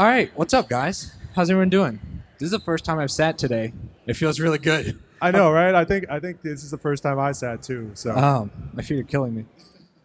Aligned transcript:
All 0.00 0.06
right, 0.06 0.32
what's 0.34 0.54
up, 0.54 0.70
guys? 0.70 1.14
How's 1.34 1.50
everyone 1.50 1.68
doing? 1.68 2.00
This 2.38 2.46
is 2.46 2.52
the 2.52 2.60
first 2.60 2.86
time 2.86 2.98
I've 2.98 3.10
sat 3.10 3.36
today. 3.36 3.74
It 4.06 4.14
feels 4.14 4.40
really 4.40 4.56
good. 4.56 4.98
I 5.20 5.30
know, 5.30 5.52
right? 5.52 5.74
I 5.74 5.84
think 5.84 6.06
I 6.08 6.18
think 6.18 6.40
this 6.40 6.64
is 6.64 6.70
the 6.70 6.78
first 6.78 7.02
time 7.02 7.18
I 7.18 7.32
sat 7.32 7.62
too. 7.62 7.90
So 7.92 8.16
Um, 8.16 8.50
my 8.72 8.82
feet 8.82 8.98
are 8.98 9.02
killing 9.02 9.34
me. 9.34 9.44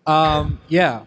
Um, 0.05 0.59
yeah, 0.67 1.03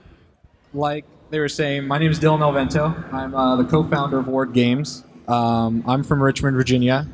like 0.72 1.04
they 1.28 1.38
were 1.38 1.50
saying, 1.50 1.86
my 1.86 1.98
name 1.98 2.10
is 2.10 2.18
Dylan 2.18 2.40
Elvento. 2.40 3.12
I'm 3.12 3.34
uh, 3.34 3.56
the 3.56 3.64
co-founder 3.64 4.18
of 4.18 4.26
Ward 4.26 4.54
Games. 4.54 5.04
Um, 5.28 5.84
I'm 5.86 6.02
from 6.02 6.22
Richmond, 6.22 6.56
Virginia, 6.56 7.06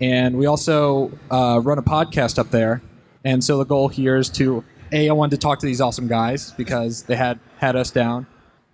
and 0.00 0.36
we 0.36 0.46
also 0.46 1.16
uh, 1.30 1.60
run 1.62 1.78
a 1.78 1.84
podcast 1.84 2.36
up 2.36 2.50
there. 2.50 2.82
And 3.24 3.44
so 3.44 3.58
the 3.58 3.64
goal 3.64 3.86
here 3.86 4.16
is 4.16 4.28
to 4.30 4.64
a 4.90 5.08
I 5.08 5.12
wanted 5.12 5.36
to 5.36 5.38
talk 5.38 5.60
to 5.60 5.66
these 5.66 5.80
awesome 5.80 6.08
guys 6.08 6.50
because 6.50 7.04
they 7.04 7.14
had 7.14 7.38
had 7.58 7.76
us 7.76 7.92
down, 7.92 8.26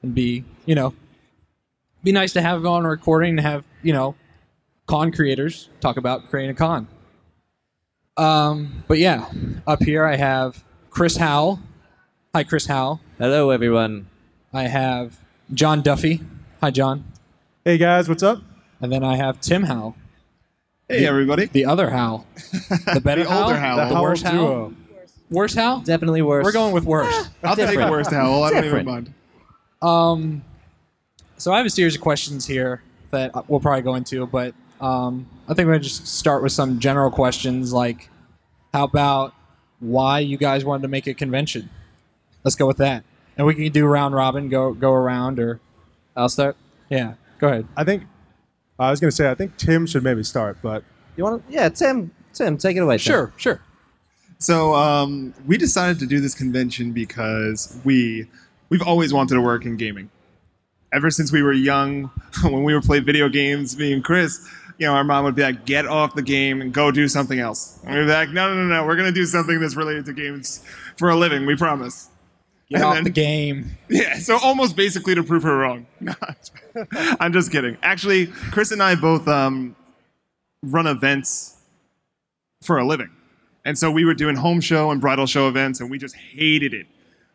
and 0.03 0.15
b 0.15 0.47
you 0.65 0.75
know, 0.75 0.95
be 2.03 2.13
nice 2.13 2.33
to 2.35 2.41
have 2.43 2.65
on 2.67 2.85
a 2.85 2.89
recording 2.89 3.31
and 3.31 3.41
have 3.41 3.65
you 3.83 3.93
know, 3.93 4.15
con 4.87 5.13
creators 5.13 5.69
talk 5.81 5.97
about 5.97 6.29
creating 6.29 6.51
a 6.51 6.55
con. 6.55 6.87
Um, 8.17 8.85
but 8.89 8.99
yeah, 8.99 9.31
up 9.67 9.83
here 9.83 10.05
I 10.05 10.17
have 10.17 10.65
Chris 10.91 11.17
Howell. 11.17 11.61
Hi, 12.35 12.43
Chris 12.45 12.67
Howell. 12.67 13.01
Hello, 13.19 13.51
everyone. 13.51 14.09
I 14.53 14.65
have 14.65 15.19
John 15.55 15.83
Duffy. 15.83 16.21
Hi, 16.61 16.71
John. 16.71 17.05
hey 17.65 17.79
guys, 17.79 18.09
what's 18.09 18.23
up? 18.23 18.43
And 18.81 18.93
then 18.93 19.03
I 19.05 19.17
have 19.17 19.41
Tim 19.41 19.65
Howell, 19.65 19.97
Hey, 20.89 21.05
everybody. 21.07 21.47
the 21.47 21.65
other 21.65 21.91
Howell, 21.91 22.27
the 22.95 23.01
better 23.03 23.25
The 23.25 23.33
older 23.43 23.57
Howell, 23.57 23.77
Howell. 23.77 23.77
the 23.89 23.95
Howell 23.95 24.03
worst 24.03 24.23
Howell, 24.25 24.37
duo. 24.71 24.75
worst 25.31 25.55
Howell. 25.57 25.81
Definitely 25.81 26.23
worse. 26.23 26.45
We're 26.45 26.53
going 26.53 26.73
with 26.75 26.85
worst. 26.85 27.31
I'll 27.45 27.55
take 27.57 27.69
Different. 27.69 27.91
worst 27.91 28.11
Howell. 28.13 28.43
I 28.45 28.51
don't 28.51 28.59
even 28.65 28.65
Different. 28.85 28.87
mind. 28.87 29.15
Um, 29.83 30.43
so 31.39 31.53
I 31.53 31.57
have 31.57 31.67
a 31.67 31.71
series 31.71 31.95
of 31.95 32.01
questions 32.01 32.47
here 32.47 32.83
that 33.11 33.49
we'll 33.49 33.61
probably 33.61 33.83
go 33.83 33.95
into, 33.95 34.27
but 34.27 34.55
um, 34.81 35.27
I 35.49 35.55
think 35.55 35.67
we're 35.67 35.73
gonna 35.75 35.81
just 35.85 36.07
start 36.07 36.43
with 36.43 36.53
some 36.53 36.79
general 36.79 37.11
questions, 37.11 37.73
like 37.73 38.11
how 38.75 38.85
about 38.85 39.35
why 39.81 40.19
you 40.21 40.37
guys 40.37 40.65
wanted 40.65 40.83
to 40.83 40.89
make 40.89 41.07
a 41.07 41.15
convention? 41.15 41.71
Let's 42.45 42.55
go 42.57 42.67
with 42.67 42.77
that, 42.79 43.05
and 43.37 43.47
we 43.47 43.55
can 43.55 43.71
do 43.73 43.87
round 43.87 44.15
robin, 44.15 44.49
go 44.49 44.73
go 44.75 44.93
around, 44.93 45.39
or 45.39 45.61
I'll 46.17 46.29
start. 46.29 46.57
yeah, 46.91 47.15
go 47.39 47.49
ahead. 47.49 47.67
I 47.77 47.85
think 47.85 48.05
I 48.79 48.91
was 48.91 49.01
gonna 49.01 49.11
say 49.11 49.31
I 49.31 49.35
think 49.35 49.57
Tim 49.57 49.87
should 49.87 50.03
maybe 50.05 50.23
start, 50.23 50.59
but 50.63 50.85
You 51.17 51.25
want 51.25 51.47
to? 51.47 51.53
Yeah, 51.53 51.69
Tim. 51.69 52.11
Tim, 52.35 52.57
take 52.59 52.77
it 52.77 52.81
away. 52.81 52.99
Tim. 52.99 53.01
Sure, 53.13 53.33
sure. 53.37 53.61
So 54.39 54.75
um, 54.75 55.35
we 55.47 55.57
decided 55.57 55.99
to 55.99 56.07
do 56.07 56.21
this 56.21 56.35
convention 56.35 56.93
because 56.93 57.81
we 57.85 58.29
we've 58.69 58.83
always 58.83 59.13
wanted 59.13 59.35
to 59.35 59.41
work 59.41 59.65
in 59.65 59.77
gaming. 59.77 60.11
Ever 60.93 61.11
since 61.11 61.31
we 61.33 61.43
were 61.43 61.53
young, 61.53 62.11
when 62.43 62.65
we 62.65 62.75
would 62.75 62.85
play 62.85 63.01
video 63.01 63.29
games, 63.29 63.77
me 63.79 63.93
and 63.93 64.03
Chris, 64.03 64.47
you 64.79 64.87
know, 64.87 64.95
our 64.95 65.05
mom 65.05 65.25
would 65.25 65.35
be 65.35 65.43
like, 65.43 65.65
"Get 65.67 65.87
off 65.87 66.15
the 66.15 66.23
game 66.23 66.61
and 66.61 66.73
go 66.73 66.91
do 66.91 67.09
something 67.09 67.39
else." 67.39 67.79
And 67.85 67.95
we'd 67.95 68.05
be 68.07 68.11
like, 68.13 68.31
"No, 68.31 68.55
no, 68.55 68.63
no, 68.65 68.75
no. 68.75 68.87
We're 68.87 68.97
gonna 68.97 69.13
do 69.13 69.27
something 69.27 69.61
that's 69.61 69.77
related 69.77 70.05
to 70.07 70.13
games 70.13 70.63
for 70.97 71.11
a 71.11 71.17
living. 71.17 71.45
We 71.47 71.57
promise." 71.57 72.09
Get 72.71 72.77
And 72.77 72.85
off 72.85 72.95
then- 72.97 73.05
the 73.05 73.11
game. 73.11 73.77
Yeah, 73.91 74.19
so 74.19 74.39
almost 74.43 74.77
basically 74.77 75.15
to 75.15 75.23
prove 75.23 75.43
her 75.43 75.57
wrong. 75.57 75.87
I'm 77.21 77.33
just 77.33 77.51
kidding. 77.51 77.77
Actually, 77.83 78.27
Chris 78.27 78.71
and 78.73 78.83
I 78.83 78.95
both 78.95 79.27
um, 79.27 79.75
run 80.63 80.87
events 80.87 81.57
for 82.63 82.77
a 82.79 82.85
living. 82.87 83.09
And 83.65 83.79
so 83.79 83.91
we 83.91 84.05
were 84.05 84.15
doing 84.15 84.37
home 84.37 84.61
show 84.61 84.91
and 84.91 85.01
bridal 85.01 85.27
show 85.27 85.49
events, 85.49 85.81
and 85.81 85.91
we 85.91 85.99
just 85.99 86.15
hated 86.17 86.75
it. 86.75 86.87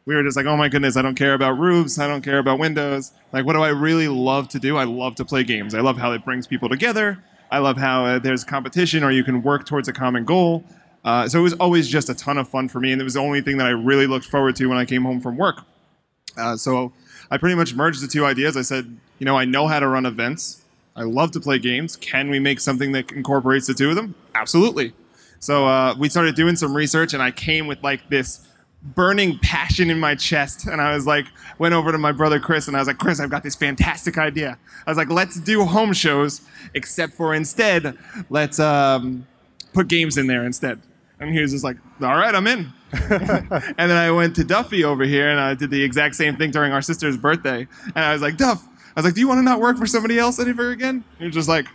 We 0.06 0.16
were 0.16 0.24
just 0.24 0.36
like, 0.36 0.46
oh 0.46 0.58
my 0.58 0.68
goodness, 0.68 0.98
I 0.98 1.02
don't 1.02 1.16
care 1.16 1.34
about 1.34 1.58
roofs. 1.58 1.98
I 1.98 2.08
don't 2.08 2.22
care 2.22 2.40
about 2.40 2.60
windows. 2.60 3.14
Like, 3.32 3.46
what 3.46 3.54
do 3.54 3.62
I 3.62 3.70
really 3.70 4.10
love 4.10 4.50
to 4.50 4.60
do? 4.60 4.78
I 4.78 4.84
love 4.84 5.16
to 5.16 5.26
play 5.26 5.44
games. 5.44 5.74
I 5.74 5.80
love 5.80 5.98
how 5.98 6.12
it 6.12 6.26
brings 6.26 6.46
people 6.46 6.68
together. 6.68 7.24
I 7.52 7.60
love 7.60 7.78
how 7.78 8.06
uh, 8.06 8.20
there's 8.20 8.44
competition 8.44 9.04
or 9.04 9.12
you 9.12 9.24
can 9.24 9.42
work 9.44 9.66
towards 9.66 9.88
a 9.88 9.94
common 9.94 10.26
goal. 10.26 10.66
Uh, 11.06 11.28
so 11.28 11.40
it 11.40 11.44
was 11.44 11.54
always 11.54 11.88
just 11.88 12.10
a 12.10 12.16
ton 12.16 12.38
of 12.38 12.48
fun 12.48 12.70
for 12.70 12.80
me, 12.80 12.92
and 12.92 13.02
it 13.02 13.04
was 13.04 13.14
the 13.14 13.20
only 13.20 13.42
thing 13.42 13.58
that 13.58 13.68
I 13.68 13.72
really 13.72 14.08
looked 14.08 14.26
forward 14.26 14.56
to 14.58 14.68
when 14.68 14.78
I 14.78 14.86
came 14.86 15.04
home 15.04 15.20
from 15.20 15.38
work. 15.38 15.62
Uh, 16.38 16.56
so 16.56 16.94
I 17.30 17.38
pretty 17.38 17.56
much 17.56 17.76
merged 17.76 18.02
the 18.02 18.08
two 18.08 18.26
ideas. 18.26 18.56
I 18.58 18.62
said, 18.62 18.98
you 19.20 19.26
know, 19.26 19.38
I 19.38 19.46
know 19.46 19.68
how 19.68 19.80
to 19.80 19.88
run 19.88 20.06
events. 20.06 20.64
I 20.96 21.04
love 21.04 21.32
to 21.32 21.40
play 21.40 21.60
games. 21.60 21.96
Can 21.96 22.30
we 22.30 22.40
make 22.40 22.60
something 22.60 22.92
that 22.94 23.12
incorporates 23.12 23.68
the 23.68 23.74
two 23.74 23.90
of 23.90 23.96
them? 23.96 24.16
Absolutely. 24.36 24.94
So 25.40 25.68
uh, 25.68 25.96
we 25.98 26.08
started 26.10 26.36
doing 26.36 26.56
some 26.56 26.76
research, 26.76 27.14
and 27.14 27.22
I 27.22 27.32
came 27.32 27.68
with 27.68 27.84
like 27.84 28.10
this 28.10 28.48
burning 28.84 29.40
passion 29.40 29.90
in 29.90 30.00
my 30.00 30.16
chest. 30.16 30.68
And 30.68 30.82
I 30.82 30.94
was 30.94 31.08
like, 31.08 31.26
went 31.58 31.74
over 31.74 31.92
to 31.92 31.98
my 31.98 32.12
brother 32.12 32.40
Chris, 32.40 32.68
and 32.68 32.76
I 32.76 32.80
was 32.80 32.88
like, 32.88 32.98
Chris, 32.98 33.20
I've 33.20 33.30
got 33.30 33.44
this 33.44 33.56
fantastic 33.56 34.18
idea. 34.18 34.58
I 34.86 34.92
was 34.92 34.98
like, 34.98 35.10
let's 35.10 35.40
do 35.40 35.66
home 35.66 35.94
shows, 35.94 36.42
except 36.74 37.14
for 37.14 37.34
instead, 37.34 37.98
let's 38.30 38.60
um, 38.60 39.26
put 39.74 39.88
games 39.88 40.18
in 40.18 40.28
there 40.28 40.46
instead. 40.46 40.82
And 41.20 41.32
he 41.34 41.42
was 41.42 41.52
just 41.52 41.64
like, 41.64 41.78
all 42.02 42.18
right, 42.18 42.36
I'm 42.36 42.48
in. 42.48 42.74
and 43.10 43.76
then 43.78 43.92
I 43.92 44.12
went 44.12 44.36
to 44.36 44.44
Duffy 44.44 44.84
over 44.84 45.04
here 45.04 45.30
and 45.30 45.40
I 45.40 45.56
did 45.56 45.72
the 45.72 45.82
exact 45.82 46.16
same 46.16 46.36
thing 46.36 46.52
during 46.52 46.72
our 46.74 46.82
sister's 46.82 47.18
birthday. 47.18 47.68
And 47.96 48.06
I 48.06 48.14
was 48.14 48.22
like, 48.22 48.38
Duff, 48.38 48.68
I 48.96 49.00
was 49.00 49.06
like, 49.06 49.16
do 49.16 49.22
you 49.22 49.28
want 49.28 49.40
to 49.40 49.44
not 49.44 49.60
work 49.60 49.78
for 49.78 49.88
somebody 49.88 50.20
else 50.20 50.40
ever 50.40 50.70
again? 50.70 51.04
He 51.18 51.26
was 51.26 51.34
just 51.34 51.50
like, 51.50 51.66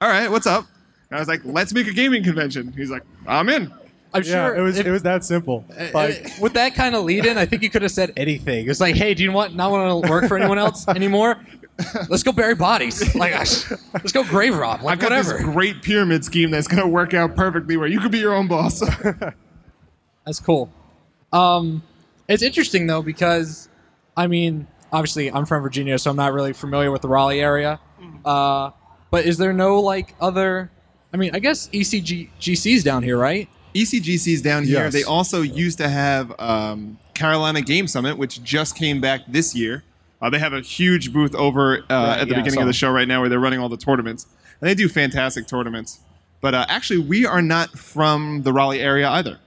all 0.00 0.08
right, 0.08 0.30
what's 0.30 0.46
up? 0.46 0.66
And 1.10 1.18
I 1.18 1.20
was 1.20 1.28
like, 1.28 1.40
let's 1.44 1.74
make 1.74 1.88
a 1.88 1.92
gaming 1.92 2.24
convention. 2.24 2.72
He's 2.72 2.90
like, 2.90 3.02
I'm 3.26 3.48
in. 3.50 3.72
I'm 4.14 4.22
yeah, 4.22 4.30
sure 4.48 4.56
it 4.56 4.62
was 4.62 4.78
if- 4.78 4.86
it 4.86 4.90
was 4.90 5.02
that 5.02 5.24
simple. 5.24 5.64
Like 5.94 6.26
uh, 6.26 6.28
with 6.40 6.52
that 6.54 6.74
kind 6.74 6.94
of 6.94 7.04
lead 7.04 7.24
in, 7.26 7.38
I 7.38 7.46
think 7.46 7.62
you 7.62 7.70
could 7.70 7.82
have 7.82 7.90
said 7.92 8.12
anything. 8.16 8.66
It 8.66 8.68
was 8.68 8.80
like, 8.80 8.94
hey, 8.94 9.14
do 9.14 9.22
you 9.22 9.32
want 9.32 9.54
not 9.54 9.70
want 9.70 10.04
to 10.04 10.10
work 10.10 10.26
for 10.26 10.36
anyone 10.36 10.58
else 10.58 10.86
anymore? 10.88 11.36
Let's 12.08 12.22
go 12.22 12.32
bury 12.32 12.54
bodies. 12.54 13.14
Like, 13.14 13.32
let's 13.34 14.12
go 14.12 14.22
grave 14.24 14.54
rob. 14.56 14.82
Like, 14.82 14.92
I've 14.92 14.98
got 15.00 15.10
whatever. 15.10 15.32
this 15.38 15.42
great 15.42 15.82
pyramid 15.82 16.24
scheme 16.24 16.50
that's 16.50 16.68
going 16.68 16.82
to 16.82 16.88
work 16.88 17.14
out 17.14 17.34
perfectly 17.34 17.76
where 17.76 17.88
you 17.88 17.98
could 17.98 18.12
be 18.12 18.18
your 18.18 18.34
own 18.34 18.46
boss. 18.46 18.80
That's 20.26 20.38
cool. 20.38 20.70
Um, 21.32 21.82
it's 22.28 22.42
interesting 22.42 22.86
though 22.86 23.02
because, 23.02 23.68
I 24.16 24.26
mean, 24.26 24.66
obviously 24.92 25.32
I'm 25.32 25.46
from 25.46 25.62
Virginia, 25.62 25.98
so 25.98 26.10
I'm 26.10 26.16
not 26.16 26.32
really 26.32 26.52
familiar 26.52 26.90
with 26.90 27.02
the 27.02 27.08
Raleigh 27.08 27.40
area. 27.40 27.80
Uh, 28.24 28.70
but 29.10 29.24
is 29.24 29.38
there 29.38 29.52
no 29.52 29.80
like 29.80 30.14
other? 30.20 30.70
I 31.12 31.16
mean, 31.16 31.34
I 31.34 31.38
guess 31.40 31.68
ECG 31.68 32.28
GC's 32.40 32.84
down 32.84 33.02
here, 33.02 33.18
right? 33.18 33.48
ECGC's 33.74 34.42
down 34.42 34.64
here. 34.64 34.84
Yes. 34.84 34.92
They 34.92 35.02
also 35.04 35.42
used 35.42 35.78
to 35.78 35.88
have 35.88 36.32
um, 36.38 36.98
Carolina 37.14 37.60
Game 37.62 37.86
Summit, 37.88 38.18
which 38.18 38.42
just 38.42 38.76
came 38.76 39.00
back 39.00 39.22
this 39.28 39.54
year. 39.54 39.82
Uh, 40.20 40.30
they 40.30 40.38
have 40.38 40.52
a 40.52 40.60
huge 40.60 41.12
booth 41.12 41.34
over 41.34 41.78
uh, 41.78 41.80
Right, 41.90 42.18
at 42.20 42.28
the 42.28 42.34
yeah, 42.34 42.40
beginning 42.40 42.52
saw. 42.54 42.60
of 42.60 42.66
the 42.66 42.72
show 42.72 42.90
right 42.90 43.08
now 43.08 43.20
where 43.20 43.28
they're 43.28 43.40
running 43.40 43.58
all 43.58 43.68
the 43.68 43.76
tournaments. 43.76 44.26
And 44.60 44.68
they 44.70 44.74
do 44.74 44.88
fantastic 44.88 45.46
tournaments. 45.48 45.98
But 46.40 46.54
uh, 46.54 46.66
actually, 46.68 47.00
we 47.00 47.26
are 47.26 47.42
not 47.42 47.70
from 47.70 48.42
the 48.42 48.52
Raleigh 48.52 48.80
area 48.80 49.08
either. 49.08 49.38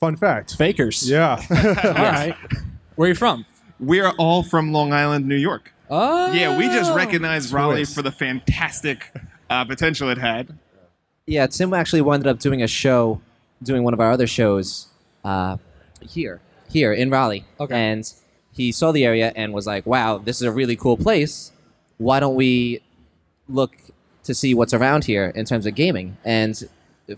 fun 0.00 0.16
fact. 0.16 0.56
Fakers. 0.56 1.08
Yeah. 1.08 1.40
All 1.50 1.56
right. 1.94 2.34
Where 2.96 3.06
are 3.06 3.08
you 3.10 3.14
from? 3.14 3.46
We 3.80 4.00
are 4.00 4.12
all 4.18 4.42
from 4.42 4.72
Long 4.72 4.92
Island, 4.92 5.26
New 5.26 5.36
York. 5.36 5.72
Oh. 5.90 6.32
Yeah, 6.32 6.58
we 6.58 6.64
just 6.66 6.92
recognized 6.94 7.52
Raleigh 7.52 7.76
Twist. 7.82 7.94
for 7.94 8.02
the 8.02 8.10
fantastic 8.10 9.12
uh, 9.48 9.64
potential 9.64 10.08
it 10.10 10.18
had. 10.18 10.56
Yeah, 11.28 11.46
Tim 11.46 11.74
actually 11.74 12.00
wound 12.00 12.26
up 12.26 12.38
doing 12.38 12.62
a 12.62 12.66
show, 12.66 13.20
doing 13.62 13.82
one 13.82 13.92
of 13.92 14.00
our 14.00 14.10
other 14.10 14.26
shows 14.26 14.88
uh, 15.22 15.58
here, 16.00 16.40
here 16.70 16.90
in 16.90 17.10
Raleigh. 17.10 17.44
Okay. 17.60 17.74
And 17.74 18.10
he 18.50 18.72
saw 18.72 18.92
the 18.92 19.04
area 19.04 19.32
and 19.36 19.52
was 19.52 19.66
like, 19.66 19.84
"Wow, 19.84 20.16
this 20.16 20.36
is 20.36 20.42
a 20.42 20.50
really 20.50 20.74
cool 20.74 20.96
place. 20.96 21.52
Why 21.98 22.18
don't 22.18 22.34
we 22.34 22.80
look 23.46 23.76
to 24.24 24.34
see 24.34 24.54
what's 24.54 24.72
around 24.72 25.04
here 25.04 25.26
in 25.34 25.44
terms 25.44 25.66
of 25.66 25.74
gaming?" 25.74 26.16
And 26.24 26.66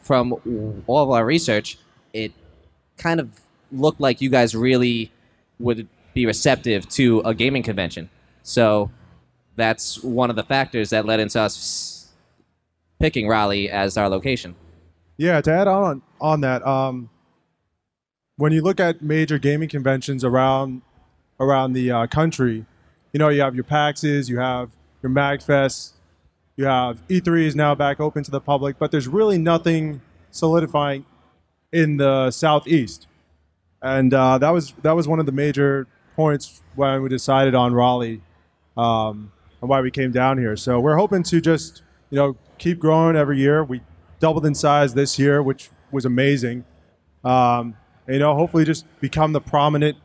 from 0.01 0.83
all 0.89 1.05
of 1.05 1.11
our 1.11 1.25
research, 1.25 1.79
it 2.13 2.33
kind 2.99 3.21
of 3.21 3.41
looked 3.71 4.01
like 4.01 4.21
you 4.21 4.29
guys 4.29 4.57
really 4.57 5.13
would 5.61 5.87
be 6.15 6.27
receptive 6.27 6.89
to 6.89 7.21
a 7.21 7.33
gaming 7.33 7.63
convention. 7.63 8.11
So 8.43 8.91
that's 9.55 10.03
one 10.03 10.31
of 10.31 10.37
the 10.37 10.43
factors 10.43 10.91
that 10.91 11.07
led 11.07 11.21
into 11.21 11.41
us 11.41 11.55
picking 13.01 13.27
Raleigh 13.27 13.69
as 13.69 13.97
our 13.97 14.09
location. 14.09 14.55
Yeah, 15.17 15.41
to 15.41 15.53
add 15.53 15.67
on 15.67 16.03
on 16.21 16.43
that, 16.43 16.65
um, 16.67 17.11
when 18.37 18.53
you 18.53 18.63
look 18.63 18.79
at 18.79 19.03
major 19.03 19.39
gaming 19.39 19.69
conventions 19.69 20.25
around 20.25 20.83
around 21.41 21.73
the 21.73 21.91
uh, 21.91 22.07
country, 22.07 22.65
you 23.13 23.19
know 23.19 23.29
you 23.29 23.41
have 23.41 23.55
your 23.55 23.65
PAXs, 23.65 24.29
you 24.29 24.39
have 24.39 24.71
your 25.03 25.11
MagFest, 25.11 25.93
you 26.57 26.67
have 26.67 27.07
E3 27.09 27.47
is 27.47 27.57
now 27.57 27.75
back 27.75 28.01
open 28.01 28.23
to 28.23 28.31
the 28.31 28.41
public, 28.41 28.79
but 28.79 28.91
there's 28.91 29.09
really 29.09 29.39
nothing 29.39 30.01
solidifying 30.31 31.05
in 31.73 31.97
the 31.97 32.31
southeast, 32.31 33.07
and 33.83 34.15
uh, 34.15 34.39
that 34.39 34.51
was 34.51 34.73
that 34.83 34.93
was 34.93 35.09
one 35.09 35.19
of 35.19 35.27
the 35.27 35.33
major 35.33 35.87
points 36.17 36.63
when 36.77 37.03
we 37.03 37.09
decided 37.09 37.55
on 37.55 37.75
Raleigh 37.75 38.21
um, 38.77 39.33
and 39.61 39.69
why 39.69 39.81
we 39.81 39.91
came 39.91 40.13
down 40.13 40.39
here. 40.39 40.57
So 40.57 40.81
we're 40.81 40.97
hoping 40.97 41.23
to 41.25 41.41
just 41.41 41.83
you 42.11 42.17
know 42.17 42.37
keep 42.59 42.79
growing 42.79 43.17
every 43.17 43.39
year. 43.39 43.65
We 43.65 43.81
doubled 44.21 44.47
in 44.47 44.55
size 44.55 44.95
this 44.95 45.19
year, 45.19 45.43
which 45.43 45.71
was 45.91 46.05
amazing. 46.05 46.65
Um, 47.25 47.77
and, 48.07 48.15
you 48.15 48.19
know, 48.19 48.35
hopefully 48.35 48.65
just 48.65 48.87
become 49.01 49.33
the 49.33 49.41
prominent 49.41 49.97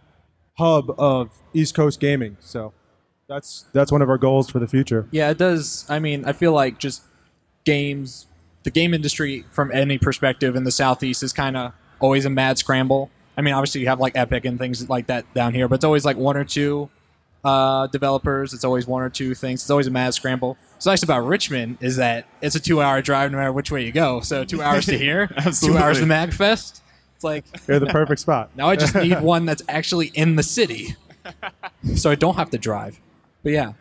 hub 0.57 0.91
of 0.97 1.31
East 1.53 1.75
Coast 1.75 1.99
gaming. 1.99 2.37
So 2.39 2.73
that's 3.27 3.65
that's 3.73 3.91
one 3.91 4.01
of 4.01 4.09
our 4.09 4.17
goals 4.17 4.49
for 4.49 4.59
the 4.59 4.67
future. 4.67 5.07
Yeah, 5.11 5.29
it 5.29 5.37
does. 5.37 5.85
I 5.89 5.99
mean, 5.99 6.25
I 6.25 6.33
feel 6.33 6.53
like 6.53 6.79
just 6.79 7.03
games, 7.65 8.27
the 8.63 8.71
game 8.71 8.93
industry 8.93 9.45
from 9.51 9.71
any 9.71 9.97
perspective 9.97 10.55
in 10.55 10.63
the 10.63 10.71
southeast 10.71 11.23
is 11.23 11.33
kind 11.33 11.57
of 11.57 11.73
always 11.99 12.25
a 12.25 12.29
mad 12.29 12.57
scramble. 12.57 13.09
I 13.37 13.41
mean, 13.41 13.53
obviously 13.53 13.81
you 13.81 13.87
have 13.87 13.99
like 13.99 14.15
Epic 14.15 14.45
and 14.45 14.57
things 14.57 14.87
like 14.89 15.07
that 15.07 15.31
down 15.33 15.53
here, 15.53 15.67
but 15.67 15.75
it's 15.75 15.83
always 15.83 16.05
like 16.05 16.15
one 16.17 16.37
or 16.37 16.45
two 16.45 16.89
uh, 17.45 17.87
developers. 17.87 18.53
It's 18.53 18.63
always 18.65 18.87
one 18.87 19.03
or 19.03 19.09
two 19.09 19.35
things. 19.35 19.61
It's 19.61 19.69
always 19.69 19.87
a 19.87 19.91
mad 19.91 20.13
scramble. 20.13 20.57
What's 20.73 20.85
nice 20.85 21.03
about 21.03 21.19
Richmond 21.25 21.77
is 21.79 21.95
that 21.97 22.25
it's 22.41 22.55
a 22.55 22.59
two-hour 22.59 23.01
drive 23.03 23.31
no 23.31 23.37
matter 23.37 23.53
which 23.53 23.71
way 23.71 23.85
you 23.85 23.91
go. 23.91 24.19
So 24.21 24.43
two 24.43 24.61
hours 24.61 24.85
to 24.87 24.97
here, 24.97 25.27
two 25.61 25.77
hours 25.77 25.99
to 25.99 26.05
Magfest. 26.05 26.81
It's 27.15 27.23
like 27.23 27.45
You're 27.67 27.79
the 27.79 27.85
perfect 27.85 28.19
spot. 28.19 28.49
now 28.57 28.67
I 28.67 28.75
just 28.75 28.95
need 28.95 29.21
one 29.21 29.45
that's 29.45 29.61
actually 29.69 30.07
in 30.15 30.35
the 30.35 30.43
city, 30.43 30.95
so 31.95 32.09
I 32.11 32.15
don't 32.15 32.35
have 32.35 32.49
to 32.49 32.57
drive. 32.57 32.99
But 33.43 33.51
yeah, 33.53 33.73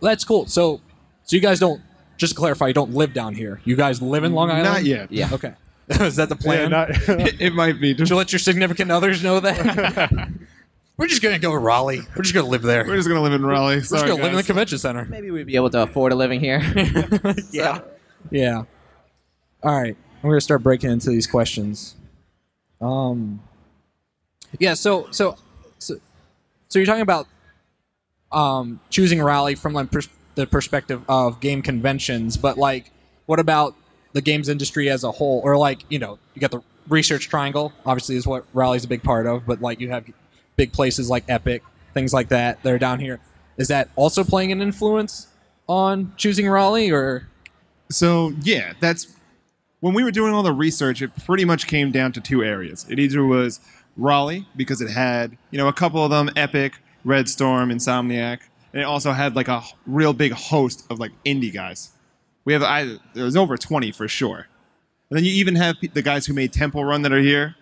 that's 0.00 0.24
cool. 0.24 0.46
So, 0.46 0.80
so 1.24 1.36
you 1.36 1.42
guys 1.42 1.60
don't 1.60 1.80
just 2.16 2.32
to 2.32 2.38
clarify, 2.38 2.68
you 2.68 2.74
don't 2.74 2.92
live 2.92 3.12
down 3.14 3.34
here. 3.34 3.60
You 3.64 3.76
guys 3.76 4.00
live 4.02 4.24
in 4.24 4.32
Long 4.32 4.50
Island. 4.50 4.64
Not 4.64 4.84
yet. 4.84 5.12
Yeah. 5.12 5.28
Okay. 5.32 5.52
Is 5.88 6.16
that 6.16 6.28
the 6.28 6.36
Yeah, 6.36 6.40
plan? 6.42 6.70
not- 6.70 6.90
It, 7.08 7.40
it 7.40 7.54
might 7.54 7.80
be. 7.80 7.94
Did 7.94 8.08
you 8.10 8.16
let 8.16 8.32
your 8.32 8.38
significant 8.38 8.90
others 8.90 9.22
know 9.22 9.40
that? 9.40 10.28
We're 11.00 11.06
just 11.06 11.22
gonna 11.22 11.38
go 11.38 11.52
to 11.52 11.58
Raleigh. 11.58 12.02
We're 12.14 12.22
just 12.22 12.34
gonna 12.34 12.46
live 12.46 12.60
there. 12.60 12.84
We're 12.84 12.90
We're 12.90 12.96
just 12.96 13.08
gonna 13.08 13.22
live 13.22 13.32
in 13.32 13.44
Raleigh. 13.44 13.76
We're 13.76 13.80
just 13.80 13.88
Sorry, 13.88 14.02
gonna 14.02 14.16
live 14.22 14.32
in 14.32 14.32
the 14.32 14.42
guys. 14.42 14.46
convention 14.46 14.76
center. 14.76 15.06
Maybe 15.06 15.30
we'd 15.30 15.46
be 15.46 15.56
able 15.56 15.70
to 15.70 15.82
afford 15.84 16.12
a 16.12 16.14
living 16.14 16.40
here. 16.40 16.60
yeah. 17.52 17.80
Yeah. 18.30 18.64
All 19.62 19.80
right. 19.80 19.96
We're 20.22 20.32
gonna 20.32 20.42
start 20.42 20.62
breaking 20.62 20.90
into 20.90 21.08
these 21.08 21.26
questions. 21.26 21.96
Um. 22.82 23.40
Yeah. 24.58 24.74
So 24.74 25.08
so 25.10 25.36
so 25.78 25.96
so 26.68 26.78
you're 26.78 26.84
talking 26.84 27.00
about 27.00 27.26
um 28.30 28.78
choosing 28.90 29.22
Raleigh 29.22 29.54
from 29.54 29.72
like 29.72 29.90
pers- 29.90 30.10
the 30.34 30.46
perspective 30.46 31.02
of 31.08 31.40
game 31.40 31.62
conventions, 31.62 32.36
but 32.36 32.58
like, 32.58 32.90
what 33.24 33.40
about 33.40 33.74
the 34.12 34.20
games 34.20 34.50
industry 34.50 34.90
as 34.90 35.02
a 35.02 35.12
whole, 35.12 35.40
or 35.44 35.56
like 35.56 35.80
you 35.88 35.98
know 35.98 36.18
you 36.34 36.40
got 36.42 36.50
the 36.50 36.60
research 36.88 37.30
triangle, 37.30 37.72
obviously 37.86 38.16
is 38.16 38.26
what 38.26 38.44
Raleigh's 38.52 38.84
a 38.84 38.88
big 38.88 39.02
part 39.02 39.26
of, 39.26 39.46
but 39.46 39.62
like 39.62 39.80
you 39.80 39.88
have 39.88 40.04
big 40.60 40.74
places 40.74 41.08
like 41.08 41.24
Epic, 41.26 41.62
things 41.94 42.12
like 42.12 42.28
that 42.28 42.62
that 42.62 42.70
are 42.70 42.78
down 42.78 43.00
here. 43.00 43.18
Is 43.56 43.68
that 43.68 43.88
also 43.96 44.22
playing 44.22 44.52
an 44.52 44.60
influence 44.60 45.28
on 45.66 46.12
choosing 46.18 46.46
Raleigh, 46.46 46.92
or 46.92 47.28
So 47.90 48.34
yeah, 48.42 48.74
that's 48.78 49.16
when 49.80 49.94
we 49.94 50.04
were 50.04 50.10
doing 50.10 50.34
all 50.34 50.42
the 50.42 50.52
research. 50.52 51.00
It 51.00 51.16
pretty 51.24 51.46
much 51.46 51.66
came 51.66 51.90
down 51.90 52.12
to 52.12 52.20
two 52.20 52.44
areas. 52.44 52.84
It 52.90 52.98
either 52.98 53.24
was 53.24 53.60
Raleigh 53.96 54.46
because 54.54 54.82
it 54.82 54.90
had 54.90 55.38
you 55.50 55.56
know 55.56 55.66
a 55.66 55.72
couple 55.72 56.04
of 56.04 56.10
them, 56.10 56.28
Epic, 56.36 56.76
Red 57.04 57.26
Storm, 57.26 57.70
Insomniac, 57.70 58.40
and 58.74 58.82
it 58.82 58.84
also 58.84 59.12
had 59.12 59.34
like 59.34 59.48
a 59.48 59.62
real 59.86 60.12
big 60.12 60.32
host 60.32 60.84
of 60.90 60.98
like 60.98 61.12
indie 61.24 61.54
guys. 61.54 61.88
We 62.44 62.52
have 62.52 62.62
I 62.62 62.98
there's 63.14 63.34
over 63.34 63.56
twenty 63.56 63.92
for 63.92 64.08
sure. 64.08 64.46
And 65.08 65.16
then 65.16 65.24
you 65.24 65.32
even 65.32 65.56
have 65.56 65.76
the 65.94 66.02
guys 66.02 66.26
who 66.26 66.34
made 66.34 66.52
Temple 66.52 66.84
Run 66.84 67.00
that 67.00 67.12
are 67.12 67.18
here. 67.18 67.56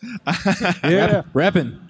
yeah. 0.02 1.22
repping? 1.34 1.87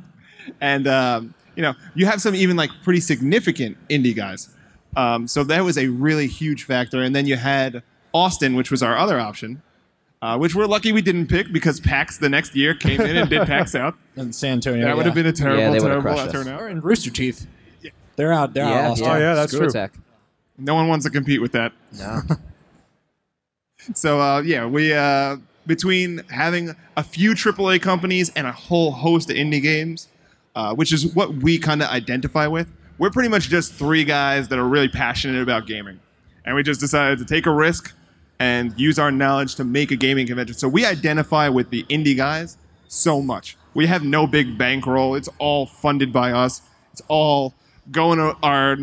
And 0.60 0.86
um, 0.86 1.34
you 1.56 1.62
know 1.62 1.74
you 1.94 2.06
have 2.06 2.20
some 2.20 2.34
even 2.34 2.56
like 2.56 2.70
pretty 2.82 3.00
significant 3.00 3.76
indie 3.88 4.14
guys 4.14 4.48
um, 4.96 5.26
so 5.28 5.44
that 5.44 5.64
was 5.64 5.76
a 5.78 5.88
really 5.88 6.26
huge 6.26 6.64
factor 6.64 7.02
and 7.02 7.14
then 7.14 7.26
you 7.26 7.36
had 7.36 7.82
austin 8.14 8.54
which 8.54 8.70
was 8.70 8.82
our 8.82 8.96
other 8.96 9.18
option 9.20 9.62
uh, 10.22 10.36
which 10.36 10.54
we're 10.54 10.66
lucky 10.66 10.90
we 10.92 11.02
didn't 11.02 11.26
pick 11.28 11.52
because 11.52 11.78
pax 11.78 12.18
the 12.18 12.28
next 12.28 12.56
year 12.56 12.74
came 12.74 13.00
in 13.00 13.16
and 13.16 13.30
did 13.30 13.46
pax 13.46 13.74
out 13.74 13.94
and 14.16 14.34
San 14.34 14.54
Antonio. 14.54 14.84
that 14.84 14.96
would 14.96 15.06
have 15.06 15.14
been 15.14 15.26
a 15.26 15.32
terrible 15.32 15.62
Yeah, 15.62 15.70
they 15.70 15.78
terrible 15.78 16.02
crushed 16.02 16.32
turnout 16.32 16.60
or 16.60 16.68
in 16.68 16.80
Rooster 16.80 17.10
Teeth. 17.10 17.46
They're 18.16 18.32
out. 18.32 18.52
They're 18.52 18.64
out. 18.64 18.90
Austin. 18.92 19.06
yeah. 19.06 19.14
Oh, 19.14 19.18
yeah, 19.18 19.34
that's 19.34 19.52
Screw 19.52 19.60
true. 19.60 19.68
Attack. 19.68 19.92
no 20.56 20.74
one 20.74 20.88
wants 20.88 21.04
to 21.04 21.10
compete 21.10 21.40
with 21.40 21.52
that 21.52 21.72
No. 21.96 22.22
So 23.94 24.20
uh, 24.20 24.42
yeah, 24.42 24.66
we 24.66 24.92
uh, 24.92 25.36
between 25.66 26.22
having 26.30 26.74
a 26.96 27.02
few 27.02 27.32
AAA 27.32 27.80
companies 27.80 28.30
and 28.34 28.46
a 28.46 28.52
whole 28.52 28.90
host 28.90 29.30
of 29.30 29.36
indie 29.36 29.62
games, 29.62 30.08
uh, 30.58 30.74
which 30.74 30.92
is 30.92 31.14
what 31.14 31.32
we 31.34 31.56
kind 31.56 31.80
of 31.80 31.88
identify 31.88 32.48
with. 32.48 32.68
We're 32.98 33.10
pretty 33.10 33.28
much 33.28 33.48
just 33.48 33.72
three 33.74 34.02
guys 34.02 34.48
that 34.48 34.58
are 34.58 34.66
really 34.66 34.88
passionate 34.88 35.40
about 35.40 35.68
gaming, 35.68 36.00
and 36.44 36.56
we 36.56 36.64
just 36.64 36.80
decided 36.80 37.20
to 37.20 37.24
take 37.24 37.46
a 37.46 37.52
risk 37.52 37.94
and 38.40 38.74
use 38.76 38.98
our 38.98 39.12
knowledge 39.12 39.54
to 39.54 39.64
make 39.64 39.92
a 39.92 39.96
gaming 39.96 40.26
convention. 40.26 40.56
So 40.56 40.66
we 40.66 40.84
identify 40.84 41.48
with 41.48 41.70
the 41.70 41.84
indie 41.84 42.16
guys 42.16 42.56
so 42.88 43.22
much. 43.22 43.56
We 43.74 43.86
have 43.86 44.02
no 44.02 44.26
big 44.26 44.58
bankroll. 44.58 45.14
It's 45.14 45.28
all 45.38 45.66
funded 45.66 46.12
by 46.12 46.32
us. 46.32 46.62
It's 46.90 47.02
all 47.06 47.54
going 47.92 48.18
to 48.18 48.36
our 48.42 48.78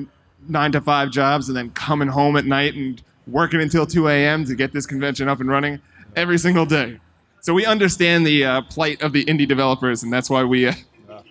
nine 0.48 0.72
to 0.72 0.80
five 0.80 1.12
jobs 1.12 1.50
and 1.50 1.58
then 1.58 1.72
coming 1.72 2.08
home 2.08 2.38
at 2.38 2.46
night 2.46 2.76
and 2.76 3.02
working 3.28 3.60
until 3.60 3.86
2 3.86 4.08
a.m. 4.08 4.46
to 4.46 4.56
get 4.56 4.72
this 4.72 4.86
convention 4.86 5.28
up 5.28 5.42
and 5.42 5.50
running 5.50 5.82
every 6.16 6.38
single 6.38 6.66
day. 6.66 7.02
So 7.42 7.54
we 7.54 7.66
understand 7.66 8.26
the 8.26 8.46
uh, 8.46 8.62
plight 8.62 9.02
of 9.02 9.12
the 9.12 9.26
indie 9.26 9.48
developers, 9.48 10.04
and 10.04 10.14
that's 10.14 10.30
why 10.30 10.46
we 10.46 10.68
uh, 10.68 10.74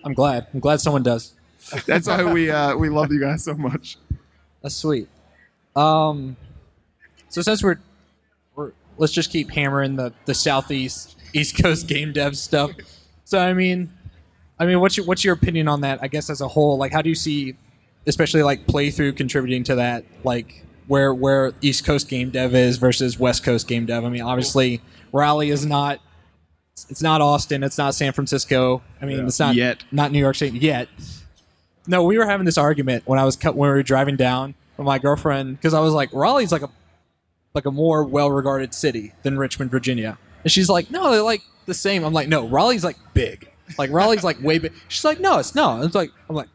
I'm 0.05 0.13
glad. 0.13 0.47
I'm 0.53 0.59
glad 0.59 0.79
someone 0.79 1.03
does. 1.03 1.33
that's 1.87 2.07
why 2.07 2.23
we 2.23 2.51
uh, 2.51 2.75
we 2.77 2.89
love 2.89 3.11
you 3.11 3.19
guys 3.19 3.43
so 3.43 3.55
much. 3.55 3.97
That's 4.61 4.75
sweet. 4.75 5.09
Um, 5.75 6.37
so 7.29 7.41
since 7.41 7.63
we're, 7.63 7.77
we're 8.55 8.71
let's 8.97 9.11
just 9.11 9.31
keep 9.31 9.49
hammering 9.49 9.95
the 9.95 10.13
the 10.25 10.33
southeast 10.33 11.17
East 11.33 11.61
Coast 11.61 11.87
game 11.87 12.13
dev 12.13 12.37
stuff. 12.37 12.71
So 13.25 13.39
I 13.39 13.53
mean, 13.53 13.91
I 14.59 14.65
mean, 14.65 14.79
what's 14.79 14.95
your 14.95 15.05
what's 15.05 15.23
your 15.23 15.33
opinion 15.33 15.67
on 15.67 15.81
that? 15.81 15.99
I 16.01 16.07
guess 16.07 16.29
as 16.29 16.41
a 16.41 16.47
whole, 16.47 16.77
like, 16.77 16.93
how 16.93 17.01
do 17.01 17.09
you 17.09 17.15
see, 17.15 17.55
especially 18.05 18.43
like 18.43 18.67
playthrough 18.67 19.17
contributing 19.17 19.63
to 19.65 19.75
that, 19.75 20.05
like 20.23 20.63
where 20.87 21.13
where 21.13 21.53
East 21.61 21.83
Coast 21.83 22.07
game 22.09 22.29
dev 22.29 22.53
is 22.53 22.77
versus 22.77 23.19
West 23.19 23.43
Coast 23.43 23.67
game 23.67 23.87
dev? 23.87 24.05
I 24.05 24.09
mean, 24.09 24.21
obviously, 24.21 24.81
Raleigh 25.11 25.49
is 25.49 25.65
not. 25.65 25.99
It's 26.89 27.01
not 27.01 27.21
Austin. 27.21 27.63
It's 27.63 27.77
not 27.77 27.95
San 27.95 28.11
Francisco. 28.11 28.81
I 29.01 29.05
mean, 29.05 29.19
Yeah. 29.19 29.25
it's 29.27 29.39
not 29.39 29.55
Yet. 29.55 29.83
not 29.93 30.11
New 30.11 30.19
York 30.19 30.35
City 30.35 30.57
yet. 30.59 30.89
No, 31.87 32.03
we 32.03 32.17
were 32.17 32.25
having 32.25 32.45
this 32.45 32.57
argument 32.57 33.03
when 33.05 33.17
I 33.17 33.23
was 33.23 33.35
cut 33.37 33.55
when 33.55 33.69
we 33.69 33.75
were 33.75 33.83
driving 33.83 34.15
down 34.17 34.55
with 34.75 34.85
my 34.85 34.99
girlfriend 34.99 35.55
because 35.55 35.73
I 35.73 35.79
was 35.79 35.93
like, 35.93 36.09
Raleigh's 36.11 36.51
like 36.51 36.63
a 36.63 36.69
like 37.53 37.65
a 37.65 37.71
more 37.71 38.03
well 38.03 38.29
regarded 38.29 38.73
city 38.73 39.13
than 39.23 39.37
Richmond, 39.37 39.71
Virginia, 39.71 40.17
and 40.43 40.51
she's 40.51 40.67
like, 40.67 40.91
no, 40.91 41.11
they're 41.11 41.21
like 41.21 41.41
the 41.65 41.73
same. 41.73 42.03
I'm 42.03 42.11
like, 42.11 42.27
no, 42.27 42.45
Raleigh's 42.47 42.83
like 42.83 42.97
big. 43.13 43.49
Like 43.77 43.91
Raleigh's 43.91 44.23
like 44.25 44.41
way 44.43 44.59
big. 44.59 44.73
She's 44.89 45.05
like, 45.05 45.19
no, 45.19 45.39
it's 45.39 45.55
no. 45.55 45.81
It's 45.81 45.95
like 45.95 46.11
I'm 46.29 46.35
like 46.35 46.49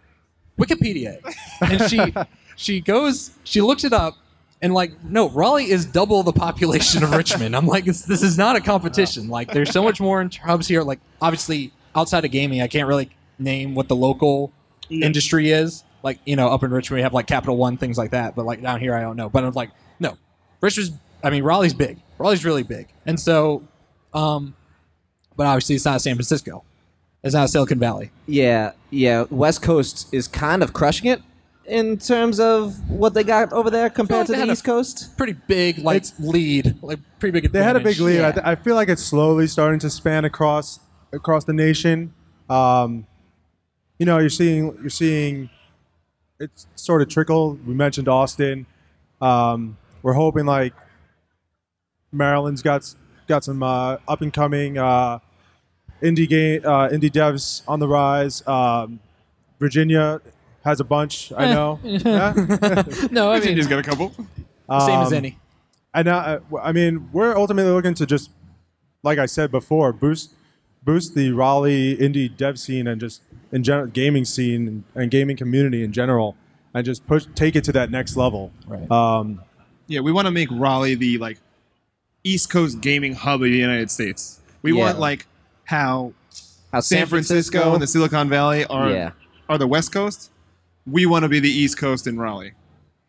Wikipedia, 0.58 1.18
and 1.62 1.90
she 1.90 2.12
she 2.56 2.80
goes 2.82 3.30
she 3.44 3.60
looks 3.62 3.84
it 3.84 3.92
up. 3.94 4.16
And 4.62 4.74
like 4.74 5.02
no, 5.04 5.30
Raleigh 5.30 5.70
is 5.70 5.86
double 5.86 6.22
the 6.22 6.32
population 6.32 7.02
of 7.02 7.10
Richmond. 7.16 7.56
I'm 7.56 7.66
like, 7.66 7.86
it's, 7.86 8.02
this 8.02 8.22
is 8.22 8.36
not 8.36 8.56
a 8.56 8.60
competition. 8.60 9.28
Like, 9.28 9.52
there's 9.52 9.70
so 9.70 9.82
much 9.82 10.00
more 10.00 10.20
in 10.20 10.30
hubs 10.30 10.68
here. 10.68 10.82
Like, 10.82 11.00
obviously, 11.20 11.72
outside 11.94 12.24
of 12.24 12.30
gaming, 12.30 12.60
I 12.60 12.68
can't 12.68 12.86
really 12.86 13.10
name 13.38 13.74
what 13.74 13.88
the 13.88 13.96
local 13.96 14.52
industry 14.90 15.50
is. 15.50 15.84
Like, 16.02 16.18
you 16.24 16.36
know, 16.36 16.48
up 16.48 16.62
in 16.62 16.70
Richmond, 16.70 16.98
we 16.98 17.02
have 17.02 17.14
like 17.14 17.26
Capital 17.26 17.56
One, 17.56 17.76
things 17.76 17.96
like 17.96 18.10
that. 18.10 18.34
But 18.34 18.44
like 18.44 18.60
down 18.62 18.80
here, 18.80 18.94
I 18.94 19.00
don't 19.00 19.16
know. 19.16 19.30
But 19.30 19.44
I'm 19.44 19.52
like, 19.52 19.70
no, 19.98 20.16
Richmond's. 20.60 20.92
I 21.22 21.30
mean, 21.30 21.42
Raleigh's 21.42 21.74
big. 21.74 21.98
Raleigh's 22.18 22.44
really 22.44 22.62
big. 22.62 22.88
And 23.04 23.20
so, 23.20 23.62
um, 24.14 24.54
but 25.36 25.46
obviously, 25.46 25.74
it's 25.76 25.84
not 25.84 26.00
San 26.00 26.16
Francisco. 26.16 26.64
It's 27.22 27.34
not 27.34 27.50
Silicon 27.50 27.78
Valley. 27.78 28.10
Yeah, 28.26 28.72
yeah. 28.90 29.24
West 29.30 29.62
Coast 29.62 30.08
is 30.12 30.26
kind 30.26 30.62
of 30.62 30.72
crushing 30.72 31.10
it 31.10 31.20
in 31.70 31.96
terms 31.98 32.38
of 32.40 32.74
what 32.90 33.14
they 33.14 33.24
got 33.24 33.52
over 33.52 33.70
there 33.70 33.88
compared 33.88 34.28
like 34.28 34.38
to 34.40 34.46
the 34.46 34.52
East 34.52 34.64
Coast. 34.64 35.16
Pretty 35.16 35.32
big, 35.32 35.78
like 35.78 35.98
It's- 36.02 36.14
lead, 36.18 36.82
like 36.82 36.98
pretty 37.18 37.38
big. 37.40 37.52
They 37.52 37.62
had 37.62 37.76
a 37.76 37.78
big 37.80 37.92
advantage. 37.92 38.00
lead. 38.00 38.24
I, 38.24 38.32
th- 38.32 38.46
I 38.46 38.54
feel 38.56 38.74
like 38.74 38.88
it's 38.88 39.02
slowly 39.02 39.46
starting 39.46 39.78
to 39.80 39.90
span 39.90 40.24
across 40.24 40.80
across 41.12 41.44
the 41.44 41.52
nation. 41.52 42.12
Um, 42.48 43.06
you 43.98 44.06
know, 44.06 44.18
you're 44.18 44.28
seeing 44.28 44.76
you're 44.80 44.90
seeing 44.90 45.50
it's 46.38 46.66
sort 46.74 47.02
of 47.02 47.08
trickle. 47.08 47.58
We 47.66 47.74
mentioned 47.74 48.08
Austin. 48.08 48.66
Um, 49.20 49.76
we're 50.02 50.14
hoping 50.14 50.46
like 50.46 50.72
Maryland's 52.12 52.62
got 52.62 52.80
s- 52.82 52.96
got 53.28 53.44
some 53.44 53.62
uh, 53.62 53.98
up 54.08 54.20
and 54.22 54.32
coming 54.32 54.78
uh, 54.78 55.18
indie 56.02 56.28
game 56.28 56.62
uh, 56.64 56.88
indie 56.88 57.10
devs 57.10 57.62
on 57.68 57.78
the 57.80 57.86
rise. 57.88 58.46
Um, 58.46 59.00
Virginia 59.58 60.20
has 60.64 60.80
a 60.80 60.84
bunch. 60.84 61.32
I 61.36 61.46
Eh. 61.46 61.54
know. 61.54 61.78
Yeah? 61.84 62.32
no, 63.10 63.30
I 63.32 63.40
mean, 63.40 63.56
he's 63.56 63.66
got 63.66 63.78
a 63.78 63.82
couple. 63.82 64.10
same 64.10 64.26
as 65.00 65.08
Um, 65.08 65.14
any. 65.14 65.38
and 65.94 66.08
uh, 66.08 66.40
I 66.62 66.72
mean, 66.72 67.08
we're 67.12 67.36
ultimately 67.36 67.72
looking 67.72 67.94
to 67.94 68.06
just, 68.06 68.30
like 69.02 69.18
I 69.18 69.26
said 69.26 69.50
before, 69.50 69.92
boost 69.92 70.32
boost 70.82 71.14
the 71.14 71.30
Raleigh 71.32 71.96
indie 71.98 72.34
dev 72.34 72.58
scene 72.58 72.86
and 72.86 72.98
just 73.00 73.20
in 73.52 73.62
general 73.62 73.86
gaming 73.88 74.24
scene 74.24 74.66
and, 74.68 74.84
and 74.94 75.10
gaming 75.10 75.36
community 75.36 75.82
in 75.84 75.92
general, 75.92 76.36
and 76.72 76.84
just 76.86 77.06
push 77.06 77.26
take 77.34 77.54
it 77.56 77.64
to 77.64 77.72
that 77.72 77.90
next 77.90 78.16
level. 78.16 78.50
Right. 78.66 78.90
Um, 78.90 79.42
Yeah, 79.88 80.00
we 80.00 80.12
want 80.12 80.26
to 80.26 80.30
make 80.30 80.48
Raleigh 80.50 80.94
the 80.94 81.18
like 81.18 81.38
East 82.24 82.48
Coast 82.50 82.80
gaming 82.80 83.14
hub 83.14 83.40
of 83.42 83.50
the 83.50 83.56
United 83.56 83.90
States. 83.90 84.40
We 84.62 84.72
Yeah. 84.72 84.84
want 84.84 84.98
like 85.00 85.26
how 85.64 86.12
How 86.72 86.80
San 86.80 87.06
Francisco 87.06 87.72
and 87.74 87.82
the 87.82 87.86
Silicon 87.86 88.28
Valley 88.28 88.64
are 88.66 88.90
Yeah. 88.90 89.10
are 89.48 89.58
the 89.58 89.66
West 89.66 89.90
Coast. 89.92 90.29
We 90.87 91.06
want 91.06 91.22
to 91.25 91.28
be 91.28 91.40
the 91.40 91.50
East 91.50 91.78
Coast 91.78 92.06
in 92.06 92.18
Raleigh, 92.18 92.52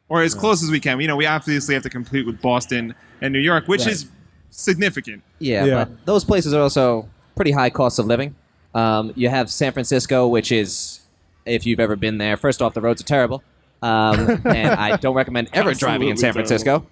or 0.10 0.22
as 0.24 0.34
close 0.34 0.64
as 0.64 0.70
we 0.72 0.80
can. 0.80 1.00
You 1.00 1.08
know, 1.08 1.16
we 1.16 1.26
obviously 1.26 1.74
have 1.74 1.84
to 1.84 1.90
compete 1.90 2.26
with 2.26 2.42
Boston 2.42 2.96
and 3.22 3.32
New 3.34 3.40
York, 3.40 3.68
which 3.68 3.82
Right. 3.82 3.92
is 3.94 4.08
significant. 4.50 5.24
Yeah, 5.40 5.66
Yeah. 5.66 5.86
but 5.86 6.06
those 6.06 6.24
places 6.26 6.54
are 6.54 6.62
also 6.62 7.08
pretty 7.36 7.52
high 7.52 7.70
cost 7.70 8.00
of 8.00 8.06
living. 8.06 8.36
Um, 8.76 9.12
you 9.16 9.30
have 9.30 9.50
San 9.50 9.72
Francisco, 9.74 10.28
which 10.28 10.52
is, 10.52 11.02
if 11.46 11.66
you've 11.66 11.80
ever 11.80 11.96
been 11.96 12.18
there, 12.18 12.38
first 12.38 12.62
off, 12.62 12.74
the 12.74 12.82
roads 12.82 13.02
are 13.02 13.06
terrible. 13.06 13.44
Um, 13.82 14.42
and 14.46 14.70
I 14.70 14.98
don't 14.98 15.16
recommend 15.16 15.50
ever 15.54 15.74
driving 15.74 16.10
in 16.10 16.18
San 16.18 16.34
Francisco. 16.34 16.86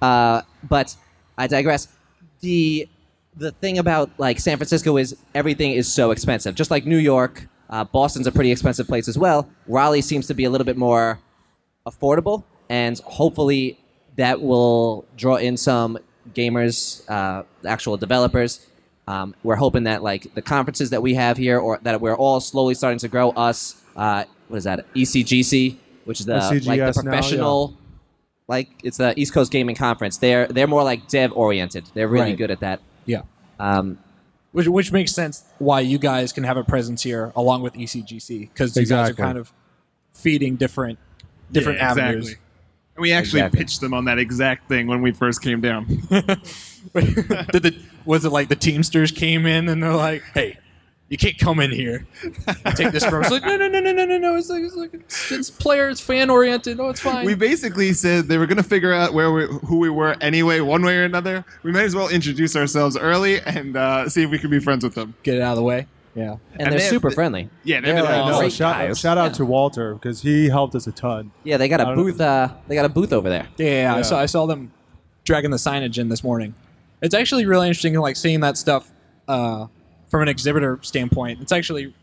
Uh, 0.00 0.42
but 0.68 0.94
I 1.36 1.46
digress. 1.46 1.88
The 2.40 2.88
the 3.36 3.52
thing 3.52 3.78
about 3.78 4.10
like 4.18 4.40
San 4.40 4.56
Francisco 4.56 4.96
is 4.96 5.16
everything 5.34 5.72
is 5.72 5.90
so 5.90 6.10
expensive. 6.10 6.54
Just 6.54 6.70
like 6.70 6.84
New 6.84 6.96
York, 6.98 7.46
uh, 7.70 7.84
Boston's 7.84 8.26
a 8.26 8.32
pretty 8.32 8.50
expensive 8.52 8.86
place 8.86 9.08
as 9.08 9.16
well. 9.16 9.48
Raleigh 9.66 10.02
seems 10.02 10.26
to 10.26 10.34
be 10.34 10.44
a 10.44 10.50
little 10.50 10.64
bit 10.64 10.76
more 10.76 11.18
affordable, 11.86 12.44
and 12.68 12.98
hopefully 13.00 13.78
that 14.16 14.42
will 14.42 15.04
draw 15.16 15.36
in 15.36 15.56
some 15.56 15.98
gamers, 16.34 17.08
uh, 17.08 17.44
actual 17.66 17.96
developers. 17.96 18.66
Um, 19.08 19.34
we're 19.42 19.56
hoping 19.56 19.84
that 19.84 20.02
like 20.02 20.34
the 20.34 20.42
conferences 20.42 20.90
that 20.90 21.02
we 21.02 21.14
have 21.14 21.36
here, 21.36 21.58
or 21.58 21.78
that 21.82 22.00
we're 22.00 22.16
all 22.16 22.40
slowly 22.40 22.74
starting 22.74 22.98
to 22.98 23.08
grow. 23.08 23.30
Us, 23.30 23.80
uh, 23.96 24.24
what 24.48 24.58
is 24.58 24.64
that? 24.64 24.92
ECGC, 24.94 25.76
which 26.04 26.20
is 26.20 26.26
the 26.26 26.34
like 26.34 26.50
the 26.50 26.60
SCGS 26.60 26.66
now, 26.66 26.74
yeah. 26.74 26.92
professional, 26.92 27.76
like 28.46 28.68
it's 28.84 28.98
the 28.98 29.18
East 29.18 29.32
Coast 29.32 29.50
Gaming 29.50 29.74
Conference. 29.76 30.18
They're 30.18 30.46
they're 30.48 30.66
more 30.66 30.84
like 30.84 31.08
dev 31.08 31.32
oriented. 31.32 31.86
They're 31.94 32.08
really 32.08 32.30
Right. 32.30 32.38
good 32.38 32.50
at 32.50 32.60
that. 32.60 32.80
Yeah. 33.06 33.22
Um, 33.58 33.98
Which, 34.52 34.66
which 34.66 34.90
makes 34.92 35.12
sense 35.12 35.44
why 35.58 35.80
you 35.80 35.96
guys 35.98 36.32
can 36.32 36.42
have 36.44 36.56
a 36.56 36.64
presence 36.64 37.02
here 37.02 37.32
along 37.36 37.62
with 37.62 37.74
ECGC 37.74 38.40
because 38.52 38.76
you 38.76 38.84
guys 38.86 39.10
are 39.10 39.14
kind 39.14 39.38
of 39.38 39.52
feeding 40.12 40.56
different 40.56 40.98
different 41.52 41.78
Yeah, 41.78 41.90
avenues. 41.90 42.26
Exactly. 42.28 42.46
And 42.96 43.02
we 43.02 43.12
actually 43.12 43.40
Exactly. 43.42 43.58
pitched 43.60 43.80
them 43.80 43.94
on 43.94 44.04
that 44.06 44.18
exact 44.18 44.68
thing 44.68 44.88
when 44.88 45.02
we 45.02 45.12
first 45.12 45.40
came 45.40 45.60
down. 45.60 45.86
Did 46.94 47.62
the 47.62 47.76
was 48.04 48.24
it 48.24 48.30
like 48.32 48.48
the 48.48 48.56
Teamsters 48.56 49.12
came 49.12 49.46
in 49.46 49.68
and 49.68 49.82
they're 49.82 49.94
like, 49.94 50.22
"Hey, 50.34 50.58
you 51.10 51.18
can't 51.18 51.36
come 51.38 51.60
in 51.60 51.70
here. 51.70 52.06
Take 52.76 52.92
this 52.92 53.04
from." 53.04 53.20
us." 53.22 53.26
It's 53.26 53.30
like, 53.30 53.42
no, 53.42 53.56
no, 53.58 53.68
no, 53.68 53.80
no, 53.80 53.92
no, 53.92 54.04
no, 54.06 54.16
no. 54.18 54.36
It's 54.36 54.48
like 54.48 54.62
it's 54.62 54.74
like 54.74 54.94
it's, 54.94 55.30
it's 55.32 55.50
player, 55.50 55.90
it's 55.90 56.00
fan 56.00 56.30
oriented. 56.30 56.78
No, 56.78 56.88
it's 56.88 57.00
fine. 57.00 57.26
we 57.26 57.34
basically 57.34 57.92
said 57.92 58.28
they 58.28 58.38
were 58.38 58.46
going 58.46 58.56
to 58.56 58.62
figure 58.62 58.92
out 58.94 59.12
where 59.12 59.30
we, 59.30 59.46
who 59.66 59.78
we 59.78 59.90
were 59.90 60.16
anyway, 60.22 60.60
one 60.60 60.82
way 60.82 60.96
or 60.96 61.04
another. 61.04 61.44
We 61.62 61.72
might 61.72 61.84
as 61.84 61.94
well 61.94 62.08
introduce 62.08 62.56
ourselves 62.56 62.96
early 62.96 63.40
and 63.42 63.76
uh, 63.76 64.08
see 64.08 64.22
if 64.22 64.30
we 64.30 64.38
can 64.38 64.48
be 64.50 64.60
friends 64.60 64.82
with 64.84 64.94
them. 64.94 65.14
Get 65.22 65.34
it 65.34 65.42
out 65.42 65.50
of 65.52 65.56
the 65.56 65.62
way. 65.64 65.86
Yeah. 66.14 66.32
and, 66.32 66.40
And 66.62 66.72
they're 66.72 66.78
they- 66.80 66.88
super 66.88 67.10
friendly. 67.12 67.48
Yeah, 67.62 67.76
they've 67.80 67.94
They're 67.94 68.02
like. 68.02 68.26
No, 68.26 68.38
great 68.38 68.52
shout, 68.52 68.74
guys. 68.76 68.98
shout 68.98 69.16
out 69.16 69.26
Yeah. 69.26 69.32
to 69.34 69.44
Walter 69.44 69.94
because 69.94 70.20
he 70.22 70.48
helped 70.48 70.74
us 70.74 70.86
a 70.88 70.92
ton. 70.92 71.30
Yeah, 71.44 71.56
they 71.56 71.68
got 71.68 71.80
I 71.80 71.84
a 71.84 71.86
don't- 71.86 71.96
booth. 71.96 72.20
Uh, 72.20 72.48
they 72.66 72.74
got 72.74 72.84
a 72.84 72.88
booth 72.88 73.12
over 73.12 73.28
there. 73.28 73.46
Yeah, 73.58 73.66
yeah, 73.92 73.94
I 73.94 74.02
saw 74.02 74.18
I 74.20 74.26
saw 74.26 74.46
them 74.46 74.72
dragging 75.24 75.50
the 75.52 75.56
signage 75.56 75.98
in 75.98 76.08
this 76.08 76.24
morning. 76.24 76.54
It's 77.02 77.14
actually 77.14 77.46
really 77.46 77.68
interesting, 77.68 77.94
like 77.94 78.16
seeing 78.16 78.40
that 78.40 78.56
stuff 78.58 78.90
uh, 79.28 79.66
from 80.10 80.22
an 80.22 80.28
exhibitor 80.28 80.78
standpoint. 80.82 81.40
It's 81.40 81.52
actually 81.52 81.94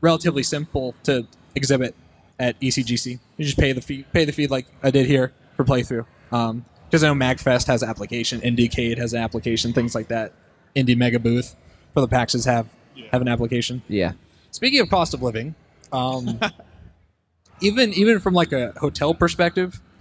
relatively 0.00 0.42
simple 0.42 0.94
to 1.02 1.26
exhibit 1.54 1.94
at 2.38 2.58
ECGC. 2.60 3.18
You 3.36 3.44
just 3.44 3.58
pay 3.58 3.72
the 3.72 3.80
fee, 3.80 4.04
pay 4.12 4.24
the 4.24 4.32
fee 4.32 4.46
like 4.46 4.66
I 4.82 4.90
did 4.90 5.06
here 5.06 5.32
for 5.56 5.64
playthrough. 5.64 6.06
Because 6.30 7.04
I 7.04 7.08
know 7.08 7.14
Magfest 7.14 7.66
has 7.66 7.82
an 7.82 7.90
application, 7.90 8.40
Indiecade 8.40 8.98
has 8.98 9.12
an 9.12 9.20
application, 9.20 9.72
things 9.72 9.94
like 9.94 10.08
that. 10.08 10.32
Indie 10.74 10.96
Mega 10.96 11.18
Booth 11.18 11.56
for 11.92 12.00
the 12.00 12.08
PAXs 12.08 12.46
have 12.46 12.68
have 13.12 13.20
an 13.20 13.28
application. 13.28 13.82
Yeah. 13.88 14.12
Speaking 14.52 14.80
of 14.80 14.88
cost 14.88 15.14
of 15.14 15.22
living, 15.22 15.54
um, 15.92 16.38
even 17.60 17.92
even 17.92 18.20
from 18.20 18.34
like 18.34 18.52
a 18.52 18.72
hotel 18.78 19.14
perspective, 19.14 19.80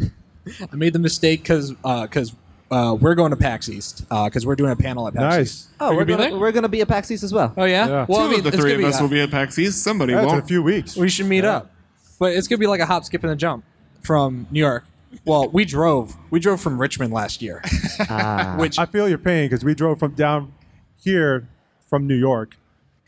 I 0.72 0.76
made 0.76 0.94
the 0.94 1.00
mistake 1.00 1.42
because 1.42 1.72
because 1.72 2.34
uh, 2.34 2.36
we're 2.72 3.16
going 3.16 3.32
to 3.32 3.38
PAX 3.38 3.70
East 3.70 4.08
because 4.10 4.46
we're 4.46 4.56
doing 4.56 4.72
a 4.72 4.76
panel 4.76 5.08
at 5.08 5.14
PAX 5.14 5.38
East. 5.38 5.68
Oh, 5.80 5.96
we're 5.96 6.06
gonna 6.06 6.30
be 6.30 6.36
we're 6.36 6.52
gonna 6.52 6.70
be 6.70 6.82
at 6.82 6.88
PAX 6.88 7.10
East 7.12 7.24
as 7.24 7.34
well. 7.34 7.54
Oh 7.58 7.66
yeah. 7.66 7.88
Yeah. 7.88 8.06
Well, 8.08 8.20
Two 8.20 8.26
I 8.26 8.30
mean, 8.30 8.46
of 8.46 8.52
the 8.52 8.58
three 8.58 8.74
of 8.76 8.84
us 8.84 9.00
a- 9.00 9.04
will 9.04 9.10
be 9.10 9.22
at 9.22 9.32
PAX 9.32 9.58
East. 9.58 9.84
Somebody 9.84 10.14
Yeah, 10.14 10.24
it's 10.24 10.34
in 10.34 10.40
a 10.40 10.44
few 10.44 10.62
weeks. 10.64 10.96
We 10.96 11.10
should 11.10 11.26
meet 11.28 11.44
Yeah. 11.44 11.58
up, 11.58 11.72
but 12.20 12.34
it's 12.34 12.48
gonna 12.48 12.60
be 12.60 12.68
like 12.68 12.80
a 12.82 12.86
hop, 12.86 13.04
skip, 13.06 13.24
and 13.24 13.32
a 13.32 13.36
jump 13.36 13.64
from 14.02 14.48
New 14.52 14.60
York. 14.60 14.86
Well, 15.26 15.50
we 15.50 15.66
drove. 15.66 16.16
We 16.30 16.40
drove 16.40 16.62
from 16.62 16.80
Richmond 16.80 17.12
last 17.14 17.42
year, 17.42 17.64
Ah. 18.10 18.56
which 18.60 18.78
I 18.78 18.86
feel 18.86 19.10
your 19.10 19.18
pain 19.18 19.50
because 19.50 19.64
we 19.66 19.74
drove 19.74 19.98
from 20.00 20.12
down 20.14 20.54
here 20.98 21.48
from 21.90 22.06
New 22.08 22.16
York. 22.16 22.56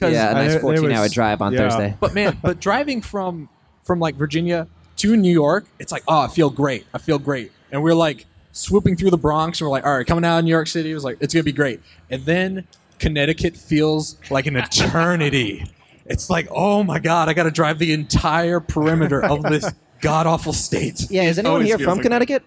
yeah, 0.02 0.32
a 0.32 0.34
nice 0.34 0.54
it- 0.54 0.58
it 0.58 0.62
14 0.62 0.92
hour 0.92 1.08
drive 1.10 1.42
on 1.44 1.54
yeah. 1.54 1.60
Thursday. 1.70 1.96
But 2.00 2.16
man, 2.16 2.38
but 2.42 2.60
driving 2.60 3.02
from 3.02 3.50
from 3.84 4.00
like 4.00 4.16
Virginia 4.16 4.68
to 4.98 5.16
New 5.16 5.32
York, 5.32 5.66
it's 5.80 5.92
like, 5.92 6.04
oh, 6.08 6.22
I 6.22 6.28
feel 6.28 6.50
great. 6.50 6.86
I 6.94 6.98
feel 6.98 7.20
great. 7.20 7.52
And 7.72 7.84
we're 7.84 7.94
like 7.96 8.26
swooping 8.52 8.96
through 8.98 9.12
the 9.12 9.18
Bronx, 9.18 9.60
and 9.62 9.68
we're 9.68 9.72
like, 9.72 9.86
all 9.86 9.98
right, 9.98 10.06
coming 10.06 10.26
out 10.26 10.40
of 10.40 10.46
New 10.46 10.52
York 10.52 10.68
City, 10.68 10.92
it 10.92 10.94
was 10.94 11.04
like, 11.04 11.18
it's 11.22 11.34
gonna 11.34 11.44
be 11.44 11.52
great. 11.52 11.82
And 12.10 12.24
then 12.26 12.68
Connecticut 13.00 13.58
feels 13.58 14.18
like 14.30 14.46
an 14.46 14.56
eternity. 14.56 15.66
it's 16.06 16.30
like, 16.30 16.48
oh 16.52 16.84
my 16.84 17.00
god, 17.00 17.30
I 17.30 17.34
got 17.34 17.44
to 17.44 17.52
drive 17.52 17.80
the 17.80 17.94
entire 17.94 18.60
perimeter 18.60 19.24
of 19.24 19.42
this 19.44 19.72
god 20.02 20.28
awful 20.28 20.54
state. 20.54 21.10
Yeah, 21.10 21.24
is 21.24 21.40
anyone 21.40 21.54
always 21.54 21.68
here 21.68 21.78
feels 21.78 21.88
from 21.88 21.98
like 21.98 22.04
Connecticut? 22.04 22.44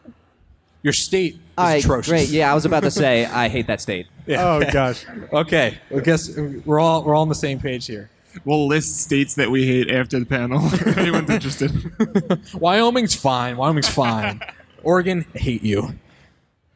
Your 0.83 0.93
state 0.93 1.35
is 1.35 1.41
All 1.57 1.65
right, 1.65 1.83
atrocious. 1.83 2.11
great. 2.11 2.29
Yeah, 2.29 2.51
I 2.51 2.55
was 2.55 2.67
about 2.67 2.83
to 2.83 2.91
say 2.91 3.25
I 3.27 3.49
hate 3.49 3.67
that 3.67 3.81
state. 3.81 4.07
Yeah. 4.27 4.45
Oh 4.47 4.71
gosh. 4.71 5.05
Okay. 5.33 5.79
I 5.95 6.01
guess 6.01 6.37
we're 6.37 6.79
all 6.79 7.03
we're 7.03 7.15
all 7.15 7.23
on 7.23 7.29
the 7.29 7.35
same 7.35 7.59
page 7.59 7.87
here. 7.87 8.11
We'll 8.45 8.67
list 8.67 9.01
states 9.01 9.35
that 9.37 9.51
we 9.51 9.67
hate 9.67 9.91
after 9.91 10.19
the 10.19 10.27
panel. 10.27 10.61
if 10.73 10.99
anyone's 10.99 11.31
interested. 11.31 11.71
Wyoming's 12.55 13.15
fine. 13.15 13.57
Wyoming's 13.57 13.89
fine. 13.89 14.41
Oregon, 14.85 15.25
I 15.35 15.39
hate 15.39 15.63
you. 15.63 15.95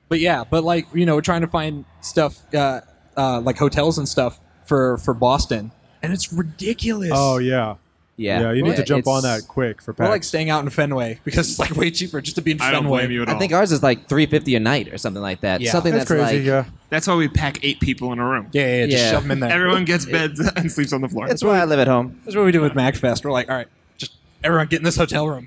But 0.09 0.21
yeah, 0.21 0.45
but 0.49 0.65
like 0.65 0.87
you 0.95 1.05
know, 1.07 1.15
we're 1.15 1.21
trying 1.21 1.43
to 1.43 1.47
find 1.49 1.85
stuff 2.01 2.39
uh, 2.55 2.81
uh, 3.17 3.41
like 3.41 3.59
hotels 3.59 3.99
and 3.99 4.09
stuff 4.09 4.39
for 4.65 4.99
for 4.99 5.13
Boston, 5.15 5.71
and 6.03 6.13
it's 6.13 6.33
ridiculous. 6.33 7.11
Oh 7.13 7.39
yeah. 7.39 7.77
Yeah, 8.21 8.41
Yeah. 8.41 8.53
you 8.53 8.65
need 8.65 8.75
to 8.75 8.83
jump 8.83 9.07
on 9.07 9.23
that 9.23 9.43
quick 9.47 9.81
for 9.81 9.95
We're 9.97 10.09
like 10.09 10.25
staying 10.25 10.51
out 10.51 10.65
in 10.65 10.71
Fenway 10.71 11.21
because 11.23 11.49
it's 11.51 11.61
like 11.61 11.77
way 11.77 11.89
cheaper 11.93 12.21
just 12.21 12.35
to 12.35 12.43
be 12.43 12.51
in 12.51 12.61
I 12.61 12.73
don't 12.73 12.83
Fenway. 12.83 13.03
blame 13.03 13.11
you 13.13 13.23
at 13.23 13.29
all. 13.29 13.37
I 13.37 13.39
think 13.39 13.53
ours 13.53 13.71
is 13.71 13.81
like 13.81 14.09
350 14.09 14.57
a 14.57 14.59
night 14.59 14.93
or 14.93 14.99
something 14.99 15.23
like 15.23 15.43
that. 15.43 15.61
Yeah. 15.61 15.71
Something 15.71 15.93
That's 15.93 16.09
that's, 16.09 16.21
crazy. 16.29 16.39
like 16.39 16.45
yeah. 16.45 16.65
That's 16.91 17.07
why 17.07 17.15
we 17.15 17.29
pack 17.29 17.61
eight 17.63 17.79
people 17.79 18.13
in 18.13 18.19
a 18.19 18.29
room. 18.29 18.49
Yeah, 18.51 18.63
yeah, 18.63 18.75
yeah, 18.81 18.87
just 18.87 19.05
Yeah. 19.05 19.11
shove 19.13 19.23
them 19.23 19.31
in 19.31 19.39
there. 19.39 19.53
Everyone 19.53 19.85
gets 19.85 20.05
beds 20.05 20.41
and 20.57 20.73
sleeps 20.73 20.93
on 20.93 21.01
the 21.01 21.09
floor. 21.09 21.29
That's 21.29 21.45
why 21.45 21.61
I 21.61 21.65
live 21.65 21.79
at 21.79 21.87
home. 21.87 22.21
That's 22.25 22.35
what 22.35 22.45
we 22.45 22.51
do 22.51 22.61
with 22.61 22.73
Magfest. 22.73 23.25
We're 23.25 23.31
like, 23.31 23.49
all 23.49 23.55
right, 23.55 23.69
just 23.99 24.11
everyone 24.43 24.67
get 24.67 24.79
in 24.81 24.85
this 24.85 24.97
hotel 24.97 25.29
room. 25.29 25.47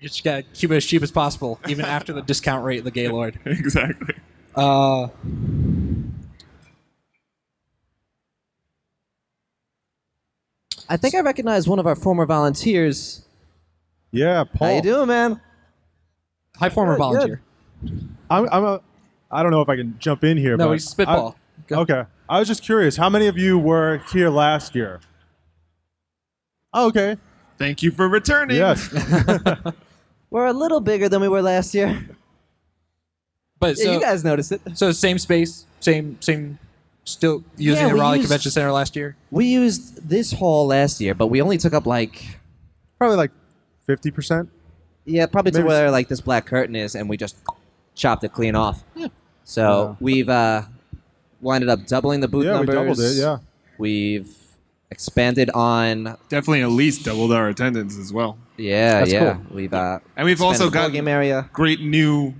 You 0.00 0.08
just 0.08 0.24
gotta 0.24 0.42
keep 0.42 0.70
it 0.70 0.76
as 0.76 0.86
cheap 0.86 1.02
as 1.02 1.10
possible, 1.10 1.60
even 1.68 1.84
after 1.84 2.14
the 2.14 2.22
discount 2.22 2.64
rate 2.64 2.78
of 2.78 2.84
the 2.84 2.90
Gaylord. 2.90 3.38
exactly. 3.44 4.14
Uh, 4.54 5.08
I 10.88 10.96
think 10.96 11.14
I 11.14 11.20
recognize 11.20 11.68
one 11.68 11.78
of 11.78 11.86
our 11.86 11.94
former 11.94 12.24
volunteers. 12.24 13.26
Yeah, 14.10 14.44
Paul. 14.44 14.68
How 14.68 14.74
you 14.74 14.82
doing, 14.82 15.08
man? 15.08 15.40
high 16.56 16.70
former 16.70 16.94
Good, 16.94 16.98
volunteer. 16.98 17.42
I'm, 18.30 18.48
I'm 18.50 18.64
a. 18.64 18.80
I 19.30 19.42
don't 19.42 19.52
know 19.52 19.62
if 19.62 19.68
I 19.68 19.76
can 19.76 19.96
jump 19.98 20.24
in 20.24 20.36
here. 20.36 20.56
No, 20.56 20.68
but 20.68 20.72
he's 20.72 20.88
spitball. 20.88 21.36
I- 21.36 21.62
Go. 21.66 21.80
okay. 21.80 22.04
I 22.28 22.38
was 22.38 22.48
just 22.48 22.62
curious. 22.62 22.96
How 22.96 23.10
many 23.10 23.26
of 23.26 23.36
you 23.36 23.58
were 23.58 24.02
here 24.12 24.30
last 24.30 24.74
year? 24.74 25.00
Oh, 26.72 26.88
okay. 26.88 27.16
Thank 27.58 27.82
you 27.82 27.90
for 27.90 28.08
returning. 28.08 28.56
Yes. 28.56 28.88
We're 30.30 30.46
a 30.46 30.52
little 30.52 30.80
bigger 30.80 31.08
than 31.08 31.20
we 31.20 31.28
were 31.28 31.42
last 31.42 31.74
year. 31.74 32.06
But 33.58 33.76
Yeah, 33.76 33.84
so, 33.84 33.92
you 33.92 34.00
guys 34.00 34.24
noticed 34.24 34.52
it. 34.52 34.60
so 34.74 34.90
same 34.92 35.18
space, 35.18 35.66
same 35.80 36.16
same, 36.20 36.58
still 37.04 37.44
using 37.56 37.82
Yeah, 37.82 37.88
the 37.88 37.94
we 37.94 38.00
Raleigh 38.00 38.16
used- 38.18 38.28
Convention 38.28 38.50
Center 38.52 38.72
last 38.72 38.96
year. 38.96 39.16
We 39.30 39.46
used 39.46 40.08
this 40.08 40.32
hall 40.32 40.66
last 40.66 41.00
year, 41.00 41.14
but 41.14 41.26
we 41.26 41.42
only 41.42 41.58
took 41.58 41.74
up 41.74 41.86
like 41.86 42.38
Probably 42.98 43.16
like 43.16 43.32
fifty 43.86 44.10
percent. 44.10 44.48
yeah, 45.04 45.26
probably 45.26 45.52
to 45.52 45.62
where 45.62 45.90
like 45.90 46.08
this 46.08 46.20
black 46.20 46.46
curtain 46.46 46.74
is, 46.76 46.94
and 46.94 47.08
we 47.08 47.16
just 47.16 47.36
chopped 47.94 48.24
it 48.24 48.32
clean 48.32 48.54
off. 48.54 48.82
Yeah. 48.94 49.08
So 49.44 49.62
Yeah. 49.90 49.96
we've 50.00 50.28
uh, 50.28 50.62
winded 51.40 51.68
up 51.68 51.86
doubling 51.86 52.20
the 52.20 52.28
booth 52.28 52.46
Yeah, 52.46 52.60
we 52.60 52.66
doubled 52.66 53.00
it. 53.00 53.16
Yeah. 53.16 53.38
We've 53.78 54.28
expanded 54.90 55.50
on. 55.50 56.16
Definitely 56.28 56.62
at 56.62 56.70
least 56.70 57.04
doubled 57.04 57.32
our 57.32 57.48
attendance 57.48 57.98
as 57.98 58.12
well. 58.12 58.38
Yeah, 58.60 58.98
That's 59.00 59.12
yeah. 59.12 59.34
cool. 59.34 59.56
We've 59.56 59.72
uh, 59.72 59.98
And 60.16 60.26
we've 60.26 60.40
also 60.42 60.64
the 60.66 60.70
board 60.70 60.74
got 60.88 60.92
game 60.92 61.08
area. 61.08 61.48
great 61.52 61.80
new 61.80 62.34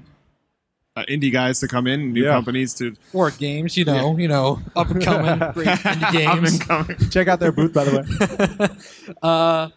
uh, 0.97 1.05
indie 1.09 1.33
guys 1.33 1.61
to 1.61 1.69
come 1.69 1.87
in, 1.87 2.13
new 2.13 2.25
Yeah. 2.25 2.33
companies 2.33 2.75
to 2.75 2.95
Or 3.13 3.31
games, 3.31 3.77
you 3.77 3.85
know, 3.85 4.19
you 4.19 4.29
know, 4.29 4.61
up 4.77 4.91
and 4.91 5.03
coming, 5.03 5.39
great 5.55 5.69
indie 5.69 6.13
games. 6.13 6.59
coming. 6.63 6.97
Check 7.11 7.29
out 7.29 7.41
their 7.41 7.53
booth, 7.53 7.73
by 7.73 7.85
the 7.85 8.69
way. 9.09 9.15
uh, 9.23 9.69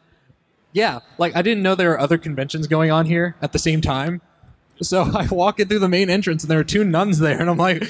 yeah, 0.74 1.00
like 1.18 1.36
I 1.36 1.42
didn't 1.42 1.64
know 1.64 1.76
there 1.76 1.90
were 1.90 2.00
other 2.00 2.18
conventions 2.18 2.68
going 2.68 2.92
on 2.92 3.06
here 3.06 3.36
at 3.42 3.54
the 3.54 3.60
same 3.60 3.80
time. 3.80 4.22
So 4.82 5.04
I 5.16 5.28
walk 5.28 5.60
in 5.60 5.68
through 5.68 5.80
the 5.80 5.88
main 5.90 6.10
entrance 6.10 6.44
and 6.44 6.52
there 6.52 6.60
are 6.60 6.64
two 6.64 6.84
nuns 6.84 7.20
there, 7.20 7.40
and 7.40 7.50
I'm 7.50 7.58
like, 7.58 7.84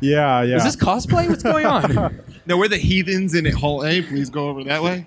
Yeah, 0.00 0.42
yeah. 0.42 0.56
"Is 0.56 0.64
this 0.64 0.76
cosplay? 0.76 1.28
What's 1.28 1.42
going 1.44 1.64
on?" 1.66 2.20
No, 2.44 2.56
we're 2.58 2.68
the 2.68 2.76
heathens 2.76 3.34
in 3.34 3.44
Hall 3.46 3.84
A. 3.84 4.02
Please 4.02 4.30
go 4.30 4.48
over 4.48 4.64
that 4.64 4.82
way. 4.82 5.06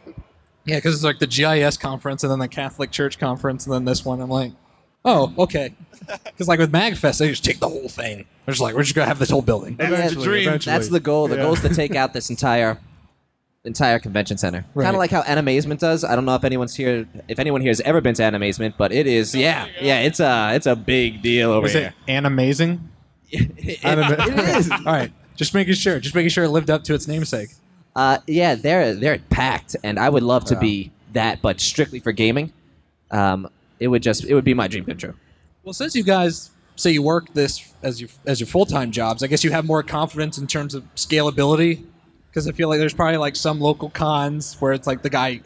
Yeah, 0.65 0.75
because 0.77 0.95
it's 0.95 1.03
like 1.03 1.19
the 1.19 1.27
GIS 1.27 1.77
conference 1.77 2.23
and 2.23 2.31
then 2.31 2.39
the 2.39 2.47
Catholic 2.47 2.91
Church 2.91 3.17
conference 3.19 3.65
and 3.65 3.73
then 3.73 3.85
this 3.85 4.05
one. 4.05 4.21
I'm 4.21 4.29
like, 4.29 4.51
oh, 5.05 5.33
okay. 5.37 5.73
Because 6.25 6.47
like 6.47 6.59
with 6.59 6.71
Magfest, 6.71 7.19
they 7.19 7.29
just 7.29 7.45
take 7.45 7.59
the 7.59 7.69
whole 7.69 7.87
thing. 7.87 8.25
They're 8.45 8.53
just 8.53 8.61
like, 8.61 8.73
we're 8.75 8.81
just 8.83 8.95
gonna 8.95 9.07
have 9.07 9.19
this 9.19 9.29
whole 9.29 9.43
building. 9.43 9.75
Eventually, 9.79 10.25
dream. 10.25 10.47
eventually. 10.47 10.73
That's 10.75 10.89
the 10.89 10.99
goal. 10.99 11.27
The 11.27 11.35
Yeah. 11.37 11.43
goal 11.43 11.53
is 11.53 11.61
to 11.61 11.69
take 11.69 11.95
out 11.95 12.11
this 12.13 12.29
entire 12.29 12.79
entire 13.63 13.99
convention 13.99 14.37
center. 14.37 14.65
Right. 14.73 14.85
Kind 14.85 14.95
of 14.95 14.99
like 14.99 15.11
how 15.11 15.21
Animazement 15.21 15.77
does. 15.79 16.03
I 16.03 16.15
don't 16.15 16.25
know 16.25 16.33
if 16.35 16.43
anyone's 16.43 16.75
here 16.75 17.07
if 17.27 17.37
anyone 17.39 17.61
here 17.61 17.69
has 17.69 17.79
ever 17.81 18.01
been 18.01 18.15
to 18.15 18.23
Animazement, 18.23 18.73
but 18.77 18.91
it 18.91 19.05
is 19.07 19.35
yeah. 19.35 19.67
Yeah, 19.79 19.99
it's 19.99 20.19
a 20.19 20.51
it's 20.55 20.65
a 20.65 20.75
big 20.75 21.21
deal 21.21 21.51
over 21.51 21.61
Was 21.63 21.73
here. 21.73 21.93
it 22.07 22.11
an 22.11 22.25
amazing? 22.25 22.89
It- 23.29 23.51
it 23.59 24.57
is. 24.57 24.71
All 24.71 24.79
right, 24.85 25.13
just 25.35 25.53
making 25.53 25.75
sure, 25.75 25.99
just 25.99 26.15
making 26.15 26.29
sure 26.29 26.43
it 26.43 26.49
lived 26.49 26.69
up 26.71 26.83
to 26.85 26.93
its 26.95 27.07
namesake. 27.07 27.49
Uh, 27.95 28.19
yeah, 28.27 28.55
they're 28.55 28.93
they're 28.93 29.19
packed, 29.29 29.75
and 29.83 29.99
I 29.99 30.09
would 30.09 30.23
love 30.23 30.45
to 30.45 30.55
be 30.57 30.91
that, 31.13 31.41
but 31.41 31.59
strictly 31.59 31.99
for 31.99 32.11
gaming. 32.11 32.53
Um, 33.09 33.49
it 33.79 33.87
would 33.87 34.03
just 34.03 34.25
it 34.25 34.33
would 34.33 34.45
be 34.45 34.53
my 34.53 34.67
dream 34.67 34.85
come 34.85 34.97
true. 34.97 35.13
Well, 35.63 35.73
since 35.73 35.95
you 35.95 36.03
guys 36.03 36.51
say 36.75 36.91
you 36.91 37.01
work 37.01 37.33
this 37.33 37.73
as 37.83 37.99
your 37.99 38.09
as 38.25 38.39
your 38.39 38.47
full 38.47 38.65
time 38.65 38.91
jobs, 38.91 39.23
I 39.23 39.27
guess 39.27 39.43
you 39.43 39.51
have 39.51 39.65
more 39.65 39.83
confidence 39.83 40.37
in 40.37 40.47
terms 40.47 40.73
of 40.73 40.83
scalability. 40.95 41.85
Because 42.29 42.47
I 42.47 42.53
feel 42.53 42.69
like 42.69 42.79
there's 42.79 42.93
probably 42.93 43.17
like 43.17 43.35
some 43.35 43.59
local 43.59 43.89
cons 43.89 44.55
where 44.61 44.71
it's 44.71 44.87
like 44.87 45.01
the 45.01 45.09
guy, 45.09 45.41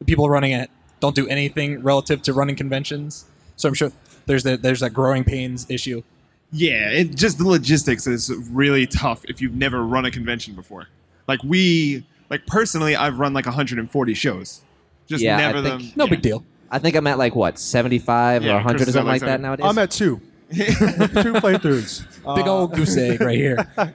the 0.00 0.04
people 0.04 0.28
running 0.28 0.50
it 0.50 0.68
don't 0.98 1.14
do 1.14 1.28
anything 1.28 1.80
relative 1.82 2.22
to 2.22 2.32
running 2.32 2.56
conventions. 2.56 3.24
So 3.54 3.68
I'm 3.68 3.74
sure 3.74 3.92
there's 4.26 4.42
that 4.42 4.62
there's 4.62 4.80
that 4.80 4.90
growing 4.90 5.22
pains 5.22 5.66
issue. 5.70 6.02
Yeah, 6.50 6.90
it 6.90 7.14
just 7.14 7.38
the 7.38 7.46
logistics 7.46 8.06
is 8.06 8.32
really 8.50 8.86
tough 8.86 9.24
if 9.28 9.40
you've 9.40 9.54
never 9.54 9.84
run 9.84 10.06
a 10.06 10.10
convention 10.10 10.54
before. 10.54 10.88
Like 11.28 11.40
we, 11.44 12.04
like 12.30 12.46
personally, 12.46 12.96
I've 12.96 13.18
run 13.18 13.32
like 13.34 13.46
140 13.46 14.14
shows. 14.14 14.62
Just 15.06 15.22
Yeah, 15.22 15.36
I 15.36 15.40
never 15.52 15.62
think- 15.62 15.82
them. 15.82 15.92
No 15.94 16.04
yeah. 16.06 16.10
big 16.10 16.22
deal. 16.22 16.44
I 16.70 16.78
think 16.78 16.96
I'm 16.96 17.06
at 17.06 17.16
like 17.18 17.34
what 17.34 17.58
75 17.58 18.42
Yeah, 18.44 18.52
or 18.52 18.54
100 18.56 18.76
Chris 18.76 18.88
or 18.88 18.90
is 18.90 18.96
at, 18.96 18.98
something 18.98 19.06
like, 19.06 19.22
like 19.22 19.28
that 19.28 19.40
nowadays. 19.40 19.66
I'm 19.66 19.78
at 19.78 19.90
two. 19.90 20.20
two 20.50 21.34
playthroughs. 21.40 22.04
Big 22.36 22.46
Uh, 22.46 22.50
old 22.52 22.74
goose 22.74 22.96
egg 22.96 23.20
right 23.20 23.36
here. 23.38 23.70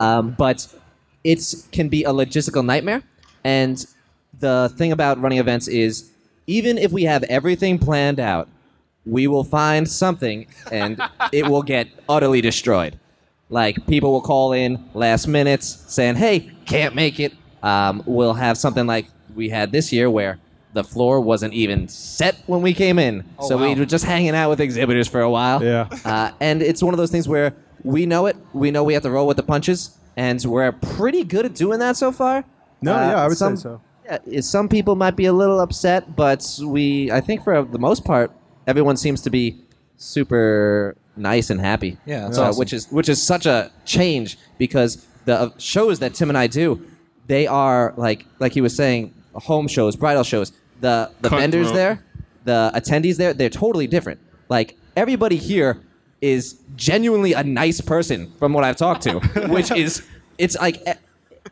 Um, 0.00 0.34
but 0.38 0.66
it 1.24 1.44
can 1.72 1.90
be 1.90 2.04
a 2.04 2.08
logistical 2.10 2.64
nightmare. 2.64 3.02
And 3.44 3.84
the 4.38 4.72
thing 4.76 4.92
about 4.92 5.20
running 5.20 5.36
events 5.38 5.68
is, 5.68 6.10
even 6.46 6.78
if 6.78 6.90
we 6.90 7.02
have 7.04 7.22
everything 7.24 7.78
planned 7.78 8.18
out, 8.18 8.48
we 9.04 9.26
will 9.26 9.44
find 9.44 9.86
something 9.86 10.46
and 10.72 10.98
it 11.32 11.46
will 11.48 11.62
get 11.62 11.88
utterly 12.08 12.40
destroyed. 12.40 12.98
Like 13.50 13.86
people 13.86 14.12
will 14.12 14.20
call 14.22 14.52
in 14.52 14.88
last 14.94 15.26
minutes 15.26 15.84
saying, 15.88 16.16
"Hey, 16.16 16.50
can't 16.66 16.94
make 16.94 17.18
it." 17.20 17.34
Um, 17.62 18.02
we'll 18.06 18.34
have 18.34 18.56
something 18.56 18.86
like 18.86 19.06
we 19.34 19.48
had 19.50 19.70
this 19.72 19.92
year 19.92 20.08
where 20.08 20.38
the 20.72 20.84
floor 20.84 21.20
wasn't 21.20 21.52
even 21.52 21.88
set 21.88 22.36
when 22.46 22.62
we 22.62 22.72
came 22.72 22.98
in, 22.98 23.24
Oh, 23.38 23.48
so 23.48 23.56
we 23.58 23.74
were 23.74 23.84
just 23.84 24.04
hanging 24.04 24.36
out 24.36 24.50
with 24.50 24.60
exhibitors 24.60 25.08
for 25.08 25.20
a 25.20 25.28
while. 25.30 25.62
Yeah. 25.62 25.88
Uh, 26.04 26.30
and 26.40 26.62
it's 26.62 26.80
one 26.80 26.94
of 26.94 26.98
those 26.98 27.10
things 27.10 27.26
where 27.28 27.52
we 27.82 28.06
know 28.06 28.26
it. 28.26 28.36
We 28.52 28.70
know 28.70 28.84
we 28.84 28.94
have 28.94 29.02
to 29.02 29.10
roll 29.10 29.26
with 29.26 29.36
the 29.36 29.42
punches, 29.42 29.98
and 30.16 30.40
we're 30.44 30.70
pretty 30.70 31.24
good 31.24 31.44
at 31.44 31.54
doing 31.54 31.80
that 31.80 31.96
so 31.96 32.12
far. 32.12 32.44
No, 32.80 32.94
Uh, 32.94 33.00
yeah, 33.00 33.24
I 33.24 33.28
would 33.28 33.36
some, 33.36 33.56
say 33.56 33.62
so. 33.62 33.80
Yeah, 34.26 34.40
some 34.42 34.68
people 34.68 34.94
might 34.94 35.16
be 35.16 35.26
a 35.26 35.32
little 35.32 35.58
upset, 35.60 36.14
but 36.14 36.58
we, 36.64 37.10
I 37.10 37.20
think, 37.20 37.42
for 37.42 37.62
the 37.64 37.78
most 37.78 38.04
part, 38.04 38.30
everyone 38.66 38.96
seems 38.96 39.20
to 39.22 39.30
be 39.30 39.58
super 39.96 40.96
nice 41.20 41.50
and 41.50 41.60
happy. 41.60 41.96
Yeah, 42.06 42.20
that's 42.22 42.38
Uh, 42.38 42.44
awesome. 42.48 42.58
which 42.58 42.72
is 42.72 42.88
which 42.90 43.08
is 43.08 43.22
such 43.22 43.46
a 43.46 43.70
change 43.84 44.38
because 44.58 45.06
the 45.26 45.34
uh, 45.38 45.50
shows 45.58 45.98
that 46.00 46.14
Tim 46.14 46.28
and 46.28 46.38
I 46.38 46.46
do, 46.46 46.80
they 47.26 47.46
are 47.46 47.94
like 47.96 48.26
like 48.38 48.52
he 48.52 48.60
was 48.60 48.74
saying, 48.74 49.14
home 49.34 49.68
shows, 49.68 49.96
bridal 49.96 50.24
shows. 50.24 50.50
The 50.80 51.10
the 51.20 51.28
Cutthroat. 51.28 51.40
vendors 51.40 51.72
there, 51.72 52.02
the 52.44 52.72
attendees 52.74 53.16
there, 53.18 53.32
they're 53.34 53.50
totally 53.50 53.86
different. 53.86 54.18
Like 54.48 54.76
everybody 54.96 55.36
here 55.36 55.80
is 56.22 56.60
genuinely 56.76 57.32
a 57.34 57.42
nice 57.44 57.80
person 57.80 58.30
from 58.38 58.52
what 58.52 58.64
I've 58.64 58.76
talked 58.76 59.02
to, 59.02 59.18
which 59.48 59.70
is 59.70 60.02
it's 60.38 60.56
like. 60.56 60.76
e- 60.88 60.92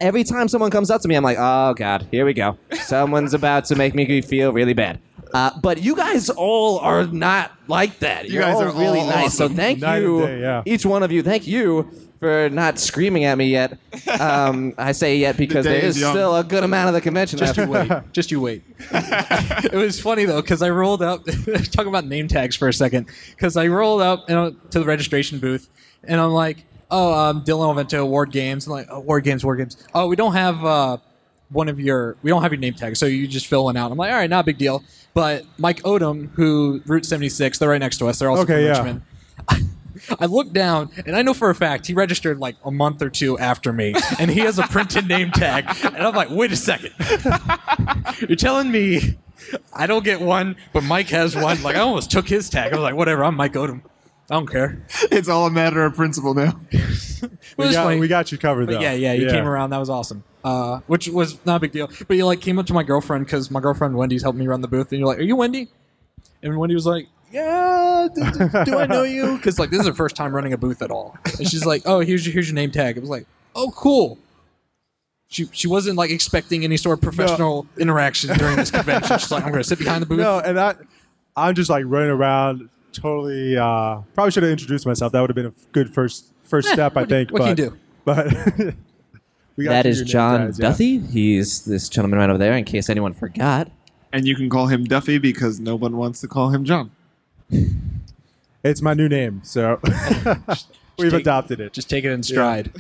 Every 0.01 0.23
time 0.23 0.47
someone 0.49 0.71
comes 0.71 0.91
up 0.93 1.01
to 1.01 1.09
me, 1.09 1.17
I'm 1.17 1.25
like, 1.25 1.39
"Oh 1.41 1.75
God, 1.75 2.07
here 2.13 2.25
we 2.25 2.33
go. 2.33 2.57
Someone's 2.83 3.35
about 3.35 3.65
to 3.65 3.75
make 3.75 3.95
me 3.97 4.21
feel 4.21 4.53
really 4.53 4.75
bad." 4.75 5.01
Uh, 5.33 5.51
but 5.61 5.83
you 5.83 5.95
guys 5.97 6.31
all 6.31 6.79
are 6.79 7.07
not 7.07 7.53
like 7.67 7.99
that. 8.01 8.27
You 8.27 8.35
You're 8.35 8.43
guys 8.43 8.55
all 8.57 8.63
are 8.65 8.73
really 8.73 9.01
all 9.01 9.07
nice. 9.07 9.35
So 9.35 9.45
awesome. 9.45 9.57
thank 9.57 9.81
Night 9.81 9.97
and 9.97 10.05
you, 10.05 10.21
day, 10.27 10.41
yeah. 10.41 10.63
each 10.65 10.87
one 10.87 11.03
of 11.03 11.13
you. 11.13 11.23
Thank 11.23 11.47
you 11.47 11.91
for 12.19 12.49
not 12.51 12.79
screaming 12.79 13.25
at 13.25 13.37
me 13.39 13.47
yet. 13.47 13.79
Um, 14.21 14.75
I 14.79 14.93
say 14.93 15.17
yet 15.17 15.37
because 15.37 15.65
day 15.65 15.73
there 15.73 15.85
is 15.85 15.97
is 15.97 16.03
young. 16.03 16.13
still 16.13 16.37
a 16.37 16.43
good 16.43 16.65
amount 16.65 16.89
of 16.89 16.95
the 16.95 17.01
convention 17.01 17.39
Just 17.39 17.57
left. 17.57 17.69
you 17.69 17.95
wait. 17.95 18.03
Just 18.13 18.31
you 18.31 18.41
wait. 18.41 18.63
it 18.91 19.75
was 19.75 20.01
funny 20.01 20.25
though 20.25 20.41
because 20.41 20.61
I 20.63 20.71
rolled 20.71 21.03
up. 21.03 21.25
talking 21.25 21.89
about 21.89 22.07
name 22.07 22.27
tags 22.27 22.57
for 22.57 22.69
a 22.69 22.73
second 22.73 23.09
because 23.31 23.57
I 23.57 23.67
rolled 23.69 24.01
up 24.01 24.29
you 24.29 24.35
know, 24.35 24.51
to 24.71 24.79
the 24.81 24.85
registration 24.85 25.39
booth 25.39 25.69
and 26.05 26.21
I'm 26.21 26.31
like, 26.31 26.65
"Oh, 26.91 27.13
um, 27.13 27.45
Dylan 27.45 27.75
Ovento, 27.75 28.07
Ward 28.09 28.33
Games." 28.33 28.67
I'm 28.67 28.73
like, 28.73 28.89
oh, 28.91 29.01
"Ward 29.01 29.25
Games, 29.25 29.45
Ward 29.45 29.59
Games." 29.59 29.77
Oh, 29.95 30.09
we 30.09 30.17
don't 30.17 30.33
have 30.33 30.65
uh, 30.65 30.97
one 31.51 31.69
of 31.69 31.79
your. 31.79 32.17
We 32.23 32.31
don't 32.31 32.43
have 32.43 32.53
your 32.53 32.61
name 32.61 32.75
tag, 32.75 32.97
so 32.97 33.07
you 33.07 33.29
just 33.29 33.47
fill 33.47 33.65
one 33.65 33.77
out. 33.77 33.91
I'm 33.93 33.99
like, 33.99 34.11
"All 34.11 34.17
right, 34.17 34.31
not 34.31 34.41
a 34.41 34.45
big 34.45 34.59
deal." 34.59 34.83
But 35.19 35.45
Mike 35.59 35.83
Odom, 35.83 36.31
who 36.35 36.81
Route 36.87 37.05
76, 37.05 37.59
they're 37.59 37.69
right 37.71 37.81
next 37.81 37.97
to 37.99 38.07
us. 38.07 38.21
They're 38.21 38.31
also 38.31 38.43
Okay, 38.45 38.55
from 38.55 38.63
yeah. 38.63 38.71
Richmond. 39.51 39.73
I 40.21 40.27
look 40.27 40.53
down 40.53 40.91
and 41.07 41.17
I 41.17 41.23
know 41.23 41.35
for 41.35 41.51
a 41.51 41.57
fact 41.57 41.89
he 41.89 41.93
registered 41.93 42.39
like 42.39 42.55
a 42.65 42.71
month 42.71 43.03
or 43.03 43.11
two 43.11 43.37
after 43.37 43.73
me, 43.73 43.95
and 44.21 44.31
he 44.31 44.39
has 44.41 44.61
a 44.61 44.63
printed 44.63 45.09
name 45.15 45.33
tag. 45.33 45.65
And 45.85 45.97
I'm 45.97 46.15
like, 46.15 46.31
wait 46.31 46.53
a 46.53 46.57
second, 46.57 46.93
you're 48.29 48.37
telling 48.37 48.71
me 48.71 49.19
I 49.75 49.89
don't 49.89 50.05
get 50.05 50.21
one, 50.21 50.55
but 50.73 50.85
Mike 50.85 51.09
has 51.09 51.35
one? 51.35 51.61
Like 51.65 51.75
I 51.75 51.81
almost 51.81 52.13
took 52.13 52.29
his 52.29 52.49
tag. 52.49 52.73
I 52.73 52.77
was 52.77 52.85
like, 52.85 52.95
whatever, 52.95 53.25
I'm 53.25 53.35
Mike 53.35 53.55
Odom. 53.55 53.83
I 54.31 54.35
don't 54.35 54.47
care. 54.47 54.85
It's 55.11 55.29
all 55.29 55.47
a 55.47 55.51
matter 55.51 55.85
of 55.85 55.95
principle 55.95 56.35
now. 56.35 56.59
We 57.57 57.73
got, 57.73 57.99
we 57.99 58.07
got 58.09 58.31
you 58.31 58.39
covered, 58.39 58.67
But 58.67 58.81
yeah, 58.81 58.93
yeah, 58.93 59.13
you 59.13 59.29
came 59.29 59.47
around. 59.49 59.71
That 59.71 59.79
was 59.79 59.91
awesome. 59.91 60.23
Uh, 60.45 60.79
which 60.87 61.09
was 61.09 61.45
not 61.45 61.57
a 61.57 61.61
big 61.61 61.73
deal. 61.73 61.91
But 62.07 62.17
you 62.17 62.25
like 62.25 62.41
came 62.41 62.59
up 62.61 62.67
to 62.67 62.73
my 62.75 62.85
girlfriend 62.85 63.25
because 63.27 63.51
my 63.51 63.59
girlfriend 63.59 63.97
Wendy's 63.97 64.23
helped 64.23 64.39
me 64.39 64.47
run 64.47 64.61
the 64.61 64.69
booth, 64.69 64.93
and 64.93 65.01
you're 65.01 65.09
like, 65.09 65.19
"Are 65.19 65.23
you 65.23 65.35
Wendy?" 65.35 65.69
And 66.43 66.57
Wendy 66.57 66.77
was 66.77 66.87
like, 66.87 67.09
"Yeah, 67.33 68.07
do, 68.15 68.23
do- 68.31 68.65
do 68.65 68.79
I 68.79 68.87
know 68.87 69.03
you?" 69.03 69.37
Because 69.37 69.59
like 69.59 69.71
this 69.71 69.81
is 69.81 69.87
her 69.89 69.93
first 69.95 70.15
time 70.15 70.33
running 70.33 70.53
a 70.53 70.57
booth 70.57 70.81
at 70.83 70.93
all, 70.93 71.17
and 71.25 71.49
she's 71.49 71.67
like, 71.67 71.83
"Oh, 71.87 71.99
here's 72.01 72.25
your 72.25 72.33
here's 72.33 72.47
your 72.49 72.55
name 72.55 72.71
tag." 72.71 72.97
It 72.97 73.01
was 73.01 73.11
like, 73.11 73.27
"Oh, 73.57 73.73
cool." 73.75 74.17
She 75.27 75.47
she 75.53 75.67
wasn't 75.67 75.97
like 75.97 76.11
expecting 76.11 76.63
any 76.63 76.77
sort 76.77 76.99
of 76.99 77.03
professional 77.03 77.67
interaction 77.77 78.37
during 78.39 78.57
this 78.57 78.71
convention. 78.71 79.19
She's 79.19 79.31
like, 79.33 79.43
"I'm 79.45 79.51
gonna 79.51 79.65
sit 79.65 79.79
behind 79.81 80.03
the 80.03 80.07
booth." 80.07 80.21
No, 80.21 80.39
and 80.39 80.59
I, 80.61 80.75
I'm 81.37 81.55
just 81.57 81.69
like 81.69 81.85
running 81.87 82.11
around, 82.11 82.69
totally. 83.01 83.57
Uh, 83.57 84.01
probably 84.15 84.31
should 84.31 84.43
have 84.43 84.53
introduced 84.53 84.87
myself. 84.87 85.13
That 85.13 85.21
would 85.21 85.31
have 85.31 85.35
been 85.37 85.47
a 85.47 85.53
good 85.73 85.93
first 85.93 86.33
first 86.45 86.69
Eh, 86.69 86.73
step, 86.75 86.97
I 86.97 87.01
what 87.01 87.09
can- 87.09 87.27
think. 87.27 87.33
what 87.33 87.41
can 87.41 87.49
you 87.51 87.55
do? 87.71 87.77
But 88.05 88.27
we 89.57 89.65
got 89.65 89.71
That 89.71 89.85
you 89.85 89.91
is 89.91 89.99
your 89.99 90.05
name 90.07 90.07
John 90.07 90.41
yeah. 90.47 90.51
Duffy. 90.71 90.99
He's 90.99 91.65
this 91.65 91.89
gentleman 91.89 92.19
right 92.19 92.31
over 92.31 92.39
there. 92.39 92.55
In 92.57 92.65
case 92.65 92.89
anyone 92.89 93.13
forgot. 93.13 93.71
And 94.13 94.27
you 94.27 94.35
can 94.35 94.49
call 94.49 94.67
him 94.69 94.85
Duffy 94.85 95.19
because 95.19 95.61
no 95.61 95.77
one 95.77 95.97
wants 95.97 96.21
to 96.23 96.29
call 96.29 96.49
him 96.51 96.65
John. 96.65 96.91
It's 98.65 98.83
my 98.83 98.95
new 98.95 99.09
name, 99.09 99.41
so 99.45 99.79
we've 100.99 101.13
take- 101.13 101.21
adopted 101.23 101.61
it. 101.61 101.73
just 101.73 101.89
take 101.89 102.05
it 102.05 102.11
in 102.11 102.23
stride. 102.23 102.73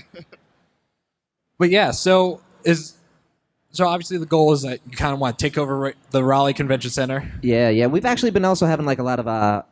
but 1.59 1.71
yeah, 1.71 1.91
so 1.93 2.41
is 2.65 2.95
so 3.71 3.87
obviously 3.87 4.19
the 4.19 4.27
goal 4.27 4.53
is 4.53 4.63
that 4.63 4.81
you 4.91 4.97
kind 4.97 5.13
of 5.13 5.21
want 5.21 5.39
to 5.39 5.43
take 5.45 5.57
over 5.59 5.95
the 6.11 6.25
Raleigh 6.25 6.55
Convention 6.55 6.91
Center. 6.91 7.31
Yeah, 7.43 7.69
yeah. 7.69 7.87
We've 7.87 8.05
actually 8.07 8.31
been 8.31 8.45
also 8.45 8.67
having 8.67 8.87
like 8.87 8.99
a 8.99 9.03
lot 9.03 9.21
of 9.21 9.29
uh, 9.29 9.63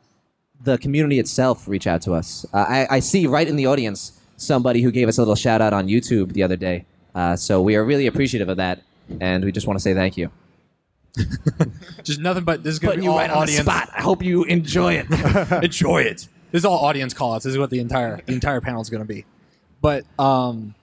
the 0.63 0.79
community 0.79 1.19
itself 1.19 1.69
reach 1.69 1.87
out 1.87 2.03
to 2.03 2.13
us. 2.13 2.45
Uh, 2.53 2.59
I, 2.69 2.87
I 2.97 3.01
see 3.01 3.27
right 3.27 3.47
in 3.47 3.57
the 3.57 3.67
audience 3.67 4.21
somebody 4.37 4.83
who 4.83 4.91
gave 4.91 5.09
us 5.09 5.19
a 5.19 5.21
little 5.21 5.35
shout 5.37 5.61
out 5.61 5.73
on 5.73 5.89
YouTube 5.89 6.33
the 6.33 6.43
other 6.43 6.57
day. 6.57 6.85
Uh, 7.15 7.37
so 7.37 7.63
we 7.63 7.77
are 7.77 7.85
really 7.85 8.07
appreciative 8.07 8.49
of 8.49 8.57
that, 8.59 8.83
and 9.21 9.45
we 9.45 9.53
just 9.53 9.67
want 9.67 9.79
to 9.79 9.83
say 9.83 9.95
thank 9.95 10.17
you. 10.17 10.31
Just 12.03 12.21
nothing 12.21 12.45
but 12.45 12.63
this 12.63 12.75
is 12.75 12.79
going 12.79 12.91
to 12.91 12.97
Putting 12.97 13.01
be 13.01 13.05
you 13.07 13.11
all 13.13 13.17
right 13.17 13.31
on 13.31 13.47
the 13.47 13.53
audience. 13.59 13.67
spot. 13.67 13.89
I 13.97 14.03
hope 14.03 14.23
you 14.23 14.45
enjoy 14.45 14.95
it. 14.95 15.07
Enjoy 15.65 16.03
it. 16.03 16.29
This 16.53 16.61
is 16.61 16.65
all 16.67 16.85
audience 16.85 17.15
callouts. 17.15 17.43
This 17.45 17.53
is 17.53 17.59
what 17.59 17.71
the 17.71 17.81
entire 17.81 18.21
the 18.27 18.35
entire 18.35 18.61
panel 18.61 18.83
is 18.83 18.91
going 18.91 19.03
to 19.03 19.09
be. 19.09 19.25
But 19.81 20.05
um, 20.19 20.75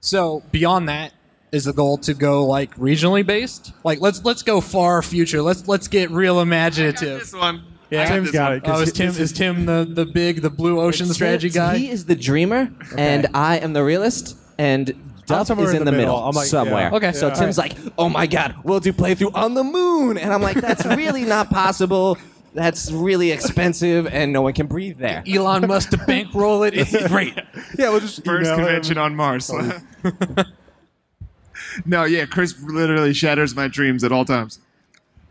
so 0.00 0.42
beyond 0.52 0.90
that 0.90 1.14
is 1.52 1.64
the 1.64 1.72
goal 1.72 1.96
to 1.98 2.12
go 2.12 2.44
like 2.44 2.74
regionally 2.76 3.24
based. 3.24 3.72
Like 3.82 4.00
let's 4.00 4.22
let's 4.24 4.42
go 4.42 4.60
far 4.60 5.00
future. 5.00 5.40
Let's 5.40 5.66
let's 5.66 5.88
get 5.88 6.10
real 6.10 6.40
imaginative. 6.40 7.20
This 7.20 7.32
one. 7.32 7.64
Yeah. 7.92 8.02
I 8.02 8.08
got 8.08 8.14
Tim's 8.14 8.26
this 8.28 8.32
got 8.32 8.48
one. 8.50 8.56
it. 8.56 8.64
'cause 8.64 8.78
Oh, 8.78 8.82
is 8.82 8.92
Tim 8.92 9.08
is 9.10 9.32
Tim 9.32 9.66
the 9.66 9.86
the 9.88 10.06
big 10.06 10.42
the 10.42 10.50
blue 10.50 10.80
ocean 10.80 11.06
strategy 11.06 11.50
Tim- 11.50 11.62
guy? 11.62 11.76
He 11.78 11.90
is 11.90 12.06
the 12.06 12.16
dreamer, 12.16 12.70
and 12.96 13.28
I 13.34 13.58
am 13.58 13.72
the 13.74 13.84
realist, 13.84 14.36
and 14.58 14.92
Duff 15.26 15.46
somewhere 15.46 15.68
is 15.68 15.74
in 15.74 15.78
in 15.80 15.84
the 15.84 15.90
the 15.92 15.96
middle, 15.96 16.14
middle. 16.16 16.28
I'm 16.28 16.34
like, 16.34 16.46
somewhere. 16.46 16.88
yeah. 16.90 16.96
Okay. 16.96 17.12
So 17.12 17.28
Yeah. 17.28 17.34
Tim's 17.34 17.56
like, 17.58 17.74
"Oh 17.96 18.08
my 18.08 18.26
God, 18.26 18.56
we'll 18.64 18.80
do 18.80 18.92
playthrough 18.92 19.34
on 19.34 19.54
the 19.54 19.62
moon," 19.64 20.18
and 20.18 20.32
I'm 20.32 20.42
like, 20.42 20.60
"That's 20.60 20.84
really 20.86 21.24
not 21.24 21.48
possible. 21.50 22.18
That's 22.54 22.90
really 22.92 23.30
expensive, 23.30 24.06
and 24.08 24.32
no 24.32 24.42
one 24.42 24.52
can 24.52 24.66
breathe 24.66 24.98
there." 24.98 25.22
Elon 25.26 25.66
Musk 25.68 25.90
to 25.90 25.98
bankroll 25.98 26.64
it. 26.64 26.74
It's 26.76 26.90
great. 27.08 27.34
yeah, 27.78 27.90
we'll 27.90 28.00
just 28.00 28.24
First 28.24 28.48
email 28.50 28.58
him. 28.58 28.64
convention 28.66 28.98
on 28.98 29.14
Mars. 29.14 29.50
no, 31.86 32.04
yeah, 32.04 32.26
Chris 32.26 32.54
literally 32.62 33.14
shatters 33.14 33.54
my 33.54 33.68
dreams 33.68 34.04
at 34.04 34.12
all 34.12 34.24
times. 34.24 34.58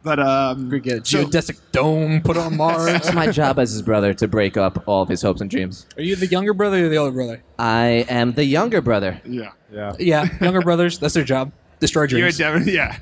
But 0.03 0.19
um, 0.19 0.69
We 0.69 0.79
get 0.79 1.01
a 1.01 1.05
so- 1.05 1.25
geodesic 1.25 1.59
dome 1.71 2.21
put 2.21 2.35
on 2.37 2.57
Mars. 2.57 2.87
It's 2.89 3.13
my 3.13 3.27
job 3.31 3.59
as 3.59 3.71
his 3.71 3.81
brother 3.81 4.13
to 4.15 4.27
break 4.27 4.57
up 4.57 4.83
all 4.87 5.03
of 5.03 5.09
his 5.09 5.21
hopes 5.21 5.41
and 5.41 5.49
dreams. 5.49 5.85
Are 5.97 6.01
you 6.01 6.15
the 6.15 6.25
younger 6.27 6.53
brother 6.53 6.85
or 6.85 6.89
the 6.89 6.97
older 6.97 7.11
brother? 7.11 7.43
I 7.59 8.05
am 8.09 8.31
the 8.33 8.43
younger 8.45 8.81
brother. 8.81 9.21
yeah, 9.25 9.51
Yeah. 9.71 9.93
Yeah, 9.99 10.27
younger 10.41 10.61
brothers. 10.61 10.97
That's 10.99 11.13
their 11.13 11.23
job. 11.23 11.51
Destroy 11.79 12.01
you're 12.03 12.07
dreams. 12.21 12.37
definitely 12.37 12.73
yeah, 12.75 12.97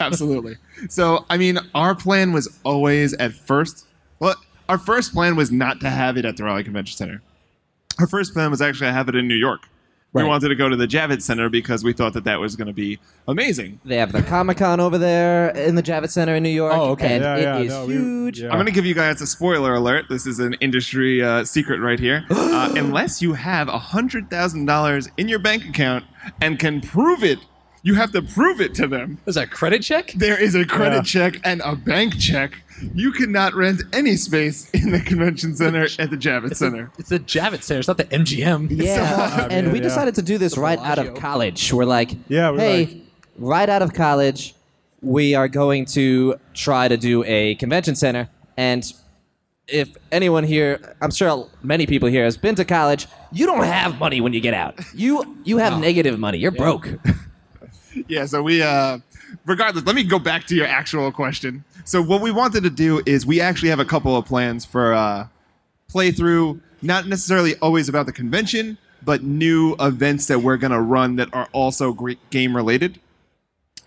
absolutely. 0.00 0.56
so 0.88 1.24
I 1.30 1.36
mean, 1.38 1.58
our 1.74 1.94
plan 1.94 2.32
was 2.32 2.48
always 2.64 3.14
at 3.14 3.32
first. 3.32 3.86
Well, 4.20 4.34
our 4.68 4.78
first 4.78 5.12
plan 5.12 5.36
was 5.36 5.50
not 5.52 5.80
to 5.80 5.90
have 5.90 6.16
it 6.16 6.24
at 6.24 6.36
the 6.36 6.44
Raleigh 6.44 6.64
Convention 6.64 6.96
Center. 6.96 7.22
Our 8.00 8.06
first 8.08 8.32
plan 8.32 8.50
was 8.50 8.60
actually 8.62 8.88
to 8.88 8.92
have 8.92 9.08
it 9.08 9.14
in 9.14 9.28
New 9.28 9.36
York. 9.36 9.68
We 10.14 10.22
Right. 10.22 10.28
wanted 10.28 10.48
to 10.50 10.54
go 10.54 10.68
to 10.68 10.76
the 10.76 10.86
Javits 10.86 11.22
Center 11.22 11.48
because 11.48 11.82
we 11.82 11.92
thought 11.92 12.12
that 12.12 12.22
that 12.24 12.38
was 12.38 12.54
going 12.54 12.68
to 12.68 12.72
be 12.72 13.00
amazing. 13.26 13.80
They 13.84 13.96
have 13.96 14.12
the 14.12 14.22
Comic 14.22 14.58
Con 14.58 14.78
over 14.78 14.96
there 14.96 15.48
in 15.50 15.74
the 15.74 15.82
Javits 15.82 16.10
Center 16.12 16.36
in 16.36 16.44
New 16.44 16.50
York. 16.50 16.72
Oh, 16.72 16.90
okay. 16.92 17.14
And 17.16 17.22
Yeah, 17.24 17.36
it 17.36 17.42
yeah, 17.42 17.58
is 17.58 17.68
no, 17.70 17.86
we- 17.86 17.94
huge. 17.94 18.40
yeah. 18.40 18.46
I'm 18.46 18.54
going 18.54 18.66
to 18.66 18.72
give 18.72 18.86
you 18.86 18.94
guys 18.94 19.20
a 19.20 19.26
spoiler 19.26 19.74
alert. 19.74 20.04
This 20.08 20.24
is 20.24 20.38
an 20.38 20.54
industry 20.60 21.20
uh, 21.22 21.44
secret 21.44 21.80
right 21.80 21.98
here. 21.98 22.24
Uh, 22.54 22.72
unless 22.76 23.20
you 23.20 23.32
have 23.32 23.66
$100,000 23.68 25.08
in 25.16 25.28
your 25.28 25.38
bank 25.40 25.64
account 25.68 26.04
and 26.40 26.58
can 26.58 26.80
prove 26.80 27.24
it, 27.24 27.38
you 27.84 27.94
have 27.94 28.10
to 28.12 28.22
prove 28.22 28.60
it 28.60 28.74
to 28.76 28.86
them. 28.88 29.18
Is 29.26 29.36
that 29.36 29.44
a 29.44 29.46
credit 29.46 29.82
check? 29.82 30.12
There 30.16 30.40
is 30.40 30.54
a 30.56 30.64
credit 30.64 30.96
Yeah. 31.14 31.30
check 31.30 31.40
and 31.44 31.60
a 31.64 31.76
bank 31.76 32.18
check. 32.18 32.54
You 32.94 33.12
cannot 33.12 33.54
rent 33.54 33.82
any 33.92 34.16
space 34.16 34.68
in 34.70 34.90
the 34.90 35.00
convention 35.00 35.54
center 35.54 35.84
at 35.98 36.10
the 36.10 36.16
Javits 36.16 36.56
Center. 36.56 36.90
It's 36.98 37.10
the 37.10 37.20
Javits 37.20 37.62
Center. 37.64 37.78
It's 37.80 37.88
not 37.88 37.98
the 37.98 38.04
MGM. 38.06 38.68
Yeah, 38.70 39.46
and 39.50 39.70
we 39.70 39.78
yeah. 39.78 39.84
decided 39.84 40.14
to 40.16 40.22
do 40.22 40.38
this 40.38 40.56
right 40.58 40.78
out 40.80 40.98
of 40.98 41.14
college. 41.14 41.72
We're 41.72 41.84
like, 41.84 42.10
Yeah, 42.28 42.50
we're 42.50 42.58
hey, 42.58 42.84
like- 42.86 42.96
right 43.38 43.68
out 43.68 43.82
of 43.82 43.92
college, 43.92 44.54
we 45.02 45.34
are 45.34 45.46
going 45.48 45.84
to 45.84 46.36
try 46.54 46.88
to 46.88 46.96
do 46.96 47.22
a 47.24 47.54
convention 47.56 47.94
center. 47.94 48.28
And 48.56 48.90
if 49.68 49.90
anyone 50.10 50.44
here, 50.44 50.96
I'm 51.00 51.10
sure 51.10 51.48
many 51.62 51.86
people 51.86 52.08
here 52.08 52.24
has 52.24 52.36
been 52.36 52.54
to 52.56 52.64
college, 52.64 53.06
you 53.30 53.46
don't 53.46 53.64
have 53.64 53.98
money 53.98 54.20
when 54.20 54.32
you 54.32 54.40
get 54.40 54.54
out. 54.54 54.74
You 54.94 55.36
you 55.44 55.58
have 55.58 55.78
negative 55.80 56.18
money. 56.18 56.38
You're 56.38 56.50
broke. 56.50 56.88
Yeah, 58.08 58.26
so 58.26 58.42
we, 58.42 58.62
uh, 58.62 58.98
regardless, 59.46 59.84
let 59.84 59.94
me 59.94 60.04
go 60.04 60.18
back 60.18 60.46
to 60.46 60.54
your 60.54 60.66
actual 60.66 61.10
question. 61.12 61.64
So, 61.84 62.02
what 62.02 62.20
we 62.20 62.30
wanted 62.30 62.62
to 62.64 62.70
do 62.70 63.02
is 63.06 63.26
we 63.26 63.40
actually 63.40 63.68
have 63.68 63.80
a 63.80 63.84
couple 63.84 64.16
of 64.16 64.24
plans 64.24 64.64
for 64.64 64.94
uh, 64.94 65.28
playthrough, 65.92 66.60
not 66.82 67.06
necessarily 67.06 67.56
always 67.56 67.88
about 67.88 68.06
the 68.06 68.12
convention, 68.12 68.78
but 69.02 69.22
new 69.22 69.76
events 69.80 70.26
that 70.26 70.40
we're 70.40 70.56
going 70.56 70.72
to 70.72 70.80
run 70.80 71.16
that 71.16 71.28
are 71.32 71.48
also 71.52 71.96
game 72.30 72.56
related. 72.56 72.98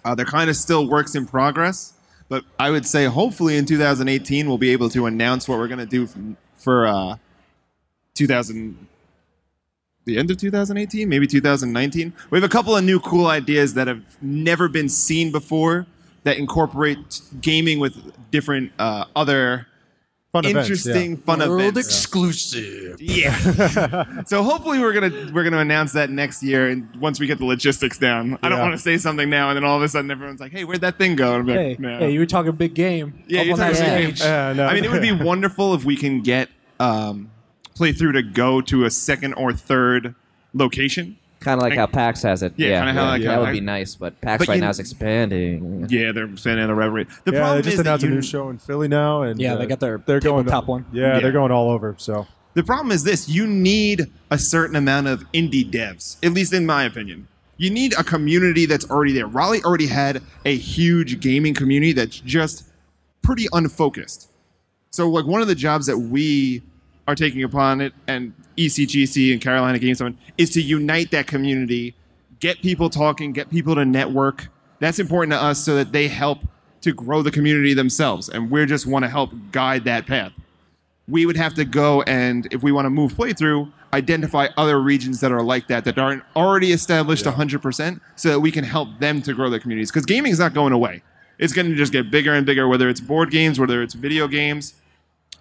Uh, 0.06 0.16
they're 0.16 0.26
kind 0.26 0.50
of 0.50 0.56
still 0.56 0.88
works 0.88 1.16
in 1.16 1.26
progress, 1.26 1.94
but 2.30 2.44
I 2.60 2.70
would 2.70 2.86
say 2.86 3.06
hopefully 3.06 3.58
in 3.58 3.66
2018 3.66 4.48
we'll 4.48 4.58
be 4.58 4.70
able 4.70 4.90
to 4.92 5.06
announce 5.06 5.48
what 5.48 5.58
we're 5.58 5.68
going 5.68 5.80
to 5.80 5.86
do 5.86 6.08
for, 6.08 6.20
for 6.56 6.88
uh, 6.88 7.18
2000 8.14 8.87
the 10.08 10.18
end 10.18 10.32
of 10.32 10.38
2018, 10.38 11.08
maybe 11.08 11.28
2019. 11.28 12.14
We 12.32 12.38
have 12.38 12.44
a 12.44 12.50
couple 12.50 12.76
of 12.76 12.84
new 12.84 13.00
cool 13.00 13.28
ideas 13.28 13.76
that 13.76 13.88
have 13.88 14.04
never 14.22 14.68
been 14.68 14.90
seen 14.90 15.32
before 15.32 15.86
that 16.24 16.38
incorporate 16.38 17.22
gaming 17.40 17.80
with 17.80 17.96
different 18.32 18.72
uh, 18.80 19.06
other 19.16 19.68
Fun 20.34 20.46
events, 20.46 20.70
interesting 20.70 21.18
fun 21.18 21.40
World 21.40 21.62
events. 21.62 21.88
exclusive. 21.88 23.02
Yeah. 23.02 24.24
so 24.26 24.44
hopefully 24.44 24.78
we're 24.80 24.92
gonna 24.92 25.32
we're 25.34 25.46
gonna 25.46 25.60
announce 25.60 25.94
that 25.94 26.10
next 26.10 26.44
year, 26.44 26.68
and 26.68 26.94
once 26.98 27.18
we 27.20 27.28
get 27.28 27.38
the 27.38 27.46
logistics 27.46 27.98
down. 27.98 28.38
I 28.44 28.50
don't 28.50 28.60
want 28.60 28.74
to 28.74 28.78
say 28.78 28.98
something 28.98 29.30
now, 29.30 29.50
and 29.50 29.56
then 29.56 29.64
all 29.64 29.78
of 29.78 29.84
a 29.84 29.88
sudden 29.88 30.12
everyone's 30.12 30.42
like, 30.42 30.52
"Hey, 30.52 30.66
where'd 30.66 30.82
that 30.82 30.98
thing 30.98 31.16
go?" 31.16 31.36
And 31.36 31.42
I'm 31.44 31.48
like, 31.48 31.58
Hey, 31.58 31.76
"No." 31.80 32.00
hey, 32.00 32.12
you 32.12 32.20
were 32.20 32.26
talking 32.26 32.52
big 32.52 32.74
game. 32.74 33.24
Yeah, 33.28 33.44
you're 33.44 33.56
talking 33.56 33.72
about 33.72 33.88
stage. 33.88 34.20
game. 34.20 34.28
Yeah, 34.28 34.54
no. 34.54 34.66
I 34.66 34.74
mean, 34.74 34.84
it 34.84 34.92
would 34.92 35.02
be 35.02 35.12
wonderful 35.24 35.74
if 35.76 35.86
we 35.86 35.96
can 35.96 36.22
get 36.22 36.50
um, 36.80 37.32
playthrough 37.78 38.14
to 38.14 38.24
go 38.24 38.62
to 38.62 38.86
a 38.86 38.90
second 38.90 39.34
or 39.34 39.54
third 39.54 40.16
location. 40.54 41.18
kind 41.40 41.60
of 41.60 41.64
like 41.64 41.78
how 41.78 41.86
PAX 41.86 42.24
has 42.24 42.42
it. 42.42 42.52
Yeah, 42.58 42.84
kinda 42.84 42.94
how 43.00 43.10
like 43.10 43.22
that 43.24 43.40
would 43.40 43.52
be 43.52 43.60
nice. 43.62 43.94
But 43.96 44.20
PAX 44.22 44.40
But 44.42 44.48
right 44.50 44.56
you- 44.56 44.62
now 44.62 44.70
is 44.70 44.80
expanding. 44.80 45.86
Yeah, 45.90 46.12
they're 46.12 46.36
spending 46.36 46.66
the 46.68 46.74
rev. 46.76 46.94
The 47.26 47.32
yeah, 47.32 47.40
problem 47.40 47.58
they 47.58 47.62
just 47.62 47.74
is 47.76 47.80
announced 47.82 48.06
a 48.06 48.10
new 48.10 48.22
show 48.24 48.50
in 48.50 48.58
Philly 48.58 48.88
now, 48.88 49.22
and 49.22 49.40
Yeah, 49.40 49.54
uh, 49.54 49.58
they 49.58 49.66
got 49.68 49.80
their 49.80 50.02
they're 50.06 50.20
going 50.20 50.46
top 50.46 50.68
one. 50.68 50.86
Yeah, 50.92 51.16
Yeah. 51.16 51.20
they're 51.20 51.32
going 51.32 51.52
all 51.52 51.70
over. 51.70 51.94
So 51.98 52.26
The 52.56 52.64
problem 52.64 52.92
is 52.92 53.04
this 53.04 53.30
you 53.30 53.46
need 53.46 54.08
a 54.32 54.38
certain 54.40 54.76
amount 54.76 55.06
of 55.08 55.24
indie 55.32 55.70
devs, 55.70 56.18
at 56.26 56.34
least 56.34 56.54
in 56.54 56.66
my 56.66 56.84
opinion. 56.86 57.28
You 57.58 57.70
need 57.70 57.94
a 58.00 58.04
community 58.04 58.66
that's 58.66 58.90
already 58.90 59.14
there. 59.14 59.28
Raleigh 59.28 59.64
already 59.64 59.88
had 59.88 60.22
a 60.44 60.56
huge 60.58 61.20
gaming 61.20 61.54
community 61.54 61.92
that's 61.92 62.20
just 62.20 62.64
pretty 63.22 63.48
unfocused. 63.54 64.30
So, 64.90 65.08
like, 65.10 65.26
one 65.26 65.42
of 65.42 65.48
the 65.48 65.56
jobs 65.56 65.86
that 65.86 65.98
we 66.00 66.64
are 67.08 67.16
taking 67.16 67.44
upon 67.44 67.82
it, 67.82 67.94
and 68.08 68.34
ECGC 68.58 69.32
and 69.32 69.42
Carolina 69.42 69.80
Games 69.80 70.00
Summit, 70.00 70.16
is 70.38 70.50
to 70.52 70.62
unite 70.62 71.12
that 71.12 71.28
community, 71.28 71.96
get 72.40 72.62
people 72.62 72.90
talking, 72.90 73.32
get 73.32 73.50
people 73.50 73.76
to 73.76 73.86
network. 73.86 74.50
That's 74.80 75.00
important 75.00 75.32
to 75.34 75.42
us 75.42 75.64
so 75.64 75.76
that 75.76 75.92
they 75.92 76.08
help 76.08 76.40
to 76.82 76.92
grow 76.94 77.22
the 77.22 77.32
community 77.32 77.74
themselves. 77.74 78.30
And 78.30 78.52
we 78.52 78.66
just 78.66 78.86
want 78.86 79.04
to 79.04 79.10
help 79.10 79.32
guide 79.52 79.86
that 79.86 80.06
path 80.06 80.34
we 81.08 81.26
would 81.26 81.38
have 81.38 81.54
to 81.54 81.66
go 81.66 82.02
and 82.04 82.48
if 82.52 82.62
we 82.62 82.72
want 82.72 82.86
to 82.86 82.90
move 82.90 83.14
playthrough 83.14 83.72
identify 83.94 84.48
other 84.58 84.82
regions 84.82 85.22
that 85.22 85.32
are 85.32 85.42
like 85.42 85.68
that 85.68 85.86
that 85.86 85.98
aren't 85.98 86.24
already 86.36 86.72
established 86.74 87.24
100% 87.24 88.02
so 88.16 88.30
that 88.30 88.40
we 88.40 88.52
can 88.52 88.64
help 88.64 88.90
them 89.00 89.22
to 89.22 89.34
grow 89.34 89.50
their 89.50 89.60
communities 89.60 89.90
because 89.90 90.06
gaming 90.06 90.32
is 90.32 90.40
not 90.40 90.54
going 90.54 90.74
away 90.74 91.02
it's 91.40 91.54
going 91.54 91.68
to 91.68 91.76
just 91.76 91.94
get 91.94 92.12
bigger 92.12 92.34
and 92.34 92.46
bigger 92.46 92.68
whether 92.68 92.90
it's 92.90 93.00
board 93.00 93.32
games 93.32 93.60
whether 93.60 93.82
it's 93.82 93.94
video 93.94 94.28
games 94.28 94.74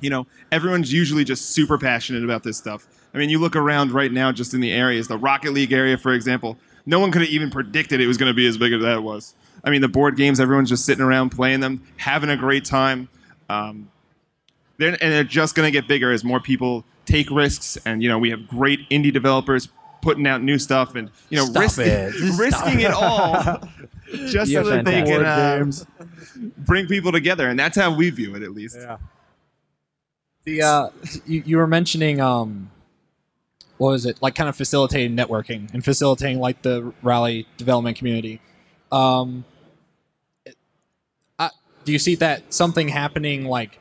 you 0.00 0.10
know 0.10 0.26
everyone's 0.52 0.92
usually 0.92 1.24
just 1.24 1.50
super 1.50 1.78
passionate 1.78 2.24
about 2.24 2.42
this 2.42 2.56
stuff. 2.56 2.86
I 3.14 3.18
mean 3.18 3.30
you 3.30 3.38
look 3.38 3.56
around 3.56 3.92
right 3.92 4.12
now 4.12 4.32
just 4.32 4.54
in 4.54 4.60
the 4.60 4.72
areas 4.72 5.08
the 5.08 5.18
rocket 5.18 5.52
league 5.52 5.72
area 5.72 5.96
for 5.96 6.12
example 6.12 6.58
no 6.84 7.00
one 7.00 7.10
could 7.10 7.22
have 7.22 7.30
even 7.30 7.50
predicted 7.50 8.00
it 8.00 8.06
was 8.06 8.16
going 8.16 8.30
to 8.30 8.34
be 8.34 8.46
as 8.46 8.56
big 8.56 8.72
as 8.72 8.82
that 8.82 9.02
was. 9.02 9.34
I 9.64 9.70
mean 9.70 9.80
the 9.80 9.88
board 9.88 10.16
games 10.16 10.38
everyone's 10.40 10.68
just 10.68 10.84
sitting 10.84 11.04
around 11.04 11.30
playing 11.30 11.60
them 11.60 11.82
having 11.96 12.30
a 12.30 12.36
great 12.36 12.64
time. 12.64 13.08
Um, 13.48 13.90
they're, 14.78 14.90
and 14.90 15.12
they're 15.12 15.24
just 15.24 15.54
going 15.54 15.66
to 15.66 15.70
get 15.70 15.88
bigger 15.88 16.12
as 16.12 16.22
more 16.24 16.40
people 16.40 16.84
take 17.06 17.30
risks 17.30 17.78
and 17.86 18.02
you 18.02 18.08
know 18.08 18.18
we 18.18 18.30
have 18.30 18.46
great 18.48 18.88
indie 18.90 19.12
developers 19.12 19.68
putting 20.02 20.26
out 20.26 20.42
new 20.42 20.58
stuff 20.58 20.94
and 20.94 21.10
you 21.30 21.36
know 21.36 21.46
Stop 21.46 21.62
risk- 21.62 21.78
it. 21.80 22.14
Risking 22.38 22.80
it 22.80 22.92
all 22.92 23.42
just 24.26 24.50
You're 24.50 24.64
so 24.64 24.70
that 24.70 24.84
they 24.84 25.02
can 25.02 25.24
uh, 25.24 25.64
bring 26.58 26.86
people 26.86 27.12
together 27.12 27.48
and 27.48 27.58
that's 27.58 27.76
how 27.76 27.94
we 27.94 28.10
view 28.10 28.34
it 28.36 28.42
at 28.42 28.52
least. 28.52 28.76
Yeah. 28.78 28.98
The 30.46 30.62
uh, 30.62 30.88
you, 31.26 31.42
you 31.44 31.56
were 31.56 31.66
mentioning 31.66 32.20
um, 32.20 32.70
what 33.78 33.90
was 33.90 34.06
it 34.06 34.22
like? 34.22 34.36
Kind 34.36 34.48
of 34.48 34.56
facilitating 34.56 35.16
networking 35.16 35.72
and 35.74 35.84
facilitating 35.84 36.38
like 36.38 36.62
the 36.62 36.94
Raleigh 37.02 37.46
development 37.56 37.98
community. 37.98 38.40
Um, 38.92 39.44
uh, 41.38 41.48
do 41.84 41.92
you 41.92 41.98
see 41.98 42.14
that 42.14 42.54
something 42.54 42.88
happening 42.88 43.44
like? 43.44 43.80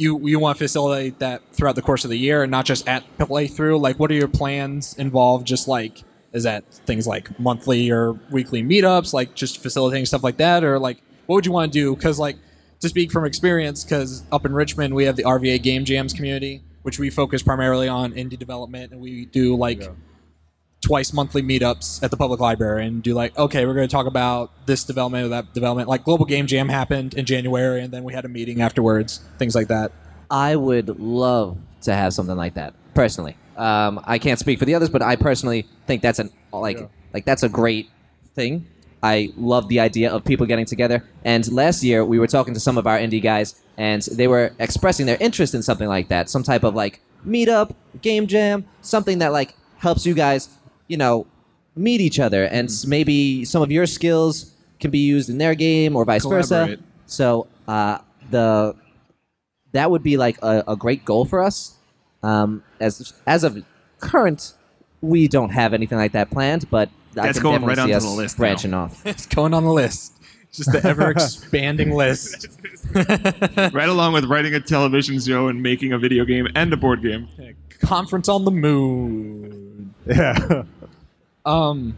You, 0.00 0.26
you 0.28 0.38
want 0.38 0.56
to 0.56 0.64
facilitate 0.64 1.18
that 1.18 1.42
throughout 1.52 1.74
the 1.74 1.82
course 1.82 2.04
of 2.04 2.10
the 2.10 2.16
year 2.16 2.44
and 2.44 2.52
not 2.52 2.64
just 2.64 2.86
at 2.88 3.02
playthrough? 3.18 3.80
Like, 3.80 3.98
what 3.98 4.12
are 4.12 4.14
your 4.14 4.28
plans 4.28 4.94
involved? 4.94 5.44
Just 5.44 5.66
like, 5.66 6.04
is 6.32 6.44
that 6.44 6.64
things 6.72 7.04
like 7.04 7.38
monthly 7.40 7.90
or 7.90 8.12
weekly 8.30 8.62
meetups, 8.62 9.12
like 9.12 9.34
just 9.34 9.60
facilitating 9.60 10.06
stuff 10.06 10.22
like 10.22 10.36
that? 10.36 10.62
Or 10.62 10.78
like, 10.78 11.02
what 11.26 11.34
would 11.34 11.46
you 11.46 11.50
want 11.50 11.72
to 11.72 11.78
do? 11.78 11.96
Because, 11.96 12.18
like, 12.20 12.36
to 12.80 12.88
speak 12.88 13.10
from 13.10 13.24
experience, 13.24 13.84
because 13.84 14.22
up 14.32 14.46
in 14.46 14.52
Richmond, 14.52 14.94
we 14.94 15.04
have 15.04 15.16
the 15.16 15.24
RVA 15.24 15.60
Game 15.62 15.84
Jams 15.84 16.12
community, 16.12 16.62
which 16.82 16.98
we 16.98 17.10
focus 17.10 17.42
primarily 17.42 17.88
on 17.88 18.12
indie 18.12 18.38
development, 18.38 18.92
and 18.92 19.00
we 19.00 19.26
do 19.26 19.56
like 19.56 19.82
Yeah. 19.82 19.88
twice 20.80 21.12
monthly 21.12 21.42
meetups 21.42 22.00
at 22.04 22.10
the 22.12 22.16
public 22.16 22.38
library 22.40 22.86
and 22.86 23.02
do 23.02 23.12
like, 23.14 23.36
okay, 23.36 23.66
we're 23.66 23.74
going 23.74 23.88
to 23.88 23.90
talk 23.92 24.06
about 24.06 24.52
this 24.66 24.84
development 24.84 25.26
or 25.26 25.28
that 25.30 25.52
development. 25.52 25.88
Like 25.88 26.04
Global 26.04 26.24
Game 26.24 26.46
Jam 26.46 26.68
happened 26.68 27.14
in 27.14 27.24
January, 27.24 27.82
and 27.82 27.92
then 27.92 28.04
we 28.04 28.12
had 28.14 28.24
a 28.24 28.28
meeting 28.28 28.60
afterwards, 28.62 29.20
things 29.38 29.54
like 29.56 29.68
that. 29.68 29.90
I 30.30 30.54
would 30.56 31.00
love 31.00 31.58
to 31.82 31.94
have 31.94 32.12
something 32.14 32.36
like 32.36 32.54
that 32.54 32.74
personally. 32.94 33.36
Um, 33.56 34.00
I 34.04 34.18
can't 34.18 34.38
speak 34.38 34.58
for 34.60 34.66
the 34.66 34.74
others, 34.76 34.88
but 34.88 35.02
I 35.02 35.16
personally 35.16 35.66
think 35.88 36.00
that's 36.02 36.20
an 36.20 36.30
like 36.52 36.78
Yeah. 36.78 36.86
like 37.12 37.24
that's 37.24 37.42
a 37.42 37.48
great 37.48 37.88
thing. 38.36 38.66
I 39.02 39.32
love 39.36 39.68
the 39.68 39.80
idea 39.80 40.10
of 40.10 40.24
people 40.24 40.46
getting 40.46 40.66
together. 40.66 41.04
And 41.24 41.50
last 41.52 41.82
year 41.84 42.04
we 42.04 42.18
were 42.18 42.26
talking 42.26 42.54
to 42.54 42.60
some 42.60 42.78
of 42.78 42.86
our 42.86 42.98
indie 42.98 43.22
guys, 43.22 43.54
and 43.76 44.02
they 44.02 44.26
were 44.26 44.52
expressing 44.58 45.06
their 45.06 45.18
interest 45.20 45.54
in 45.54 45.62
something 45.62 45.88
like 45.88 46.08
that, 46.08 46.28
some 46.28 46.42
type 46.42 46.64
of 46.64 46.74
like 46.74 47.00
meetup, 47.26 47.74
game 48.02 48.26
jam, 48.26 48.66
something 48.80 49.18
that 49.18 49.32
like 49.32 49.54
helps 49.78 50.04
you 50.04 50.14
guys, 50.14 50.48
you 50.88 50.96
know, 50.96 51.26
meet 51.76 52.00
each 52.00 52.18
other, 52.18 52.44
and 52.44 52.68
s 52.68 52.86
maybe 52.86 53.44
some 53.44 53.62
of 53.62 53.70
your 53.70 53.86
skills 53.86 54.52
can 54.80 54.90
be 54.90 54.98
used 54.98 55.30
in 55.30 55.38
their 55.38 55.54
game 55.54 55.94
or 55.96 56.04
vice 56.04 56.24
versa. 56.24 56.48
Collaborate. 56.48 56.80
So 57.06 57.46
uh, 57.68 57.98
the 58.30 58.74
that 59.72 59.90
would 59.90 60.02
be 60.02 60.16
like 60.16 60.38
a, 60.42 60.64
a 60.66 60.76
great 60.76 61.04
goal 61.04 61.24
for 61.24 61.42
us. 61.42 61.76
Um, 62.22 62.64
as 62.80 63.12
as 63.26 63.44
of 63.44 63.62
current, 64.00 64.54
we 65.00 65.28
don't 65.28 65.50
have 65.50 65.72
anything 65.72 65.98
like 65.98 66.12
that 66.12 66.30
planned, 66.30 66.68
but 66.68 66.90
That's 67.14 67.38
can 67.38 67.42
going 67.42 67.64
right 67.64 67.76
see 67.76 67.82
onto 67.82 67.94
us 67.94 68.04
the 68.04 68.10
list 68.10 68.38
now. 68.38 68.42
branching 68.42 68.74
off. 68.74 69.02
It's 69.06 69.26
going 69.26 69.54
on 69.54 69.64
the 69.64 69.72
list. 69.72 70.14
Just 70.52 70.72
the 70.72 70.84
ever 70.86 71.10
expanding 71.10 71.92
list. 71.92 72.46
right 72.94 73.88
along 73.88 74.14
with 74.14 74.24
writing 74.24 74.54
a 74.54 74.60
television 74.60 75.20
show 75.20 75.48
and 75.48 75.62
making 75.62 75.92
a 75.92 75.98
video 75.98 76.24
game 76.24 76.48
and 76.54 76.72
a 76.72 76.76
board 76.76 77.02
game. 77.02 77.28
Conference 77.80 78.28
on 78.28 78.44
the 78.44 78.50
moon. 78.50 79.94
Yeah. 80.06 80.62
Um. 81.44 81.96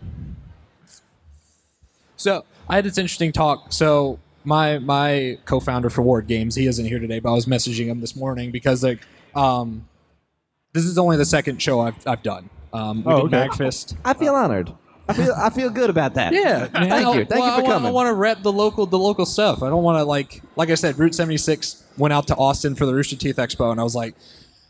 So 2.17 2.45
I 2.69 2.77
had 2.77 2.85
this 2.85 2.99
interesting 2.99 3.33
talk. 3.33 3.73
So 3.73 4.19
my 4.45 4.79
my 4.79 5.39
co-founder 5.45 5.91
for 5.91 6.03
Ward 6.03 6.27
Games, 6.27 6.55
he 6.55 6.67
isn't 6.67 6.85
here 6.85 6.99
today, 6.99 7.19
but 7.21 7.31
I 7.31 7.35
was 7.35 7.47
messaging 7.47 7.87
him 7.87 8.01
this 8.01 8.15
morning 8.17 8.51
because 8.51 8.83
like, 8.83 8.99
um, 9.35 9.89
this 10.73 10.85
is 10.85 10.99
only 10.99 11.17
the 11.17 11.25
second 11.25 11.63
show 11.63 11.81
I've 11.81 12.07
I've 12.07 12.23
done. 12.23 12.51
Um, 12.73 13.03
we 13.05 13.13
Oh, 13.13 13.27
did 13.29 13.35
okay. 13.35 13.49
Magfest. 13.49 13.97
I 14.05 14.15
feel 14.15 14.35
honored. 14.35 14.73
I 15.11 15.13
feel 15.13 15.35
I 15.37 15.51
feel 15.51 15.71
good 15.71 15.91
about 15.91 16.15
that. 16.15 16.33
Yeah. 16.33 16.67
Thank 16.67 16.91
you. 16.91 16.91
Thank 16.91 16.95
well, 16.95 17.17
you 17.17 17.27
for 17.27 17.41
I 17.41 17.55
want, 17.55 17.67
coming. 17.67 17.89
I 17.89 17.91
want 17.91 18.07
to 18.09 18.15
rep 18.15 18.43
the 18.43 18.53
local 18.53 18.87
the 18.87 18.99
local 18.99 19.27
stuff. 19.27 19.63
I 19.63 19.69
don't 19.69 19.83
want 19.83 19.99
to 19.99 20.05
like 20.05 20.43
like 20.57 20.71
I 20.71 20.75
said, 20.75 20.99
Route 20.99 21.15
76 21.15 21.85
went 21.97 22.13
out 22.13 22.27
to 22.29 22.37
Austin 22.37 22.75
for 22.75 22.87
the 22.87 22.95
Rooster 22.95 23.17
Teeth 23.17 23.37
Expo, 23.37 23.71
and 23.71 23.81
I 23.81 23.85
was 23.85 23.95
like, 23.95 24.15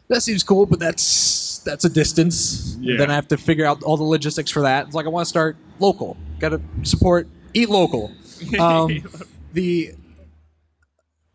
that 0.08 0.22
seems 0.22 0.42
cool, 0.42 0.66
but 0.66 0.78
that's 0.78 1.58
that's 1.58 1.84
a 1.84 1.90
distance. 1.90 2.76
Yeah. 2.80 2.96
Then 2.96 3.10
I 3.10 3.14
have 3.14 3.28
to 3.28 3.36
figure 3.36 3.66
out 3.66 3.82
all 3.82 3.96
the 3.96 4.04
logistics 4.04 4.50
for 4.50 4.62
that. 4.62 4.86
It's 4.86 4.94
like 4.94 5.06
I 5.06 5.08
want 5.08 5.24
to 5.24 5.28
start 5.28 5.56
local. 5.78 6.16
Got 6.38 6.50
to 6.50 6.60
support, 6.82 7.28
eat 7.54 7.68
local. 7.68 8.12
Um, 8.58 9.04
the 9.52 9.92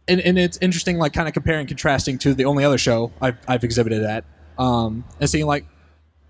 and, 0.07 0.19
and 0.21 0.39
it's 0.39 0.57
interesting, 0.61 0.97
like 0.97 1.13
kind 1.13 1.27
of 1.27 1.33
comparing, 1.33 1.67
contrasting 1.67 2.17
to 2.19 2.33
the 2.33 2.45
only 2.45 2.63
other 2.63 2.77
show 2.79 3.11
I've, 3.21 3.37
I've 3.47 3.63
exhibited 3.63 4.03
at, 4.03 4.25
um, 4.57 5.03
and 5.19 5.29
seeing 5.29 5.45
like 5.45 5.65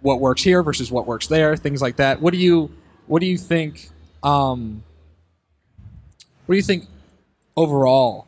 what 0.05 0.19
works 0.19 0.43
here 0.43 0.61
versus 0.61 0.91
what 0.91 1.07
works 1.07 1.25
there, 1.25 1.57
things 1.57 1.81
like 1.81 1.95
that. 1.95 2.21
What 2.21 2.31
do 2.31 2.37
you 2.37 2.71
what 3.07 3.21
do 3.21 3.25
you 3.25 3.39
think? 3.39 3.89
Um, 4.21 4.83
what 6.45 6.53
do 6.53 6.57
you 6.57 6.63
think 6.63 6.85
overall 7.57 8.27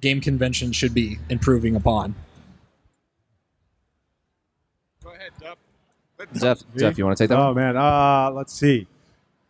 game 0.00 0.20
conventions 0.20 0.76
should 0.76 0.94
be 0.94 1.18
improving 1.28 1.74
upon? 1.74 2.14
Go 5.02 5.10
ahead, 5.10 5.32
Duff. 5.40 5.58
Jeff, 6.32 6.62
Jeff, 6.76 6.96
you 6.96 7.04
want 7.04 7.18
to 7.18 7.24
take 7.24 7.28
that? 7.28 7.38
Oh 7.40 7.46
one? 7.46 7.56
man. 7.56 7.76
Uh, 7.76 8.30
let's 8.30 8.52
see. 8.52 8.86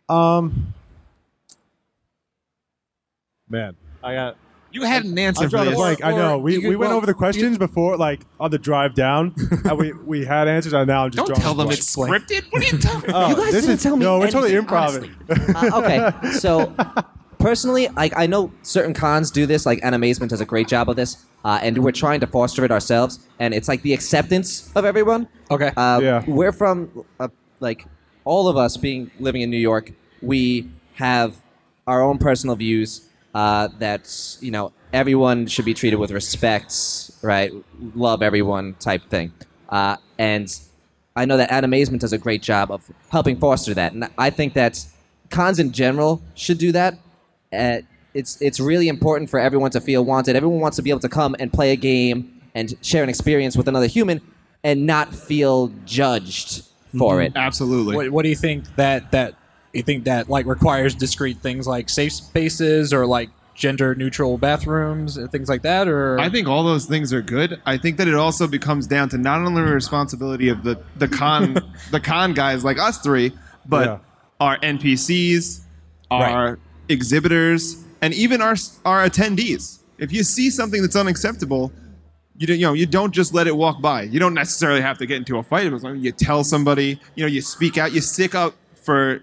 Um. 0.09 0.73
Man, 3.47 3.75
I 4.03 4.15
got. 4.15 4.37
You 4.75 4.81
had 4.83 5.05
an 5.05 5.17
answer 5.17 5.43
I'm 5.45 5.49
for 5.49 5.55
drawing 5.55 5.67
a 5.67 5.71
this. 5.71 5.79
blank. 5.79 6.03
I 6.03 6.11
Or- 6.11 6.17
know. 6.19 6.33
or 6.35 6.37
We, 6.39 6.53
you 6.53 6.59
we 6.59 6.63
could- 6.69 6.77
went 6.77 6.89
well, 6.89 6.97
over 6.97 7.05
the 7.05 7.13
questions 7.13 7.57
before, 7.57 7.95
like 7.97 8.21
on 8.39 8.51
the 8.51 8.57
drive 8.59 8.93
down. 8.93 9.33
and 9.65 9.77
we 9.77 9.93
we 9.93 10.25
had 10.25 10.47
answers, 10.47 10.73
and 10.73 10.87
now 10.87 11.05
I'm 11.05 11.11
just 11.11 11.17
Don't 11.17 11.27
drawing 11.27 11.41
tell 11.41 11.53
them 11.55 11.67
blank. 11.67 11.79
it's 11.79 11.95
scripted. 11.95 12.43
What 12.51 12.61
are 12.61 12.75
you 12.75 12.77
talking 12.89 13.11
Oh, 13.13 13.29
You 13.29 13.35
guys 13.35 13.51
this 13.53 13.61
didn't 13.65 13.77
is, 13.77 13.83
tell 13.83 13.95
me 13.95 14.05
No, 14.05 14.19
we're 14.19 14.29
totally 14.29 14.55
anything, 14.55 14.67
improv. 14.67 15.71
Uh, 15.71 15.77
okay, 15.79 16.29
so 16.45 16.73
personally, 17.39 17.87
like 17.95 18.13
I 18.17 18.25
know 18.27 18.51
certain 18.63 18.93
cons 18.93 19.31
do 19.31 19.45
this, 19.45 19.65
like 19.65 19.79
Animazement 19.81 20.29
does 20.29 20.41
a 20.41 20.45
great 20.45 20.67
job 20.67 20.89
of 20.89 20.95
this, 20.95 21.25
uh, 21.43 21.59
and 21.61 21.77
we're 21.83 21.91
trying 21.91 22.19
to 22.21 22.27
foster 22.27 22.65
it 22.65 22.71
ourselves. 22.71 23.19
And 23.39 23.53
it's 23.53 23.67
like 23.67 23.81
the 23.81 23.93
acceptance 23.93 24.71
of 24.75 24.85
everyone. 24.85 25.27
Okay. 25.51 25.71
Uh, 25.77 25.99
Yeah. 26.01 26.23
We're 26.27 26.51
from 26.51 27.05
uh, 27.19 27.27
like 27.59 27.85
all 28.25 28.47
of 28.47 28.57
us 28.57 28.77
being 28.77 29.11
living 29.19 29.41
in 29.41 29.49
New 29.49 29.57
York. 29.71 29.91
We 30.21 30.69
have 30.95 31.35
our 31.87 32.01
own 32.01 32.17
personal 32.17 32.55
views 32.55 33.09
uh, 33.35 33.67
that 33.79 34.37
you 34.39 34.49
know 34.49 34.71
everyone 34.93 35.45
should 35.45 35.65
be 35.65 35.73
treated 35.73 35.97
with 35.97 36.09
respect, 36.09 37.11
right? 37.21 37.51
Love 37.93 38.23
everyone 38.23 38.75
type 38.75 39.03
thing. 39.09 39.33
Uh, 39.67 39.97
and 40.17 40.57
I 41.17 41.25
know 41.25 41.35
that 41.35 41.51
Adam 41.51 41.71
Animazement 41.71 41.99
does 41.99 42.13
a 42.13 42.17
great 42.17 42.41
job 42.41 42.71
of 42.71 42.89
helping 43.09 43.37
foster 43.37 43.73
that, 43.73 43.91
and 43.91 44.09
I 44.17 44.29
think 44.29 44.53
that 44.53 44.85
cons 45.29 45.59
in 45.59 45.73
general 45.73 46.21
should 46.33 46.57
do 46.57 46.71
that. 46.71 46.97
Uh, 47.51 47.79
it's 48.13 48.41
it's 48.41 48.61
really 48.61 48.87
important 48.87 49.29
for 49.29 49.39
everyone 49.39 49.71
to 49.71 49.81
feel 49.81 50.05
wanted. 50.05 50.37
Everyone 50.37 50.61
wants 50.61 50.77
to 50.77 50.81
be 50.81 50.89
able 50.89 51.01
to 51.01 51.09
come 51.09 51.35
and 51.37 51.51
play 51.51 51.73
a 51.73 51.75
game 51.75 52.41
and 52.55 52.73
share 52.81 53.03
an 53.03 53.09
experience 53.09 53.57
with 53.57 53.67
another 53.67 53.87
human, 53.87 54.21
and 54.63 54.85
not 54.85 55.13
feel 55.13 55.73
judged 55.83 56.63
for 56.97 57.21
it. 57.21 57.33
Absolutely. 57.35 57.97
what, 57.97 58.09
what 58.11 58.23
do 58.23 58.29
you 58.29 58.35
think 58.35 58.73
that 58.77 59.11
that 59.11 59.35
you 59.75 59.83
think 59.83 60.03
that 60.05 60.29
like 60.29 60.45
requires 60.45 60.95
discrete 60.95 61.37
things 61.39 61.67
like 61.67 61.89
safe 61.89 62.13
spaces 62.13 62.93
or 62.93 63.05
like 63.05 63.29
gender 63.53 63.95
neutral 63.95 64.37
bathrooms 64.37 65.15
and 65.15 65.31
things 65.31 65.47
like 65.47 65.61
that 65.61 65.87
or 65.87 66.19
I 66.19 66.29
think 66.29 66.47
all 66.47 66.63
those 66.63 66.85
things 66.85 67.13
are 67.13 67.21
good. 67.21 67.61
I 67.65 67.77
think 67.77 67.95
that 67.97 68.07
it 68.07 68.13
also 68.15 68.47
becomes 68.47 68.85
down 68.85 69.07
to 69.09 69.17
not 69.17 69.39
only 69.39 69.61
the 69.63 69.71
responsibility 69.73 70.49
of 70.49 70.63
the 70.63 70.77
the 70.97 71.07
con 71.07 71.57
the 71.91 71.99
con 72.01 72.33
guys 72.33 72.63
like 72.65 72.77
us 72.79 72.97
three, 72.99 73.31
but 73.65 73.85
Yeah. 73.87 73.97
our 74.41 74.57
NPCs, 74.59 75.61
our 76.11 76.59
exhibitors, 76.89 77.83
and 78.01 78.13
even 78.13 78.41
our 78.41 78.55
our 78.83 79.07
attendees. 79.07 79.79
If 79.97 80.11
you 80.11 80.23
see 80.23 80.49
something 80.49 80.81
that's 80.81 80.95
unacceptable, 80.97 81.71
you 82.37 82.47
don't, 82.47 82.59
you 82.59 82.65
know 82.65 82.73
you 82.73 82.85
don't 82.85 83.13
just 83.13 83.33
let 83.33 83.47
it 83.47 83.55
walk 83.55 83.81
by. 83.81 84.03
You 84.03 84.19
don't 84.19 84.33
necessarily 84.33 84.81
have 84.81 84.97
to 84.97 85.05
get 85.05 85.17
into 85.17 85.37
a 85.37 85.43
fight. 85.43 85.71
As 85.71 85.83
long 85.83 85.95
as 85.97 86.03
you 86.03 86.11
tell 86.11 86.43
somebody, 86.43 86.99
you 87.15 87.23
know, 87.23 87.27
you 87.27 87.41
speak 87.41 87.77
out, 87.77 87.93
you 87.93 88.01
stick 88.01 88.35
up 88.35 88.53
for 88.83 89.21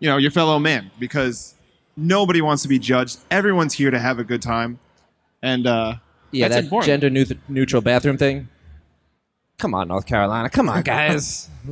you 0.00 0.08
know 0.08 0.16
your 0.16 0.30
fellow 0.32 0.58
man 0.58 0.90
because 0.98 1.54
nobody 1.96 2.40
wants 2.40 2.62
to 2.62 2.68
be 2.68 2.78
judged. 2.78 3.18
Everyone's 3.30 3.74
here 3.74 3.90
to 3.90 3.98
have 3.98 4.18
a 4.18 4.24
good 4.24 4.42
time, 4.42 4.78
and 5.42 5.66
uh, 5.66 5.94
Yeah, 6.32 6.48
that's 6.48 6.56
that 6.56 6.64
important. 6.64 6.86
gender 7.02 7.10
neut- 7.10 7.38
neutral 7.48 7.80
bathroom 7.82 8.16
thing. 8.18 8.48
Come 9.58 9.74
on, 9.74 9.88
North 9.88 10.06
Carolina. 10.06 10.48
Come 10.50 10.68
on, 10.68 10.82
guys. 10.82 11.48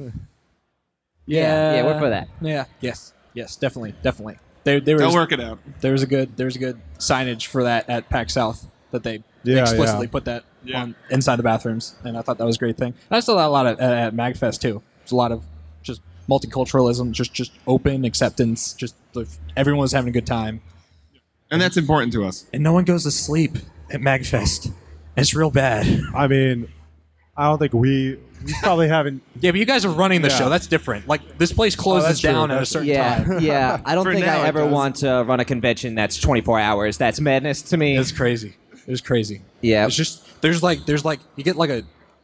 yeah 1.26 1.74
yeah, 1.74 1.84
we're 1.84 1.98
for 1.98 2.08
that. 2.08 2.28
yeah 2.40 2.64
yes 2.80 3.12
yes 3.34 3.56
definitely 3.56 3.94
definitely 4.02 4.38
there 4.64 4.80
there 4.80 4.96
They'll 4.98 5.08
was 5.08 5.14
work 5.14 5.32
it 5.32 5.40
out. 5.40 5.58
there 5.80 5.92
was 5.92 6.02
a 6.02 6.06
good 6.06 6.36
there's 6.36 6.56
a 6.56 6.58
good 6.58 6.80
signage 6.98 7.46
for 7.46 7.64
that 7.64 7.88
at 7.90 8.08
PAX 8.08 8.32
South 8.34 8.66
that 8.92 9.02
they 9.02 9.22
Yeah, 9.44 9.60
explicitly 9.62 10.06
yeah. 10.06 10.10
put 10.10 10.24
that 10.24 10.44
Yeah. 10.64 10.82
on 10.82 10.94
inside 11.10 11.36
the 11.36 11.42
bathrooms, 11.42 11.96
and 12.04 12.16
I 12.16 12.22
thought 12.22 12.38
that 12.38 12.44
was 12.46 12.56
a 12.56 12.58
great 12.58 12.76
thing. 12.78 12.94
And 13.10 13.16
I 13.16 13.20
saw 13.20 13.34
that 13.36 13.46
a 13.46 13.48
lot 13.48 13.66
at, 13.66 13.78
at 13.80 14.14
Magfest 14.14 14.60
too. 14.60 14.82
There's 15.00 15.12
a 15.12 15.16
lot 15.16 15.30
of 15.32 15.42
just 15.82 16.00
multiculturalism, 16.28 17.12
just 17.12 17.32
just 17.32 17.52
open 17.66 18.04
acceptance, 18.04 18.74
just 18.74 18.94
the, 19.12 19.26
everyone 19.56 19.80
was 19.80 19.92
having 19.92 20.08
a 20.08 20.12
good 20.12 20.26
time, 20.26 20.60
And 21.50 21.60
that's 21.60 21.76
important 21.76 22.12
to 22.14 22.24
us. 22.24 22.46
and 22.52 22.62
no 22.62 22.72
one 22.72 22.84
goes 22.84 23.04
to 23.04 23.10
sleep 23.10 23.56
at 23.90 24.00
Magfest. 24.00 24.72
It's 25.16 25.34
real 25.34 25.50
bad. 25.50 25.86
I 26.14 26.28
mean, 26.28 26.68
I 27.36 27.44
don't 27.44 27.58
think 27.58 27.72
we 27.72 28.18
we 28.44 28.52
probably 28.62 28.86
haven't. 28.88 29.22
Yeah, 29.40 29.50
but 29.52 29.58
you 29.60 29.64
guys 29.66 29.84
are 29.84 29.90
running 29.90 30.22
the 30.22 30.28
Yeah. 30.28 30.38
show. 30.38 30.48
That's 30.48 30.66
different. 30.68 31.08
Like 31.08 31.38
this 31.38 31.52
place 31.52 31.76
oh, 31.78 31.82
closes 31.82 32.08
that's 32.08 32.20
true. 32.20 32.30
down 32.30 32.50
at 32.52 32.62
a 32.62 32.66
certain 32.66 32.88
Yeah, 32.88 33.24
time. 33.24 33.40
yeah. 33.40 33.80
I 33.84 33.94
don't 33.96 34.04
think 34.04 34.24
now 34.24 34.42
I 34.42 34.46
ever 34.46 34.64
want 34.66 34.96
to 34.96 35.24
run 35.26 35.40
a 35.40 35.44
convention 35.44 35.94
that's 35.96 36.18
24 36.20 36.60
hours. 36.60 36.96
That's 36.98 37.20
madness 37.20 37.62
to 37.62 37.76
me. 37.76 37.96
It's 37.96 38.12
crazy. 38.12 38.54
It 38.72 38.90
was 38.90 39.00
crazy. 39.00 39.42
Yeah. 39.60 39.86
It's 39.86 39.96
just 39.96 40.40
there's 40.40 40.62
like 40.62 40.86
there's 40.86 41.04
like 41.04 41.18
you 41.36 41.42
get 41.44 41.56
like 41.56 41.70
a 41.70 41.82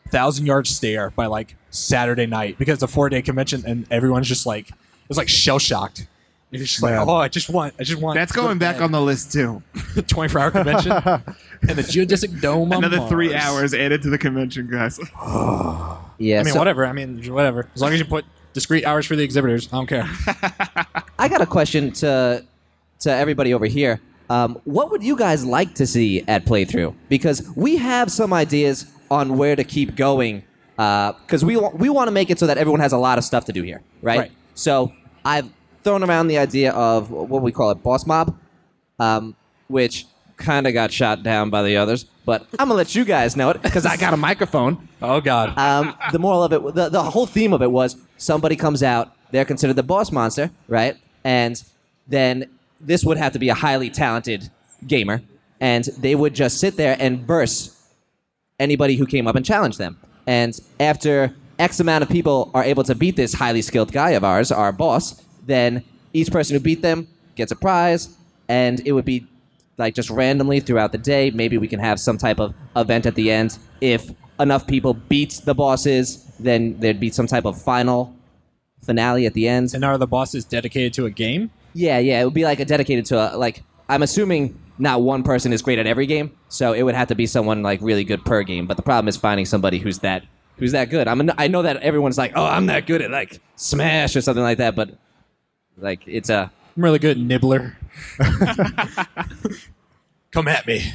thousand 0.09 0.47
yard 0.47 0.67
stare 0.67 1.11
by 1.11 1.27
like 1.27 1.57
Saturday 1.71 2.27
night 2.27 2.59
because 2.59 2.75
it's 2.75 2.83
a 2.83 2.89
four 2.89 3.09
day 3.09 3.23
convention 3.23 3.63
and 3.67 3.87
everyone's 3.91 4.29
just 4.29 4.47
like 4.47 4.71
it's 5.09 5.19
like 5.19 5.29
shell 5.29 5.59
shocked. 5.59 6.07
You're 6.51 6.63
just 6.63 6.81
like, 6.83 6.93
Man. 6.93 7.09
oh, 7.09 7.17
I 7.17 7.27
just 7.27 7.51
want, 7.51 7.75
I 7.81 7.83
just 7.83 8.01
want. 8.01 8.15
That's 8.15 8.31
going 8.31 8.59
back 8.59 8.81
on 8.81 8.93
the 8.93 9.01
list 9.01 9.33
too. 9.33 9.61
the 9.97 10.03
24 10.07 10.41
hour 10.41 10.51
convention 10.53 10.93
and 10.93 11.25
the 11.71 11.83
geodesic 11.83 12.41
dome. 12.41 12.73
on 12.73 12.85
Another 12.85 13.09
three 13.09 13.31
Mars. 13.31 13.43
hours 13.43 13.75
added 13.75 14.03
to 14.03 14.11
the 14.11 14.19
convention, 14.19 14.69
guys. 14.71 14.99
yeah. 16.19 16.41
I 16.41 16.45
mean, 16.45 16.53
so- 16.53 16.59
whatever. 16.61 16.87
I 16.87 16.93
mean, 16.93 17.25
whatever. 17.33 17.69
As 17.75 17.83
long 17.83 17.93
as 17.93 17.99
you 17.99 18.05
put 18.05 18.25
discrete 18.53 18.85
hours 18.87 19.05
for 19.05 19.17
the 19.17 19.25
exhibitors, 19.25 19.69
I 19.73 19.77
don't 19.77 19.89
care. 19.89 20.05
I 21.19 21.29
got 21.29 21.41
a 21.41 21.47
question 21.47 21.91
to 21.95 22.45
to 23.01 23.11
everybody 23.13 23.53
over 23.53 23.67
here. 23.67 24.01
Um, 24.31 24.61
what 24.65 24.93
would 24.93 25.03
you 25.03 25.17
guys 25.17 25.45
like 25.45 25.75
to 25.75 25.87
see 25.89 26.23
at 26.29 26.45
playthrough? 26.47 26.95
Because 27.09 27.51
we 27.57 27.77
have 27.79 28.13
some 28.13 28.33
ideas 28.33 28.87
on 29.15 29.39
where 29.39 29.57
to 29.57 29.65
keep 29.65 29.97
going. 29.97 30.43
Because 30.77 31.45
we 31.45 31.57
wa- 31.57 31.71
we 31.71 31.89
want 31.89 32.09
to 32.09 32.13
make 32.13 32.31
it 32.31 32.39
so 32.39 32.47
that 32.49 32.59
everyone 32.59 32.81
has 32.81 32.93
a 32.93 32.99
lot 32.99 33.17
of 33.19 33.25
stuff 33.25 33.45
to 33.47 33.53
do 33.53 33.63
here, 33.63 33.81
right? 34.03 34.19
Right. 34.19 34.33
So 34.55 34.93
I've 35.25 35.49
thrown 35.85 36.03
around 36.03 36.27
the 36.29 36.39
idea 36.39 36.73
of 36.73 37.11
what 37.11 37.43
we 37.43 37.53
call 37.53 37.71
it, 37.71 37.83
boss 37.83 38.07
mob, 38.07 38.37
um, 38.99 39.37
which 39.69 40.07
kind 40.37 40.67
of 40.67 40.73
got 40.75 40.91
shot 40.91 41.23
down 41.23 41.49
by 41.51 41.63
the 41.63 41.77
others. 41.77 42.07
But 42.27 42.47
I'm 42.59 42.69
gonna 42.69 42.75
let 42.75 42.95
you 42.95 43.05
guys 43.05 43.37
know 43.37 43.51
it 43.51 43.63
because 43.63 43.87
I 43.87 43.97
got 43.97 44.15
a 44.15 44.17
microphone. 44.17 44.89
Oh 45.01 45.21
God. 45.21 45.57
Um, 45.57 45.95
the 46.11 46.19
moral 46.19 46.43
of 46.43 46.53
it, 46.53 46.75
the, 46.75 46.89
the 46.89 47.03
whole 47.03 47.27
theme 47.27 47.53
of 47.53 47.63
it 47.63 47.71
was 47.71 47.97
somebody 48.17 48.57
comes 48.57 48.83
out, 48.83 49.13
they're 49.31 49.45
considered 49.45 49.77
the 49.77 49.83
boss 49.83 50.11
monster, 50.11 50.51
right? 50.67 50.97
And 51.23 51.63
then 52.09 52.49
this 52.81 53.05
would 53.05 53.17
have 53.19 53.33
to 53.35 53.39
be 53.39 53.49
a 53.49 53.55
highly 53.55 53.91
talented 53.91 54.51
gamer, 54.87 55.23
and 55.61 55.85
they 55.99 56.15
would 56.15 56.35
just 56.35 56.59
sit 56.59 56.77
there 56.77 56.97
and 56.99 57.21
verse 57.27 57.74
anybody 58.59 58.97
who 58.97 59.07
came 59.07 59.27
up 59.27 59.37
and 59.37 59.45
challenged 59.45 59.79
them. 59.79 59.99
And 60.27 60.59
after 60.81 61.35
X 61.59 61.81
amount 61.81 62.03
of 62.03 62.09
people 62.09 62.51
are 62.55 62.65
able 62.65 62.85
to 62.85 62.95
beat 62.95 63.17
this 63.17 63.35
highly 63.35 63.63
skilled 63.63 63.93
guy 63.93 64.11
of 64.11 64.25
ours, 64.25 64.51
our 64.51 64.73
boss, 64.73 65.23
then 65.47 65.85
each 66.13 66.31
person 66.31 66.55
who 66.55 66.61
beat 66.61 66.83
them 66.83 67.09
gets 67.35 67.53
a 67.53 67.57
prize, 67.57 68.17
and 68.49 68.81
it 68.87 68.93
would 68.93 69.05
be 69.05 69.27
like 69.77 69.95
just 69.95 70.11
randomly 70.11 70.61
throughout 70.61 70.93
the 70.93 70.99
day. 70.99 71.31
Maybe 71.31 71.59
we 71.59 71.69
can 71.69 71.81
have 71.81 71.99
some 71.99 72.19
type 72.19 72.39
of 72.39 72.55
event 72.77 73.07
at 73.07 73.15
the 73.15 73.31
end. 73.31 73.59
If 73.81 74.11
enough 74.39 74.67
people 74.67 74.95
beat 74.95 75.41
the 75.45 75.55
bosses, 75.55 76.25
then 76.39 76.79
there'd 76.79 77.01
be 77.01 77.11
some 77.11 77.27
type 77.27 77.45
of 77.45 77.61
final 77.61 78.15
finale 78.83 79.27
at 79.27 79.35
the 79.35 79.49
end. 79.49 79.75
And 79.75 79.85
are 79.85 79.99
the 79.99 80.07
bosses 80.07 80.45
dedicated 80.45 80.93
to 80.95 81.07
a 81.07 81.11
game? 81.11 81.51
Yeah, 81.73 81.99
yeah, 81.99 82.21
it 82.21 82.25
would 82.25 82.35
be 82.35 82.45
like 82.45 82.61
a 82.61 82.65
dedicated 82.65 83.05
to 83.07 83.35
a, 83.35 83.37
like 83.37 83.63
I'm 83.89 84.03
assuming 84.03 84.59
not 84.79 85.03
one 85.03 85.23
person 85.23 85.53
is 85.53 85.63
great 85.63 85.79
at 85.79 85.87
every 85.87 86.07
game, 86.07 86.33
so 86.49 86.73
it 86.73 86.83
would 86.83 86.95
have 86.95 87.09
to 87.09 87.15
be 87.15 87.27
someone 87.27 87.63
like 87.63 87.81
really 87.83 88.05
good 88.05 88.25
per 88.25 88.43
game. 88.43 88.67
But 88.67 88.77
the 88.77 88.83
problem 88.83 89.09
is 89.09 89.17
finding 89.17 89.47
somebody 89.47 89.79
who's 89.79 90.01
that 90.01 90.25
who's 90.59 90.73
that 90.73 90.91
good. 90.91 91.09
I'm 91.09 91.31
I 91.39 91.49
know 91.49 91.63
that 91.63 91.77
everyone's 91.79 92.19
like, 92.19 92.33
oh, 92.35 92.45
I'm 92.45 92.67
that 92.67 92.87
good 92.87 93.03
at 93.03 93.11
like 93.11 93.41
Smash 93.57 94.17
or 94.17 94.21
something 94.21 94.43
like 94.43 94.59
that, 94.59 94.75
but 94.77 94.91
like 95.77 96.03
it's 96.07 96.31
a 96.31 96.51
I'm 96.77 96.83
really 96.83 96.99
good 96.99 97.17
at 97.19 97.23
Nibbler. 97.23 97.77
Come 100.33 100.49
at 100.49 100.67
me. 100.67 100.93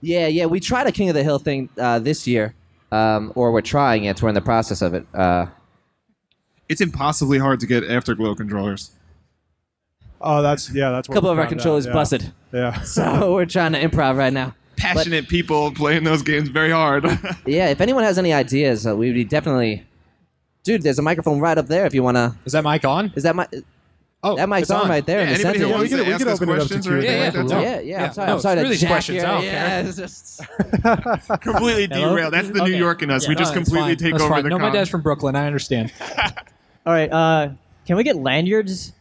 yeah, 0.00 0.26
yeah. 0.26 0.46
We 0.46 0.60
tried 0.60 0.86
a 0.86 0.92
King 0.92 1.08
of 1.08 1.14
the 1.14 1.24
Hill 1.24 1.38
thing 1.38 1.68
uh, 1.78 1.98
this 1.98 2.26
year, 2.26 2.54
um, 2.92 3.32
or 3.34 3.52
we're 3.52 3.60
trying 3.60 4.04
it. 4.04 4.20
We're 4.22 4.28
in 4.30 4.34
the 4.34 4.40
process 4.40 4.82
of 4.82 4.94
it. 4.94 5.06
Uh, 5.14 5.46
It's 6.68 6.80
impossibly 6.80 7.38
hard 7.38 7.60
to 7.60 7.66
get 7.66 7.84
Afterglow 7.84 8.34
controllers. 8.34 8.90
Oh, 10.20 10.42
that's 10.42 10.72
yeah. 10.74 10.90
That's 10.90 11.08
a 11.08 11.12
couple 11.12 11.30
of 11.30 11.38
our 11.38 11.44
found 11.44 11.54
out, 11.54 11.58
controllers 11.58 11.86
yeah. 11.86 11.92
busted, 11.92 12.32
Yeah. 12.52 12.80
so 12.82 13.32
we're 13.34 13.46
trying 13.46 13.72
to 13.72 13.80
improv 13.80 14.16
right 14.16 14.32
now. 14.32 14.54
Passionate 14.76 15.28
people 15.28 15.72
playing 15.72 16.04
those 16.04 16.22
games 16.22 16.48
very 16.48 16.70
hard. 16.70 17.04
Yeah, 17.46 17.68
if 17.68 17.80
anyone 17.80 18.04
has 18.04 18.18
any 18.18 18.32
ideas, 18.32 18.86
uh, 18.86 18.94
we 18.96 19.06
would 19.08 19.14
be 19.14 19.24
definitely. 19.24 19.84
Dude, 20.64 20.82
there's 20.82 20.98
a 20.98 21.02
microphone 21.02 21.40
right 21.40 21.56
up 21.56 21.66
there. 21.66 21.86
If 21.86 21.94
you 21.94 22.02
wanna, 22.02 22.36
Is 22.44 22.52
that 22.52 22.62
mic 22.64 22.84
on? 22.84 23.12
is 23.16 23.22
that 23.22 23.34
my? 23.34 23.48
Oh, 24.24 24.34
that 24.36 24.48
mic's 24.48 24.62
it's 24.62 24.70
on. 24.72 24.88
right 24.88 25.06
there 25.06 25.18
Yeah, 25.20 25.26
in 25.26 25.28
the 25.28 25.48
anybody 25.48 25.58
who 25.60 25.68
wants 25.70 25.88
can- 25.90 25.98
to 25.98 26.04
we 26.04 26.12
ask 26.12 26.18
can 26.24 26.28
us 26.28 26.34
up 26.34 26.38
to 26.48 26.54
questions 26.54 26.86
or 26.88 27.00
Q&A. 27.00 27.08
anything 27.08 27.48
Yeah, 27.48 27.56
like 27.56 27.64
that, 27.64 27.84
yeah. 27.86 27.90
Yeah, 27.92 27.98
yeah. 28.00 28.04
I'm 28.06 28.12
sorry. 28.12 28.26
no, 28.26 28.32
I'm 28.34 28.40
sorry 28.40 28.58
screw 28.64 28.76
to 28.76 28.86
questions, 28.86 29.16
your- 29.16 29.26
I 29.26 29.30
don't 29.30 29.44
yeah, 29.44 29.68
care. 29.68 29.88
it's 29.88 29.96
just- 31.32 31.42
completely 31.42 31.86
Hello? 31.90 32.10
derailed. 32.10 32.32
That's 32.34 32.48
the 32.50 32.62
Okay. 32.62 32.72
New 32.72 32.76
York 32.78 33.02
in 33.02 33.10
us. 33.10 33.28
we 33.28 33.34
Yeah. 33.34 33.38
just 33.38 33.54
No, 33.54 33.60
it's 33.60 33.68
completely 33.68 33.94
fine. 33.94 33.96
take 34.04 34.12
That's 34.12 34.24
over 34.24 34.34
fine. 34.34 34.42
the 34.44 34.48
No, 34.50 34.58
my 34.58 34.70
dad's 34.70 34.90
from 34.90 35.02
Brooklyn. 35.02 35.36
I 35.36 35.46
understand. 35.46 35.92
All 36.86 36.92
right. 36.92 37.10
Uh, 37.12 37.50
can 37.86 37.96
we 37.96 38.02
get 38.02 38.16
lanyards? 38.16 38.92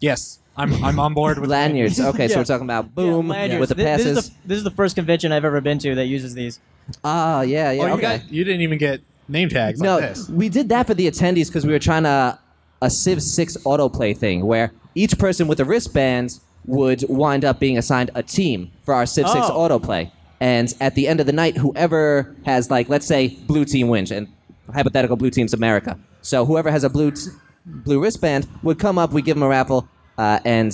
Yes, 0.00 0.38
I'm 0.56 0.84
I'm 0.84 0.98
on 0.98 1.14
board 1.14 1.38
with 1.38 1.50
lanyards. 1.50 1.98
Okay, 2.00 2.28
so 2.28 2.38
we're 2.38 2.44
talking 2.44 2.66
about 2.66 2.94
boom 2.94 3.28
Yeah, 3.30 3.58
with 3.58 3.68
the 3.70 3.74
Thi- 3.76 3.82
This 3.84 4.00
is 4.06 4.14
passes. 4.16 4.30
the, 4.30 4.34
this 4.48 4.58
is 4.58 4.64
the 4.64 4.70
first 4.70 4.96
convention 4.96 5.32
I've 5.32 5.44
ever 5.44 5.60
been 5.60 5.78
to 5.78 5.94
that 5.94 6.06
uses 6.06 6.34
these. 6.34 6.58
Ah, 7.02 7.40
yeah, 7.42 7.70
yeah. 7.70 7.82
Oh, 7.82 7.86
you, 7.86 7.92
okay. 7.94 8.02
got, 8.18 8.32
you 8.32 8.44
didn't 8.44 8.60
even 8.60 8.78
get 8.78 9.00
name 9.28 9.48
tags 9.48 9.80
no, 9.80 9.94
like 9.98 10.14
this. 10.14 10.28
we 10.28 10.48
did 10.50 10.68
that 10.68 10.86
for 10.86 10.94
the 10.94 11.10
attendees 11.10 11.46
because 11.46 11.64
we 11.64 11.72
were 11.72 11.78
trying 11.78 12.02
to 12.02 12.38
a 12.84 12.90
Civ 12.90 13.22
6 13.22 13.56
autoplay 13.64 14.16
thing 14.16 14.44
where 14.46 14.72
each 14.94 15.18
person 15.18 15.48
with 15.48 15.58
a 15.60 15.64
wristband 15.64 16.38
would 16.66 17.04
wind 17.08 17.44
up 17.44 17.58
being 17.58 17.76
assigned 17.78 18.10
a 18.14 18.22
team 18.22 18.70
for 18.84 18.94
our 18.94 19.06
Civ 19.06 19.26
6 19.28 19.46
Oh. 19.48 19.58
autoplay. 19.68 20.10
And 20.40 20.72
at 20.80 20.94
the 20.94 21.08
end 21.08 21.20
of 21.20 21.26
the 21.26 21.32
night, 21.32 21.56
whoever 21.56 22.34
has 22.44 22.70
like, 22.70 22.88
let's 22.88 23.06
say, 23.06 23.28
blue 23.46 23.64
team 23.64 23.88
wins, 23.88 24.10
and 24.10 24.28
hypothetical 24.72 25.16
blue 25.16 25.30
team's 25.30 25.54
America. 25.54 25.98
So 26.22 26.44
whoever 26.44 26.70
has 26.70 26.84
a 26.84 26.90
blue 26.90 27.10
t- 27.12 27.30
blue 27.66 28.00
wristband 28.02 28.46
would 28.62 28.78
come 28.78 28.98
up. 28.98 29.12
We 29.12 29.22
give 29.22 29.36
them 29.36 29.42
a 29.42 29.48
raffle, 29.48 29.88
uh, 30.18 30.40
and 30.44 30.72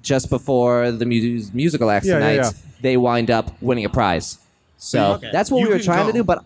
just 0.00 0.30
before 0.30 0.90
the 0.90 1.04
mu- 1.06 1.42
musical 1.52 1.90
acts 1.90 2.06
Yeah, 2.06 2.14
yeah, 2.14 2.18
tonight, 2.20 2.34
yeah. 2.46 2.50
they 2.80 2.96
wind 2.96 3.30
up 3.30 3.50
winning 3.60 3.84
a 3.84 3.90
prize. 3.90 4.38
So 4.78 5.12
Okay. 5.14 5.28
that's 5.32 5.50
what 5.50 5.58
You 5.60 5.66
we 5.68 5.72
were 5.74 5.78
can 5.78 5.84
trying 5.86 6.06
to 6.06 6.12
go. 6.12 6.18
do, 6.20 6.24
but 6.24 6.44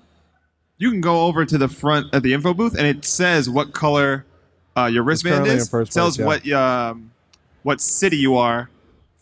You 0.78 0.90
can 0.90 1.00
go 1.00 1.22
over 1.26 1.44
to 1.46 1.56
the 1.56 1.68
front 1.68 2.12
of 2.12 2.22
the 2.22 2.34
info 2.34 2.52
booth, 2.52 2.74
and 2.76 2.86
it 2.86 3.04
says 3.04 3.48
what 3.48 3.72
color 3.72 4.24
uh, 4.76 4.86
your 4.86 5.02
wristband 5.02 5.46
is. 5.46 5.64
in 5.64 5.70
first 5.70 5.92
tells 5.92 6.16
place, 6.16 6.44
what 6.44 6.52
um, 6.52 7.10
what 7.62 7.80
city 7.80 8.16
you 8.16 8.36
are 8.36 8.68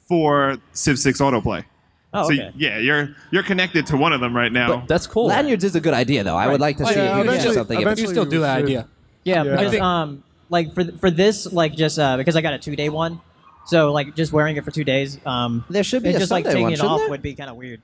for 0.08 0.58
Civ 0.72 0.98
6 0.98 1.20
autoplay. 1.20 1.64
Oh, 2.12 2.28
so 2.28 2.34
okay. 2.34 2.52
yeah, 2.56 2.78
you're 2.78 3.14
you're 3.32 3.42
connected 3.42 3.86
to 3.86 3.96
one 3.96 4.12
of 4.12 4.20
them 4.20 4.36
right 4.36 4.52
now. 4.52 4.84
That's 4.86 5.06
cool. 5.06 5.26
lanyards 5.26 5.64
is 5.64 5.74
a 5.74 5.80
good 5.80 5.94
idea, 5.94 6.22
though. 6.22 6.36
I 6.36 6.46
would 6.46 6.60
like 6.60 6.76
to 6.76 6.84
Oh, 6.84 6.86
see 6.86 6.94
yeah, 6.96 7.10
if 7.10 7.16
we 7.16 7.22
could 7.22 7.24
do 7.24 7.30
eventually- 7.32 7.54
something. 7.54 7.78
You 7.80 7.86
eventually- 7.86 8.08
still 8.14 8.24
do 8.24 8.40
that 8.40 8.56
should. 8.58 8.64
idea. 8.64 8.88
Yeah, 9.24 9.42
Yeah. 9.42 9.50
because 9.52 9.66
I 9.66 9.70
think- 9.70 9.82
um, 9.82 10.22
like 10.50 10.74
for 10.74 10.84
for 10.98 11.10
this, 11.10 11.52
like 11.52 11.74
just 11.74 11.98
uh, 11.98 12.16
because 12.16 12.36
I 12.36 12.40
got 12.42 12.52
a 12.54 12.58
two 12.58 12.76
day 12.76 12.88
one, 12.88 13.20
so 13.66 13.92
like 13.92 14.14
just 14.14 14.32
wearing 14.32 14.56
it 14.56 14.64
for 14.64 14.70
two 14.70 14.84
days, 14.84 15.18
um, 15.26 15.64
There 15.70 15.82
should 15.82 16.02
be 16.02 16.10
and 16.10 16.16
a 16.16 16.20
just 16.20 16.30
like 16.30 16.44
taking 16.44 16.62
one, 16.62 16.72
it 16.74 16.80
off 16.80 16.98
there? 17.00 17.08
would 17.10 17.22
be 17.22 17.34
kind 17.34 17.50
of 17.50 17.56
weird. 17.56 17.80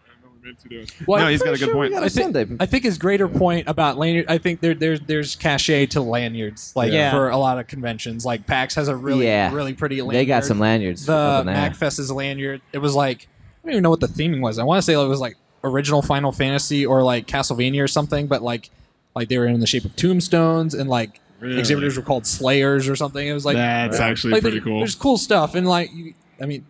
Well, 1.06 1.18
no, 1.20 1.26
I'm 1.26 1.30
he's 1.32 1.42
got 1.42 1.54
a 1.54 1.58
good 1.58 1.66
sure 1.66 1.74
point. 1.74 1.92
got 1.92 2.02
I 2.02 2.06
a 2.06 2.10
think, 2.10 2.36
I 2.60 2.66
think 2.66 2.84
his 2.84 2.98
greater 2.98 3.28
point 3.28 3.68
about 3.68 3.98
lanyard. 3.98 4.26
I 4.28 4.38
think 4.38 4.60
there, 4.60 4.74
there's 4.74 5.00
there's 5.00 5.36
cachet 5.36 5.86
to 5.86 6.00
lanyards, 6.00 6.72
like 6.74 6.92
Yeah. 6.92 7.10
for 7.10 7.28
a 7.30 7.36
lot 7.36 7.58
of 7.58 7.66
conventions. 7.66 8.24
Like 8.24 8.46
PAX 8.46 8.74
has 8.74 8.88
a 8.88 8.96
really 8.96 9.26
Yeah. 9.26 9.52
really 9.52 9.74
pretty 9.74 9.96
lanyard. 10.02 10.14
They 10.14 10.26
got 10.26 10.44
some 10.44 10.58
lanyards. 10.58 11.06
The 11.06 11.12
up 11.14 11.40
in 11.42 11.46
there. 11.52 11.56
Magfest 11.70 12.14
lanyard. 12.14 12.60
It 12.72 12.78
was 12.78 12.94
like 12.94 13.28
I 13.62 13.66
don't 13.66 13.72
even 13.72 13.82
know 13.82 13.90
what 13.90 14.00
the 14.00 14.06
theming 14.08 14.40
was. 14.40 14.58
I 14.58 14.64
want 14.64 14.78
to 14.78 14.82
say 14.82 14.94
it 14.94 14.96
was 15.06 15.20
like 15.20 15.36
original 15.62 16.00
Final 16.02 16.32
Fantasy 16.32 16.86
or 16.86 17.02
like 17.02 17.26
Castlevania 17.26 17.82
or 17.82 17.88
something, 17.88 18.26
but 18.26 18.42
like 18.42 18.70
like 19.14 19.28
they 19.28 19.38
were 19.38 19.46
in 19.46 19.60
the 19.60 19.66
shape 19.66 19.84
of 19.84 19.94
tombstones 19.96 20.74
and 20.74 20.88
like 20.88 21.20
Really? 21.40 21.58
exhibitors 21.58 21.96
were 21.96 22.02
called 22.02 22.26
Slayers 22.26 22.88
or 22.88 22.96
something. 22.96 23.26
It 23.26 23.32
was 23.32 23.44
like 23.44 23.56
That's 23.56 23.98
actually 23.98 24.34
like, 24.34 24.42
pretty 24.42 24.60
cool. 24.60 24.78
There's 24.78 24.94
cool 24.94 25.16
stuff 25.18 25.54
and 25.54 25.66
like 25.68 25.90
you, 25.94 26.14
I 26.40 26.46
mean, 26.46 26.64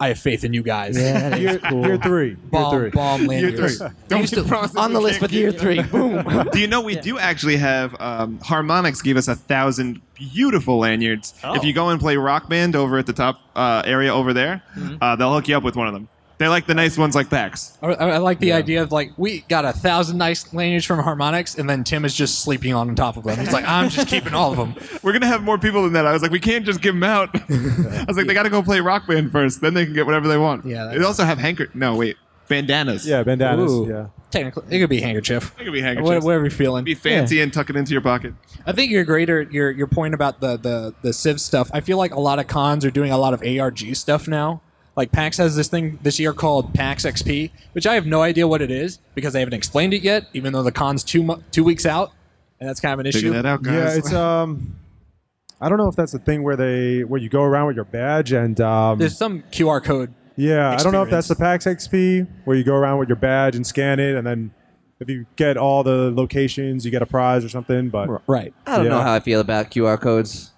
I 0.00 0.08
have 0.08 0.18
faith 0.20 0.44
in 0.44 0.52
you 0.52 0.62
guys. 0.62 0.96
Yeah, 0.96 1.28
that 1.30 1.32
is 1.34 1.40
Year, 1.40 1.58
cool. 1.58 1.84
year 1.84 1.98
three. 1.98 2.26
Year 2.28 2.36
Bomb, 2.52 2.70
three. 2.78 2.90
bomb 2.90 3.20
Year 3.22 3.28
lanyards. 3.50 3.78
three. 3.78 3.88
Don't 4.08 4.30
get 4.30 4.46
promises 4.46 4.76
on 4.76 4.92
the 4.92 5.00
list 5.00 5.18
can't 5.18 5.32
year 5.32 5.50
three. 5.50 5.82
Boom. 5.82 6.22
Do 6.52 6.60
you 6.60 6.68
know 6.68 6.80
we 6.80 6.94
do 6.94 7.18
actually 7.18 7.56
have 7.56 8.00
um, 8.00 8.38
Harmonix 8.38 9.02
gave 9.02 9.16
us 9.16 9.26
a 9.26 9.34
thousand 9.34 10.00
beautiful 10.14 10.78
lanyards. 10.78 11.34
Oh. 11.42 11.54
If 11.56 11.64
you 11.64 11.72
go 11.72 11.88
and 11.88 11.98
play 12.00 12.16
Rock 12.16 12.48
Band 12.48 12.76
over 12.76 12.96
at 12.98 13.06
the 13.06 13.12
top 13.12 13.40
uh, 13.56 13.82
area 13.84 14.14
over 14.14 14.32
there, 14.32 14.62
Mm-hmm. 14.76 14.96
uh, 15.02 15.16
they'll 15.16 15.32
hook 15.34 15.48
you 15.48 15.56
up 15.56 15.64
with 15.64 15.74
one 15.74 15.88
of 15.88 15.94
them. 15.94 16.08
They 16.38 16.46
like 16.46 16.66
the 16.66 16.74
nice 16.74 16.96
ones 16.96 17.16
like 17.16 17.28
PAX. 17.30 17.76
I, 17.82 17.88
I 17.88 18.16
like 18.18 18.38
the 18.38 18.52
idea 18.52 18.80
of 18.82 18.92
like 18.92 19.10
we 19.16 19.40
got 19.48 19.64
a 19.64 19.72
thousand 19.72 20.18
nice 20.18 20.52
lanyards 20.54 20.84
from 20.84 21.00
Harmonix, 21.00 21.58
and 21.58 21.68
then 21.68 21.82
Tim 21.82 22.04
is 22.04 22.14
just 22.14 22.40
sleeping 22.44 22.72
on 22.74 22.94
top 22.94 23.16
of 23.16 23.24
them. 23.24 23.36
He's 23.38 23.52
like, 23.52 23.64
I'm 23.66 23.88
just 23.88 24.06
keeping 24.08 24.34
all 24.34 24.52
of 24.52 24.56
them. 24.56 24.74
We're 25.02 25.12
gonna 25.12 25.26
have 25.26 25.42
more 25.42 25.58
people 25.58 25.82
than 25.82 25.94
that. 25.94 26.06
I 26.06 26.12
was 26.12 26.22
like, 26.22 26.30
we 26.30 26.38
can't 26.38 26.64
just 26.64 26.80
give 26.80 26.94
them 26.94 27.02
out. 27.02 27.30
I 27.50 28.04
was 28.06 28.16
like, 28.16 28.28
they 28.28 28.34
got 28.34 28.44
to 28.44 28.50
go 28.50 28.62
play 28.62 28.80
Rock 28.80 29.08
Band 29.08 29.32
first, 29.32 29.60
then 29.60 29.74
they 29.74 29.84
can 29.84 29.94
get 29.94 30.06
whatever 30.06 30.28
they 30.28 30.38
want. 30.38 30.64
Yeah, 30.64 30.86
They 30.86 31.02
also 31.04 31.24
have 31.24 31.38
hanker. 31.38 31.68
No, 31.74 31.96
wait, 31.96 32.16
bandanas. 32.46 33.04
Yeah, 33.04 33.24
bandanas. 33.24 33.72
Ooh. 33.72 33.88
Yeah. 33.88 34.06
Technically, 34.30 34.64
it 34.76 34.78
could 34.78 34.90
be 34.90 35.00
handkerchief. 35.00 35.54
It 35.58 35.64
could 35.64 35.72
be 35.72 35.80
Wha- 35.80 35.86
handkerchiefs. 35.86 36.24
Whatever 36.24 36.44
you're 36.44 36.50
feeling. 36.50 36.84
Be 36.84 36.94
fancy 36.94 37.40
and 37.40 37.52
tuck 37.52 37.70
it 37.70 37.76
into 37.76 37.92
your 37.92 38.02
pocket. 38.02 38.34
I 38.66 38.72
think 38.72 38.90
your 38.92 39.02
greater 39.04 39.42
your 39.42 39.70
your 39.70 39.86
point 39.86 40.14
about 40.14 40.40
the 40.40 40.56
the 40.58 40.94
the 41.02 41.12
Civ 41.12 41.40
stuff. 41.40 41.70
I 41.72 41.80
feel 41.80 41.96
like 41.98 42.14
a 42.14 42.20
lot 42.20 42.38
of 42.38 42.46
cons 42.46 42.84
are 42.84 42.90
doing 42.90 43.10
a 43.10 43.18
lot 43.18 43.34
of 43.34 43.42
ARG 43.42 43.96
stuff 43.96 44.28
now. 44.28 44.60
Like 44.98 45.12
PAX 45.12 45.36
has 45.36 45.54
this 45.54 45.68
thing 45.68 45.96
this 46.02 46.18
year 46.18 46.32
called 46.32 46.74
PAX 46.74 47.04
XP, 47.06 47.52
which 47.70 47.86
I 47.86 47.94
have 47.94 48.04
no 48.04 48.20
idea 48.20 48.48
what 48.48 48.60
it 48.60 48.72
is 48.72 48.98
because 49.14 49.32
they 49.32 49.38
haven't 49.38 49.54
explained 49.54 49.94
it 49.94 50.02
yet, 50.02 50.26
even 50.34 50.52
though 50.52 50.64
the 50.64 50.72
con's 50.72 51.04
two 51.04 51.22
mo- 51.22 51.40
two 51.52 51.62
weeks 51.62 51.86
out, 51.86 52.10
and 52.58 52.68
that's 52.68 52.80
kind 52.80 52.92
of 52.94 52.98
an 53.06 53.12
Figure 53.12 53.28
issue. 53.30 53.32
that 53.32 53.46
out, 53.46 53.62
guys. 53.62 53.74
Yeah, 53.74 53.94
it's 53.98 54.12
um, 54.12 54.74
I 55.60 55.68
don't 55.68 55.78
know 55.78 55.86
if 55.86 55.94
that's 55.94 56.10
the 56.10 56.18
thing 56.18 56.42
where 56.42 56.56
they 56.56 57.04
where 57.04 57.20
you 57.20 57.28
go 57.28 57.42
around 57.44 57.68
with 57.68 57.76
your 57.76 57.84
badge 57.84 58.32
and 58.32 58.60
um, 58.60 58.98
There's 58.98 59.16
some 59.16 59.42
QR 59.52 59.80
code. 59.84 60.12
yeah, 60.34 60.72
I 60.72 60.82
don't 60.82 60.92
know 60.92 61.04
if 61.04 61.10
that's 61.10 61.28
the 61.28 61.36
PAX 61.36 61.64
XP 61.64 62.26
where 62.44 62.56
you 62.56 62.64
go 62.64 62.74
around 62.74 62.98
with 62.98 63.08
your 63.08 63.14
badge 63.16 63.54
and 63.54 63.64
scan 63.64 64.00
it, 64.00 64.16
and 64.16 64.26
then 64.26 64.50
if 64.98 65.08
you 65.08 65.26
get 65.36 65.56
all 65.56 65.84
the 65.84 66.10
locations, 66.12 66.84
you 66.84 66.90
get 66.90 67.02
a 67.02 67.06
prize 67.06 67.44
or 67.44 67.48
something. 67.48 67.88
But 67.88 68.20
Right. 68.26 68.52
I 68.66 68.78
don't 68.78 68.88
know 68.88 69.00
how 69.00 69.14
I 69.14 69.20
feel 69.20 69.38
about 69.38 69.70
QR 69.70 69.96
codes. 70.00 70.50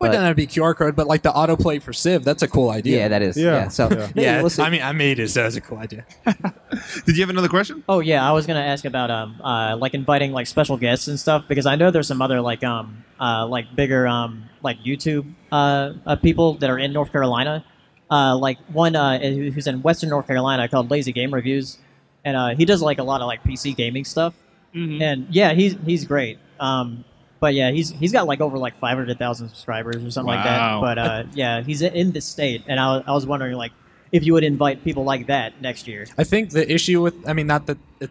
Well, 0.00 0.10
But- 0.10 0.12
then 0.12 0.22
that'd 0.22 0.36
be 0.36 0.46
QR 0.46 0.76
code, 0.76 0.94
but 0.94 1.08
like 1.08 1.22
the 1.22 1.32
autoplay 1.32 1.82
for 1.82 1.92
Civ, 1.92 2.22
that's 2.22 2.44
a 2.44 2.48
cool 2.48 2.70
idea. 2.70 2.98
Yeah, 2.98 3.08
that 3.08 3.20
is. 3.22 3.36
Yeah, 3.36 3.44
Yeah. 3.62 3.68
So 3.68 3.88
yeah. 3.90 4.08
Yeah, 4.14 4.42
we'll. 4.42 4.50
I 4.60 4.70
mean, 4.70 4.80
I 4.82 4.92
made 4.92 5.18
it, 5.18 5.28
so 5.28 5.44
it's 5.44 5.56
a 5.56 5.60
cool 5.60 5.78
idea. 5.78 6.04
Did 7.04 7.16
you 7.16 7.22
have 7.22 7.30
another 7.30 7.48
question? 7.48 7.82
Oh 7.88 7.98
yeah, 7.98 8.26
I 8.28 8.30
was 8.32 8.46
gonna 8.46 8.60
ask 8.60 8.84
about 8.84 9.10
um 9.10 9.40
uh 9.42 9.76
like 9.76 9.94
inviting 9.94 10.30
like 10.32 10.46
special 10.46 10.76
guests 10.76 11.08
and 11.08 11.18
stuff 11.18 11.44
because 11.48 11.66
I 11.66 11.74
know 11.74 11.90
there's 11.90 12.06
some 12.06 12.22
other 12.22 12.40
like 12.40 12.62
um 12.62 13.04
uh 13.20 13.46
like 13.48 13.74
bigger 13.74 14.06
um 14.06 14.44
like 14.62 14.78
YouTube 14.80 15.32
uh, 15.50 15.94
uh 16.06 16.14
people 16.16 16.54
that 16.58 16.70
are 16.70 16.78
in 16.78 16.92
North 16.92 17.10
Carolina, 17.10 17.64
uh 18.08 18.36
like 18.36 18.58
one 18.72 18.94
uh 18.94 19.18
who's 19.18 19.66
in 19.66 19.82
Western 19.82 20.10
North 20.10 20.28
Carolina 20.28 20.68
called 20.68 20.90
Lazy 20.92 21.10
Game 21.12 21.34
Reviews, 21.34 21.78
and 22.24 22.36
uh 22.36 22.54
he 22.54 22.64
does 22.64 22.82
like 22.82 22.98
a 22.98 23.02
lot 23.04 23.20
of 23.20 23.26
like 23.26 23.42
PC 23.42 23.74
gaming 23.74 24.04
stuff, 24.04 24.34
and 24.74 25.26
yeah 25.30 25.54
he's 25.54 25.74
he's 25.84 26.04
great. 26.04 26.38
Um, 26.60 27.04
but 27.40 27.54
yeah 27.54 27.70
he's 27.70 27.90
he's 27.90 28.12
got 28.12 28.26
like 28.26 28.40
over 28.40 28.58
like 28.58 28.76
five 28.78 28.96
hundred 28.98 29.18
thousand 29.18 29.48
subscribers 29.48 29.96
or 30.04 30.10
something 30.10 30.34
like 30.34 30.44
that. 30.44 30.80
But 30.80 30.98
uh 30.98 31.24
yeah 31.34 31.62
he's 31.62 31.82
in- 31.82 31.94
in 31.94 32.12
the 32.12 32.20
state, 32.20 32.62
and 32.66 32.78
I 32.80 32.96
was, 32.96 33.04
I 33.06 33.12
was 33.12 33.26
wondering 33.26 33.54
like 33.56 33.72
if 34.12 34.24
you 34.24 34.32
would 34.32 34.44
invite 34.44 34.82
people 34.84 35.04
like 35.04 35.26
that 35.26 35.60
next 35.60 35.86
year. 35.86 36.06
I 36.16 36.24
think 36.24 36.50
the 36.50 36.70
issue 36.72 37.02
with, 37.02 37.14
I 37.28 37.34
mean, 37.34 37.46
not 37.46 37.66
that, 37.66 37.76
it, 38.00 38.10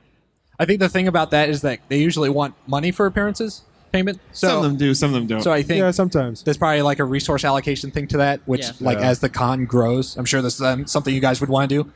I 0.60 0.66
think 0.66 0.80
the 0.80 0.90
thing 0.90 1.08
about 1.08 1.32
that 1.32 1.50
is 1.50 1.62
that 1.64 1.80
they 1.90 1.98
usually 2.00 2.30
want 2.30 2.54
money 2.68 2.92
for 2.92 3.08
appearances 3.08 3.64
payment. 3.92 4.20
So, 4.32 4.48
some 4.50 4.58
of 4.58 4.64
them 4.64 4.78
do, 4.78 4.94
some 4.94 5.10
of 5.10 5.14
them 5.16 5.26
don't. 5.28 5.42
so 5.42 5.52
I 5.52 5.64
think 5.64 5.80
yeah, 5.80 5.90
sometimes. 5.92 6.44
there's 6.44 6.58
probably 6.58 6.84
like 6.84 7.00
a 7.00 7.04
resource 7.04 7.44
allocation 7.44 7.90
thing 7.90 8.06
to 8.10 8.18
that, 8.18 8.42
which 8.46 8.62
Yeah. 8.66 8.72
like 8.80 9.00
Yeah. 9.00 9.08
as 9.10 9.20
the 9.22 9.30
con 9.30 9.66
grows, 9.66 10.16
I'm 10.18 10.26
sure 10.26 10.42
this 10.44 10.56
is 10.56 10.62
um, 10.62 10.86
something 10.86 11.14
you 11.16 11.22
guys 11.22 11.40
would 11.42 11.50
want 11.50 11.70
to 11.70 11.84
do. 11.84 11.92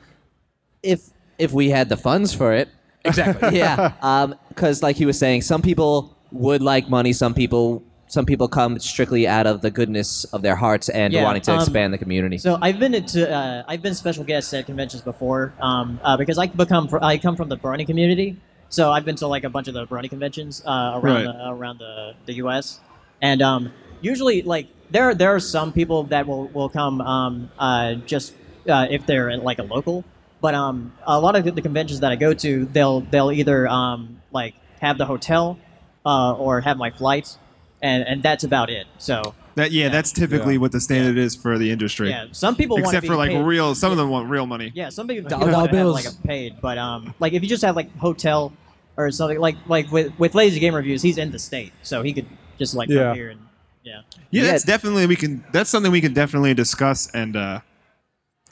if 0.82 1.10
if 1.38 1.52
we 1.52 1.70
had 1.70 1.90
the 1.90 1.98
funds 1.98 2.34
for 2.34 2.54
it, 2.54 2.70
Exactly. 3.06 3.58
yeah. 3.58 3.94
Um, 4.02 4.36
because 4.50 4.82
like 4.82 4.96
he 4.96 5.06
was 5.06 5.20
saying, 5.20 5.42
some 5.44 5.62
people 5.62 6.16
would 6.32 6.62
like 6.62 6.90
money, 6.90 7.14
some 7.14 7.34
people 7.34 7.84
some 8.08 8.26
people 8.26 8.50
come 8.50 8.78
strictly 8.80 9.26
out 9.26 9.48
of 9.48 9.62
the 9.62 9.72
goodness 9.72 10.26
of 10.26 10.42
their 10.42 10.56
hearts 10.58 10.90
and 10.90 11.14
Yeah, 11.14 11.24
wanting 11.24 11.42
to 11.44 11.54
um, 11.54 11.60
expand 11.62 11.94
the 11.94 11.98
community. 11.98 12.38
So 12.38 12.58
I've 12.62 12.78
been 12.78 13.06
to 13.06 13.32
uh, 13.34 13.64
I've 13.68 13.82
been 13.82 13.96
special 13.96 14.24
guest 14.26 14.54
at 14.54 14.66
conventions 14.66 15.02
before 15.02 15.54
um, 15.62 16.00
uh, 16.04 16.18
because 16.18 16.38
I 16.38 16.48
become 16.48 16.88
fr- 16.90 17.00
I 17.02 17.18
come 17.18 17.36
from 17.38 17.48
the 17.50 17.58
Brony 17.58 17.86
community. 17.86 18.36
So 18.70 18.92
I've 18.92 19.06
been 19.06 19.16
to 19.18 19.28
like 19.28 19.44
a 19.44 19.50
bunch 19.50 19.68
of 19.68 19.74
the 19.74 19.86
Brony 19.86 20.10
conventions 20.10 20.62
uh, 20.66 20.92
around 20.96 21.02
Right. 21.04 21.24
the, 21.24 21.50
around 21.50 21.80
the, 21.80 22.14
the 22.26 22.34
U.S. 22.36 22.80
and 23.22 23.42
um, 23.42 23.72
usually 24.02 24.42
like 24.42 24.68
there 24.90 25.14
there 25.16 25.34
are 25.34 25.40
some 25.40 25.72
people 25.72 26.04
that 26.06 26.28
will 26.28 26.48
will 26.50 26.70
come 26.70 27.00
um, 27.02 27.50
uh, 27.60 27.94
just 28.06 28.34
uh, 28.70 28.88
if 28.90 29.06
they're 29.06 29.38
like 29.38 29.60
a 29.60 29.64
local, 29.64 30.04
but 30.42 30.54
um, 30.54 30.94
a 31.06 31.20
lot 31.20 31.36
of 31.38 31.44
the 31.56 31.62
conventions 31.62 32.02
that 32.02 32.12
I 32.12 32.16
go 32.18 32.34
to 32.34 32.66
they'll 32.66 33.02
they'll 33.02 33.32
either 33.32 33.68
um, 33.70 34.22
like 34.32 34.54
have 34.82 34.98
the 34.98 35.06
hotel 35.06 35.58
uh, 36.06 36.34
or 36.34 36.62
have 36.62 36.78
my 36.78 36.90
flights, 36.90 37.38
and 37.82 38.04
and 38.08 38.22
that's 38.24 38.44
about 38.44 38.70
it. 38.70 38.88
So 38.98 39.34
That 39.56 39.72
yeah, 39.72 39.90
that's 39.90 40.12
typically 40.12 40.54
Yeah. 40.56 40.60
what 40.62 40.72
the 40.72 40.80
standard 40.82 41.18
is 41.18 41.36
for 41.36 41.58
the 41.58 41.72
industry. 41.72 42.10
yeah, 42.10 42.26
some 42.32 42.56
people 42.56 42.78
want 42.78 42.88
Except 42.88 43.02
be 43.04 43.08
for 43.10 43.16
like 43.16 43.32
paid. 43.32 43.44
real, 43.44 43.76
some 43.76 43.92
of 43.92 43.98
them 43.98 44.10
want 44.10 44.30
real 44.30 44.46
money. 44.46 44.72
Yeah, 44.74 44.90
some 44.90 45.08
people 45.08 45.30
Dollar 45.30 45.46
people 45.48 45.60
want 45.60 45.72
to 45.72 45.78
have 45.78 45.88
like 45.88 46.06
a 46.06 46.28
paid, 46.28 46.56
but 46.62 46.78
um, 46.78 47.14
like 47.20 47.34
if 47.34 47.44
you 47.44 47.50
just 47.50 47.64
have 47.64 47.76
like 47.76 47.96
hotel 47.98 48.54
or 48.98 49.12
something 49.12 49.40
like 49.40 49.56
like 49.68 49.92
with 49.92 50.18
with 50.20 50.36
Lazy 50.36 50.60
Game 50.60 50.74
Reviews, 50.76 51.02
he's 51.02 51.18
in 51.18 51.32
the 51.32 51.40
state, 51.40 51.74
so 51.84 52.02
he 52.02 52.14
could 52.14 52.26
just 52.60 52.76
like 52.76 52.90
Yeah. 52.90 53.10
come 53.10 53.16
here 53.16 53.30
and 53.30 53.40
yeah. 53.84 54.02
Yeah, 54.30 54.44
Yeah. 54.44 54.52
that's 54.52 54.64
definitely 54.64 55.06
we 55.08 55.16
can. 55.16 55.44
That's 55.52 55.70
something 55.70 55.92
we 55.92 56.02
can 56.02 56.14
definitely 56.14 56.54
discuss 56.54 57.10
and 57.16 57.36
uh, 57.36 57.60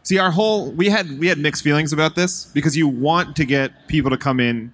see. 0.03 0.17
Our 0.17 0.31
whole 0.31 0.71
we 0.71 0.89
had 0.89 1.19
we 1.19 1.27
had 1.27 1.37
mixed 1.37 1.63
feelings 1.63 1.93
about 1.93 2.15
this 2.15 2.45
because 2.45 2.75
you 2.75 2.87
want 2.87 3.35
to 3.35 3.45
get 3.45 3.87
people 3.87 4.09
to 4.09 4.17
come 4.17 4.39
in, 4.39 4.73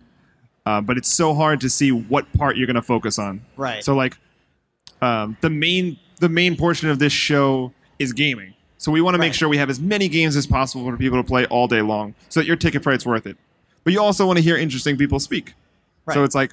uh, 0.65 0.81
but 0.81 0.97
it's 0.97 1.09
so 1.11 1.33
hard 1.33 1.61
to 1.61 1.69
see 1.69 1.91
what 1.91 2.31
part 2.33 2.57
you're 2.57 2.67
going 2.67 2.75
to 2.75 2.81
focus 2.81 3.19
on. 3.19 3.41
Right. 3.57 3.83
So 3.83 3.95
like, 3.95 4.17
um, 5.01 5.37
the 5.41 5.49
main 5.49 5.97
the 6.19 6.29
main 6.29 6.55
portion 6.55 6.89
of 6.89 6.99
this 6.99 7.11
show 7.13 7.73
is 7.99 8.13
gaming. 8.13 8.53
So 8.77 8.91
we 8.91 9.01
want 9.01 9.15
to 9.15 9.19
make 9.19 9.33
sure 9.33 9.49
we 9.49 9.57
have 9.57 9.69
as 9.69 9.79
many 9.79 10.07
games 10.07 10.35
as 10.35 10.45
possible 10.47 10.89
for 10.89 10.95
people 10.97 11.17
to 11.21 11.27
play 11.27 11.45
all 11.47 11.67
day 11.67 11.81
long, 11.81 12.13
so 12.29 12.39
that 12.39 12.47
your 12.47 12.55
ticket 12.55 12.83
price 12.83 12.99
is 12.99 13.05
worth 13.05 13.25
it. 13.25 13.37
But 13.83 13.93
you 13.93 14.01
also 14.01 14.25
want 14.25 14.37
to 14.37 14.43
hear 14.43 14.57
interesting 14.57 14.97
people 14.97 15.19
speak. 15.19 15.53
Right. 16.05 16.13
So 16.13 16.23
it's 16.23 16.35
like, 16.35 16.51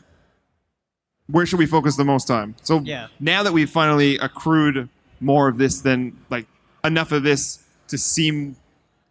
where 1.28 1.46
should 1.46 1.58
we 1.58 1.66
focus 1.66 1.96
the 1.96 2.04
most 2.04 2.26
time? 2.26 2.54
So 2.62 2.80
Yeah. 2.80 3.08
now 3.20 3.42
that 3.42 3.52
we've 3.52 3.70
finally 3.70 4.18
accrued 4.18 4.88
more 5.20 5.48
of 5.48 5.58
this 5.58 5.80
than 5.80 6.16
like 6.30 6.46
enough 6.84 7.12
of 7.12 7.22
this 7.22 7.60
to 7.88 7.98
seem 7.98 8.56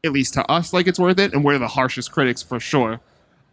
at 0.04 0.12
least 0.12 0.34
to 0.34 0.46
us 0.52 0.74
like 0.74 0.88
it's 0.88 1.00
worth 1.00 1.20
it, 1.20 1.34
and 1.34 1.44
we're 1.44 1.58
the 1.60 1.68
harshest 1.68 2.12
critics 2.12 2.42
for 2.42 2.60
sure. 2.60 3.00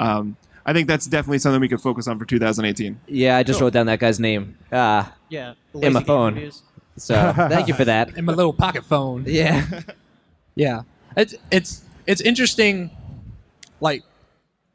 Um, 0.00 0.36
I 0.68 0.74
think 0.74 0.86
that's 0.86 1.06
definitely 1.06 1.38
something 1.38 1.60
we 1.62 1.68
could 1.68 1.80
focus 1.80 2.06
on 2.08 2.18
for 2.18 2.26
2018. 2.26 3.00
yeah, 3.06 3.38
I 3.38 3.42
just 3.42 3.58
Cool. 3.58 3.66
wrote 3.66 3.72
down 3.72 3.86
that 3.86 3.98
guy's 4.00 4.20
name. 4.20 4.58
Uh, 4.70 5.04
Yeah. 5.30 5.54
In 5.72 5.80
my 5.80 5.80
Lazy 5.80 5.94
Game 5.98 6.04
phone. 6.04 6.34
Reviews. 6.34 6.62
so 6.98 7.32
thank 7.34 7.68
you 7.68 7.74
for 7.74 7.86
that. 7.86 8.14
in 8.18 8.24
my 8.26 8.34
little 8.34 8.52
pocket 8.52 8.84
phone. 8.84 9.24
Yeah. 9.26 9.64
Yeah, 10.54 10.82
it's 11.16 11.34
it's 11.50 11.84
it's 12.06 12.20
interesting. 12.20 12.90
Like, 13.80 14.02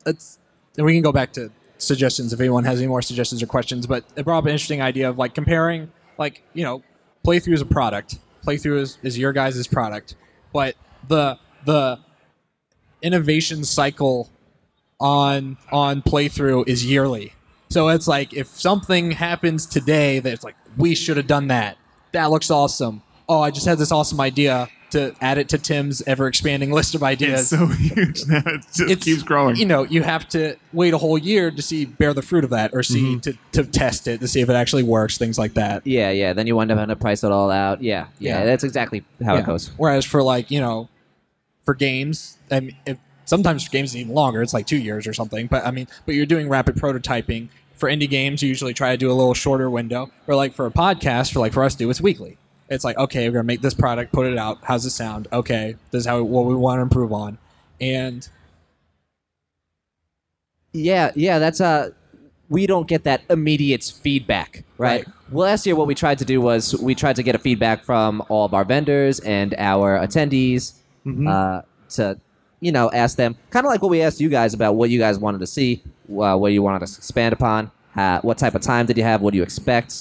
it's 0.06 0.40
and 0.78 0.86
we 0.86 0.94
can 0.94 1.04
go 1.04 1.12
back 1.12 1.34
to 1.34 1.52
suggestions 1.78 2.32
if 2.34 2.40
anyone 2.40 2.64
has 2.64 2.80
any 2.80 2.88
more 2.88 3.02
suggestions 3.02 3.44
or 3.44 3.48
questions. 3.48 3.86
But 3.86 4.06
it 4.16 4.24
brought 4.24 4.38
up 4.40 4.46
an 4.46 4.52
interesting 4.52 4.82
idea 4.82 5.10
of 5.10 5.18
like 5.18 5.36
comparing, 5.36 5.92
like 6.18 6.42
you 6.54 6.64
know, 6.64 6.82
playthrough 7.28 7.54
is 7.54 7.62
a 7.62 7.66
product. 7.66 8.18
Playthrough 8.48 8.80
is, 8.80 8.98
is 9.04 9.18
your 9.18 9.34
guys' 9.34 9.68
product, 9.68 10.16
but 10.54 10.76
the 11.08 11.38
the 11.66 12.00
innovation 13.02 13.64
cycle 13.66 14.30
on 15.00 15.58
on 15.72 16.02
playthrough 16.02 16.68
is 16.68 16.86
yearly. 16.86 17.34
So 17.70 17.90
it's 17.90 18.08
like 18.08 18.34
if 18.34 18.48
something 18.48 19.12
happens 19.12 19.66
today 19.66 20.20
that's 20.20 20.44
like 20.44 20.56
we 20.78 20.96
should 20.96 21.18
have 21.18 21.28
done 21.28 21.48
that. 21.48 21.78
That 22.12 22.30
looks 22.30 22.52
awesome. 22.52 23.02
Oh, 23.28 23.42
I 23.42 23.52
just 23.52 23.66
had 23.66 23.78
this 23.78 23.92
awesome 23.92 24.22
idea 24.22 24.70
to 24.92 25.16
add 25.22 25.40
it 25.40 25.50
to 25.50 25.58
Tim's 25.58 26.04
ever 26.04 26.28
expanding 26.28 26.72
list 26.72 26.94
of 26.94 27.02
ideas. 27.02 27.52
It's 27.52 27.60
so 27.60 27.66
huge 27.96 28.28
now; 28.28 28.44
it 28.46 28.62
just 28.62 28.82
It's- 28.82 29.04
keeps 29.04 29.24
growing. 29.24 29.56
You 29.56 29.66
know, 29.66 29.84
you 29.84 30.04
have 30.04 30.28
to 30.30 30.56
wait 30.72 30.94
a 30.94 31.00
whole 31.00 31.18
year 31.18 31.50
to 31.50 31.62
see 31.64 31.86
bear 31.86 32.14
the 32.14 32.22
fruit 32.22 32.44
of 32.44 32.52
that, 32.52 32.72
or 32.74 32.84
see 32.84 33.02
mm-hmm. 33.02 33.20
to, 33.22 33.34
to 33.54 33.64
test 33.64 34.08
it 34.08 34.20
to 34.20 34.28
see 34.28 34.42
if 34.42 34.50
it 34.50 34.54
actually 34.54 34.84
works, 34.84 35.18
things 35.18 35.40
like 35.40 35.56
that. 35.56 35.86
Yeah, 35.88 36.12
yeah. 36.12 36.34
Then 36.34 36.46
you 36.46 36.56
wind 36.56 36.72
up 36.72 36.78
having 36.78 36.96
to 36.96 37.00
price 37.02 37.24
it 37.24 37.32
all 37.32 37.50
out. 37.50 37.82
Yeah, 37.82 38.06
yeah. 38.20 38.40
Yeah. 38.40 38.46
That's 38.46 38.64
exactly 38.64 39.04
how 39.26 39.34
Yeah. 39.34 39.40
it 39.40 39.46
goes. 39.48 39.72
Whereas 39.78 40.06
for 40.06 40.22
like 40.22 40.52
you 40.52 40.60
know, 40.60 40.90
for 41.66 41.74
games, 41.74 42.38
I 42.52 42.60
mean, 42.60 42.76
if, 42.86 42.98
sometimes 43.26 43.68
games 43.68 43.96
even 43.96 44.14
longer. 44.14 44.42
It's 44.42 44.54
like 44.54 44.68
two 44.68 44.78
years 44.78 45.08
or 45.08 45.14
something. 45.14 45.48
But 45.48 45.66
I 45.66 45.72
mean, 45.72 45.88
but 46.06 46.16
you're 46.16 46.26
doing 46.26 46.50
rapid 46.50 46.76
prototyping. 46.76 47.50
For 47.76 47.90
indie 47.90 48.10
games, 48.10 48.42
you 48.42 48.48
usually 48.48 48.74
try 48.74 48.92
to 48.92 48.98
do 48.98 49.12
a 49.12 49.14
little 49.14 49.34
shorter 49.34 49.70
window. 49.70 50.10
Or 50.28 50.36
like 50.36 50.54
for 50.54 50.66
a 50.66 50.72
podcast, 50.72 51.34
for 51.34 51.40
like 51.40 51.54
for 51.54 51.64
us 51.64 51.74
to 51.74 51.80
do, 51.80 51.90
it's 51.90 52.00
weekly. 52.00 52.38
It's 52.70 52.84
like 52.84 52.98
okay, 52.98 53.28
we're 53.28 53.34
gonna 53.34 53.44
make 53.44 53.62
this 53.62 53.74
product, 53.74 54.14
put 54.14 54.26
it 54.26 54.38
out. 54.38 54.60
How's 54.64 54.86
it 54.86 54.92
sound? 54.92 55.28
Okay, 55.34 55.76
this 55.92 56.02
is 56.02 56.06
how 56.06 56.24
what 56.24 56.46
we 56.46 56.56
want 56.56 56.78
to 56.78 56.84
improve 56.84 57.12
on. 57.12 57.38
And 57.82 58.28
Yeah, 60.72 61.12
yeah. 61.16 61.40
That's 61.40 61.60
uh, 61.60 61.90
we 62.50 62.68
don't 62.68 62.88
get 62.88 63.04
that 63.04 63.22
immediate 63.30 63.84
feedback, 63.84 64.64
right? 64.78 65.06
Right. 65.06 65.16
Last 65.34 65.66
year, 65.66 65.76
what 65.76 65.88
we 65.88 65.96
tried 65.96 66.20
to 66.20 66.26
do 66.26 66.40
was 66.40 66.80
we 66.80 66.94
tried 66.94 67.16
to 67.16 67.24
get 67.24 67.34
a 67.36 67.40
feedback 67.40 67.84
from 67.84 68.24
all 68.30 68.46
of 68.46 68.54
our 68.54 68.64
vendors 68.64 69.20
and 69.20 69.56
our 69.58 69.98
attendees 70.00 70.74
uh, 71.28 71.62
to, 71.90 72.20
you 72.64 72.72
know, 72.72 72.90
ask 72.92 73.18
them 73.18 73.36
kind 73.50 73.66
of 73.66 73.70
like 73.72 73.82
what 73.82 73.92
we 73.92 74.02
asked 74.02 74.20
you 74.22 74.30
guys 74.30 74.54
about 74.54 74.76
what 74.76 74.90
you 74.90 75.00
guys 75.00 75.20
wanted 75.20 75.40
to 75.40 75.48
see, 75.48 75.82
uh, 76.10 76.36
what 76.38 76.52
you 76.54 76.62
wanted 76.62 76.80
to 76.80 76.98
expand 76.98 77.34
upon, 77.34 77.72
uh, 77.96 78.20
what 78.22 78.38
type 78.38 78.56
of 78.56 78.62
time 78.62 78.86
did 78.86 78.98
you 78.98 79.04
have, 79.04 79.22
what 79.22 79.32
do 79.32 79.38
you 79.38 79.44
expect, 79.44 79.94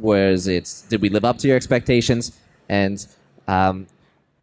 was 0.00 0.46
it, 0.48 0.82
did 0.88 1.00
we 1.02 1.08
live 1.08 1.24
up 1.24 1.38
to 1.38 1.46
your 1.48 1.56
expectations, 1.56 2.36
and 2.68 3.06
um, 3.48 3.86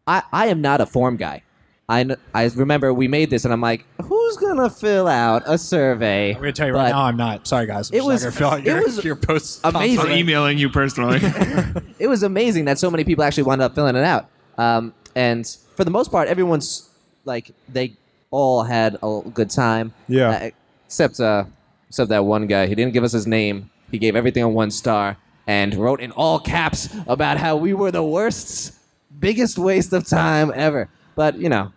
I, 0.07 0.23
I 0.31 0.47
am 0.47 0.61
not 0.61 0.81
a 0.81 0.85
form 0.85 1.17
guy. 1.17 1.43
I, 1.89 2.15
I 2.33 2.45
remember 2.55 2.93
we 2.93 3.09
made 3.09 3.29
this 3.29 3.43
and 3.43 3.53
I'm 3.53 3.59
like, 3.59 3.85
who's 4.01 4.37
gonna 4.37 4.69
fill 4.69 5.05
out 5.07 5.43
a 5.45 5.57
survey? 5.57 6.29
I'm 6.33 6.35
gonna 6.39 6.53
tell 6.53 6.67
you 6.67 6.73
right 6.73 6.89
now, 6.89 7.03
I'm 7.03 7.17
not. 7.17 7.45
Sorry, 7.45 7.65
guys. 7.67 7.91
I'm 7.91 7.97
It 7.97 8.03
was- 8.05 8.23
not 8.23 8.29
gonna 8.29 8.37
fill 8.37 8.49
out 8.51 8.59
it 8.59 8.65
your, 8.65 8.83
was 8.83 9.03
your 9.03 9.15
posts. 9.17 9.59
amazing. 9.65 9.99
I'm 10.05 10.11
emailing 10.17 10.57
you 10.57 10.69
personally. 10.69 11.19
It 11.99 12.07
was 12.07 12.23
amazing 12.23 12.65
that 12.65 12.79
so 12.79 12.89
many 12.89 13.03
people 13.03 13.23
actually 13.23 13.43
wound 13.43 13.61
up 13.61 13.75
filling 13.75 13.95
it 13.95 14.03
out. 14.03 14.29
Um, 14.57 14.93
and 15.15 15.45
for 15.75 15.83
the 15.83 15.91
most 15.91 16.09
part, 16.11 16.27
everyone's 16.27 16.89
like 17.25 17.51
they 17.69 17.93
all 18.31 18.63
had 18.63 18.97
a 19.03 19.21
good 19.33 19.49
time. 19.49 19.93
Yeah. 20.07 20.29
Uh, 20.29 20.49
except 20.85 21.19
uh, 21.19 21.45
except 21.89 22.09
that 22.09 22.25
one 22.25 22.47
guy. 22.47 22.67
He 22.67 22.75
didn't 22.75 22.93
give 22.93 23.03
us 23.03 23.11
his 23.11 23.27
name. 23.27 23.69
He 23.91 23.97
gave 23.97 24.15
everything 24.15 24.43
a 24.43 24.49
one 24.49 24.71
star 24.71 25.17
and 25.45 25.75
wrote 25.75 26.01
in 26.01 26.11
all 26.11 26.39
caps 26.39 26.89
about 27.07 27.37
how 27.37 27.55
we 27.57 27.73
were 27.73 27.91
the 27.91 28.03
worst, 28.03 28.73
biggest 29.19 29.57
waste 29.57 29.93
of 29.93 30.07
time 30.07 30.51
ever. 30.55 30.89
But 31.15 31.37
you 31.37 31.49
know, 31.49 31.71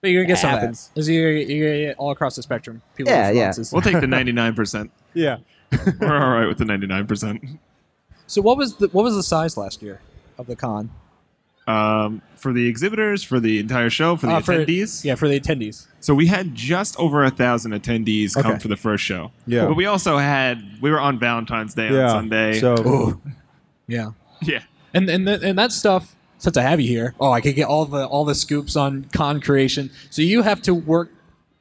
But 0.00 0.10
you're 0.10 0.22
gonna 0.22 0.34
get 0.34 0.38
some 0.38 0.54
of 0.54 0.60
happens. 0.60 0.90
that. 0.94 1.00
Is 1.00 1.08
you're, 1.10 1.32
you're 1.32 1.68
gonna 1.68 1.86
get 1.88 1.96
all 1.98 2.10
across 2.12 2.36
the 2.36 2.42
spectrum. 2.42 2.80
People's 2.96 3.12
Yeah, 3.12 3.30
yeah. 3.30 3.52
we'll 3.72 3.82
take 3.82 4.00
the 4.00 4.06
99%. 4.06 4.90
Yeah. 5.14 5.38
We're 6.00 6.16
all 6.22 6.30
right 6.32 6.46
with 6.46 6.56
the 6.58 6.64
99%. 6.64 7.58
So 8.26 8.40
what 8.40 8.56
was 8.56 8.76
the 8.76 8.88
what 8.88 9.02
was 9.02 9.14
the 9.14 9.22
size 9.22 9.56
last 9.56 9.82
year 9.82 10.00
of 10.38 10.46
the 10.46 10.56
con? 10.56 10.90
Um, 11.68 12.22
for 12.36 12.52
the 12.52 12.66
exhibitors, 12.66 13.22
for 13.22 13.40
the 13.40 13.58
entire 13.58 13.90
show, 13.90 14.16
for 14.16 14.26
the 14.26 14.32
Uh, 14.34 14.40
attendees. 14.40 15.04
yeah, 15.04 15.14
for 15.16 15.28
the 15.28 15.38
attendees. 15.38 15.86
So 16.00 16.14
we 16.14 16.26
had 16.28 16.54
just 16.54 16.96
over 16.98 17.24
a 17.24 17.30
thousand 17.30 17.72
attendees 17.72 18.32
come 18.34 18.52
Okay. 18.52 18.58
for 18.60 18.68
the 18.68 18.76
first 18.76 19.04
show. 19.04 19.32
Yeah. 19.46 19.66
But 19.66 19.74
we 19.76 19.84
also 19.86 20.16
had 20.18 20.62
we 20.80 20.90
were 20.90 21.00
on 21.00 21.18
Valentine's 21.18 21.74
Day 21.74 21.90
Yeah. 21.92 22.04
on 22.04 22.10
Sunday. 22.30 22.58
So 22.60 23.20
Yeah, 23.86 24.10
yeah. 24.40 24.60
and 24.94 25.08
and 25.10 25.26
th- 25.26 25.42
and 25.42 25.58
that 25.58 25.72
stuff. 25.72 26.14
Since 26.40 26.56
I 26.56 26.62
have 26.62 26.80
you 26.80 26.86
here, 26.88 27.14
oh, 27.18 27.32
I 27.32 27.40
could 27.40 27.56
get 27.56 27.66
all 27.66 27.84
the 27.84 28.06
all 28.06 28.24
the 28.24 28.34
scoops 28.34 28.76
on 28.76 29.06
con 29.12 29.40
creation. 29.40 29.90
So 30.08 30.22
you 30.22 30.42
have 30.42 30.62
to 30.62 30.74
work 30.74 31.10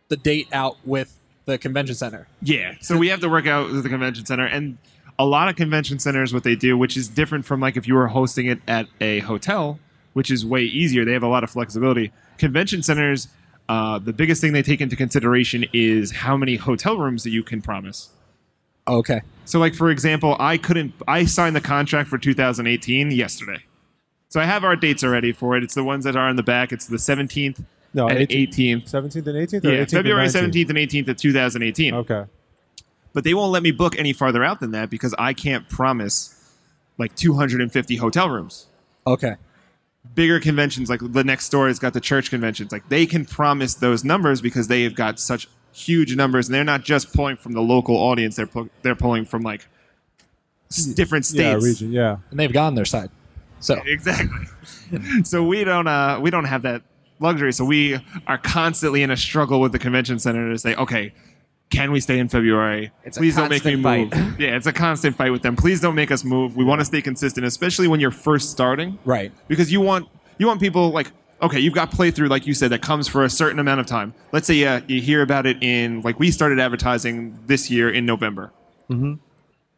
the 0.09 0.15
date 0.17 0.47
out 0.53 0.77
with 0.85 1.17
the 1.45 1.57
convention 1.57 1.95
center. 1.95 2.27
Yeah. 2.43 2.73
So 2.81 2.95
we 2.97 3.07
have 3.09 3.19
to 3.21 3.29
work 3.29 3.47
out 3.47 3.71
with 3.71 3.81
the 3.83 3.89
convention 3.89 4.25
center 4.25 4.45
and 4.45 4.77
a 5.19 5.25
lot 5.25 5.49
of 5.49 5.55
convention 5.55 5.97
centers 5.97 6.31
what 6.33 6.43
they 6.43 6.55
do, 6.55 6.77
which 6.77 6.95
is 6.95 7.07
different 7.07 7.43
from 7.45 7.59
like 7.59 7.75
if 7.75 7.87
you 7.87 7.95
were 7.95 8.07
hosting 8.07 8.45
it 8.45 8.59
at 8.67 8.85
a 9.01 9.19
hotel, 9.21 9.79
which 10.18 10.32
is 10.32 10.43
way 10.43 10.63
easier. 10.63 11.05
They 11.05 11.13
have 11.13 11.22
a 11.22 11.28
lot 11.28 11.43
of 11.43 11.51
flexibility. 11.51 12.11
Convention 12.39 12.82
centers, 12.82 13.28
uh, 13.70 13.99
the 13.99 14.11
biggest 14.11 14.41
thing 14.41 14.51
they 14.51 14.63
take 14.63 14.82
into 14.82 14.95
consideration 14.95 15.63
is 15.74 16.11
how 16.11 16.36
many 16.36 16.55
hotel 16.55 16.97
rooms 16.97 17.22
that 17.22 17.30
you 17.30 17.43
can 17.43 17.61
promise. 17.61 18.09
Okay. 18.88 19.22
So, 19.45 19.59
like 19.59 19.76
for 19.76 19.91
example, 19.91 20.36
I 20.39 20.57
couldn't. 20.57 20.95
I 21.07 21.26
signed 21.26 21.55
the 21.55 21.61
contract 21.61 22.09
for 22.09 22.18
2018 22.18 23.11
yesterday, 23.11 23.59
so 24.30 24.39
I 24.39 24.45
have 24.45 24.63
our 24.63 24.76
dates 24.76 25.03
already 25.03 25.34
for 25.34 25.55
it. 25.55 25.61
It's 25.61 25.76
the 25.76 25.84
ones 25.84 26.03
that 26.05 26.15
are 26.15 26.30
in 26.30 26.36
the 26.36 26.41
back. 26.41 26.72
It's 26.72 26.88
the 26.88 26.97
17th 26.97 27.63
no, 27.93 28.07
and 28.07 28.18
18th, 28.18 28.55
18th. 28.55 28.91
17th 28.91 29.15
and 29.15 29.26
18th. 29.26 29.65
Or 29.65 29.72
Yeah, 29.72 29.86
18th 29.86 29.91
February 29.91 30.24
and 30.24 30.34
17th 30.34 30.70
and 30.70 30.78
18th 30.80 31.07
of 31.09 31.18
2018. 31.18 31.93
Okay. 31.93 32.24
But 33.13 33.24
they 33.24 33.36
won't 33.36 33.51
let 33.51 33.61
me 33.61 33.70
book 33.70 33.95
any 33.99 34.13
farther 34.13 34.43
out 34.43 34.61
than 34.61 34.72
that 34.72 34.89
because 34.89 35.13
I 35.20 35.34
can't 35.34 35.70
promise 35.70 36.34
like 36.97 37.15
250 37.15 37.97
hotel 37.97 38.32
rooms. 38.32 38.65
Okay. 39.05 39.36
Bigger 40.15 40.39
conventions 40.39 40.89
like 40.89 40.99
the 41.03 41.23
next 41.23 41.49
door 41.49 41.67
has 41.67 41.79
got 41.79 41.93
the 41.93 42.01
church 42.01 42.29
conventions. 42.29 42.71
Like 42.71 42.87
they 42.89 43.05
can 43.05 43.25
promise 43.25 43.75
those 43.75 44.03
numbers 44.03 44.41
because 44.41 44.67
they 44.67 44.83
have 44.83 44.95
got 44.95 45.19
such 45.19 45.47
huge 45.73 46.15
numbers, 46.15 46.47
and 46.47 46.55
they're 46.55 46.63
not 46.63 46.83
just 46.83 47.13
pulling 47.13 47.37
from 47.37 47.53
the 47.53 47.61
local 47.61 47.95
audience. 47.95 48.35
They're 48.35 48.47
pu- 48.47 48.69
they're 48.81 48.95
pulling 48.95 49.25
from 49.25 49.43
like 49.43 49.67
s- 50.71 50.85
different 50.85 51.25
Yeah, 51.31 51.51
states. 51.59 51.65
region. 51.65 51.91
Yeah. 51.91 52.17
and 52.31 52.39
they've 52.39 52.51
gone 52.53 52.75
their 52.75 52.85
side. 52.85 53.09
So 53.59 53.81
Exactly. 53.85 54.45
so 55.23 55.43
we 55.43 55.63
don't 55.63 55.87
uh, 55.87 56.19
we 56.21 56.29
don't 56.31 56.45
have 56.45 56.61
that 56.63 56.81
luxury. 57.19 57.51
So 57.53 57.65
we 57.65 57.99
are 58.27 58.37
constantly 58.37 59.03
in 59.03 59.11
a 59.11 59.17
struggle 59.17 59.59
with 59.59 59.71
the 59.71 59.79
convention 59.79 60.19
center 60.19 60.49
to 60.51 60.57
say, 60.57 60.75
okay, 60.75 61.13
can 61.70 61.91
we 61.91 61.99
stay 61.99 62.18
in 62.20 62.28
February? 62.30 62.91
It's 63.03 63.18
a 63.18 63.20
Please 63.20 63.36
don't 63.36 63.49
make 63.49 63.65
me 63.65 63.82
constant 63.82 64.13
move. 64.13 64.30
fight. 64.32 64.39
yeah, 64.39 64.55
it's 64.55 64.68
a 64.68 64.74
constant 64.74 65.15
fight 65.15 65.32
with 65.32 65.41
them. 65.41 65.55
Please 65.55 65.82
don't 65.82 65.95
make 65.95 66.11
us 66.11 66.24
move. 66.24 66.55
We 66.55 66.63
want 66.63 66.80
to 66.80 66.86
stay 66.86 67.01
consistent, 67.01 67.45
especially 67.45 67.88
when 67.88 67.99
you're 67.99 68.11
first 68.11 68.49
starting, 68.51 68.97
right, 69.05 69.32
because 69.47 69.72
you 69.72 69.82
want 69.82 70.07
you 70.38 70.47
want 70.47 70.59
people 70.61 70.89
like. 70.91 71.11
Okay, 71.39 71.59
you've 71.59 71.76
got 71.76 71.91
playthrough, 71.91 72.30
like 72.30 72.47
you 72.47 72.55
said, 72.55 72.72
that 72.72 72.82
comes 72.82 73.07
for 73.07 73.24
a 73.24 73.30
certain 73.30 73.59
amount 73.59 73.80
of 73.80 73.86
time. 73.86 74.15
Let's 74.32 74.47
say 74.47 74.63
uh, 74.65 74.82
you 74.88 74.99
hear 75.01 75.22
about 75.22 75.45
it 75.45 75.61
in, 75.61 76.01
like 76.01 76.20
we 76.20 76.32
started 76.32 76.59
advertising 76.59 77.38
this 77.45 77.70
year 77.70 77.89
in 77.91 78.05
November 78.07 78.51
Mm-hmm. 78.89 79.13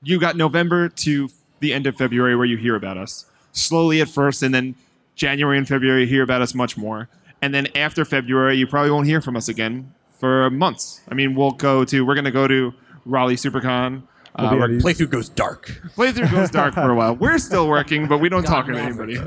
you 0.04 0.20
got 0.22 0.38
November 0.38 0.88
to 0.88 1.30
the 1.60 1.74
end 1.74 1.86
of 1.88 1.98
February 1.98 2.36
where 2.38 2.46
you 2.46 2.56
hear 2.56 2.76
about 2.76 2.96
us. 2.98 3.26
Slowly 3.52 4.00
at 4.00 4.08
first, 4.08 4.42
and 4.42 4.54
then 4.56 4.76
January 5.16 5.58
and 5.58 5.68
February 5.68 6.02
you 6.04 6.08
hear 6.08 6.24
about 6.24 6.42
us 6.42 6.54
much 6.56 6.78
more. 6.78 7.10
And 7.42 7.54
then 7.54 7.68
after 7.76 8.06
February, 8.06 8.56
you 8.56 8.66
probably 8.68 8.92
won't 8.92 9.08
hear 9.08 9.20
from 9.20 9.36
us 9.36 9.50
again 9.50 9.94
for 10.20 10.49
months. 10.49 11.01
I 11.09 11.15
mean, 11.15 11.36
we'll 11.36 11.51
go 11.51 11.84
to 11.86 12.05
we're 12.05 12.15
gonna 12.15 12.32
go 12.32 12.47
to 12.47 12.74
Raleigh 13.05 13.36
SuperCon. 13.36 14.03
Uh, 14.36 14.41
We'll 14.41 14.49
be 14.51 14.55
we're- 14.57 14.63
at 14.65 14.72
East- 14.78 14.86
playthrough 14.86 15.09
goes 15.09 15.30
dark. 15.30 15.67
playthrough 15.95 16.32
goes 16.32 16.49
dark 16.51 16.74
for 16.76 16.89
a 16.91 16.95
while. 16.95 17.15
We're 17.20 17.39
still 17.39 17.67
working, 17.67 18.07
but 18.07 18.20
we 18.20 18.30
don't 18.30 18.43
talk 18.43 18.67
to 18.67 18.76
anybody 18.78 19.17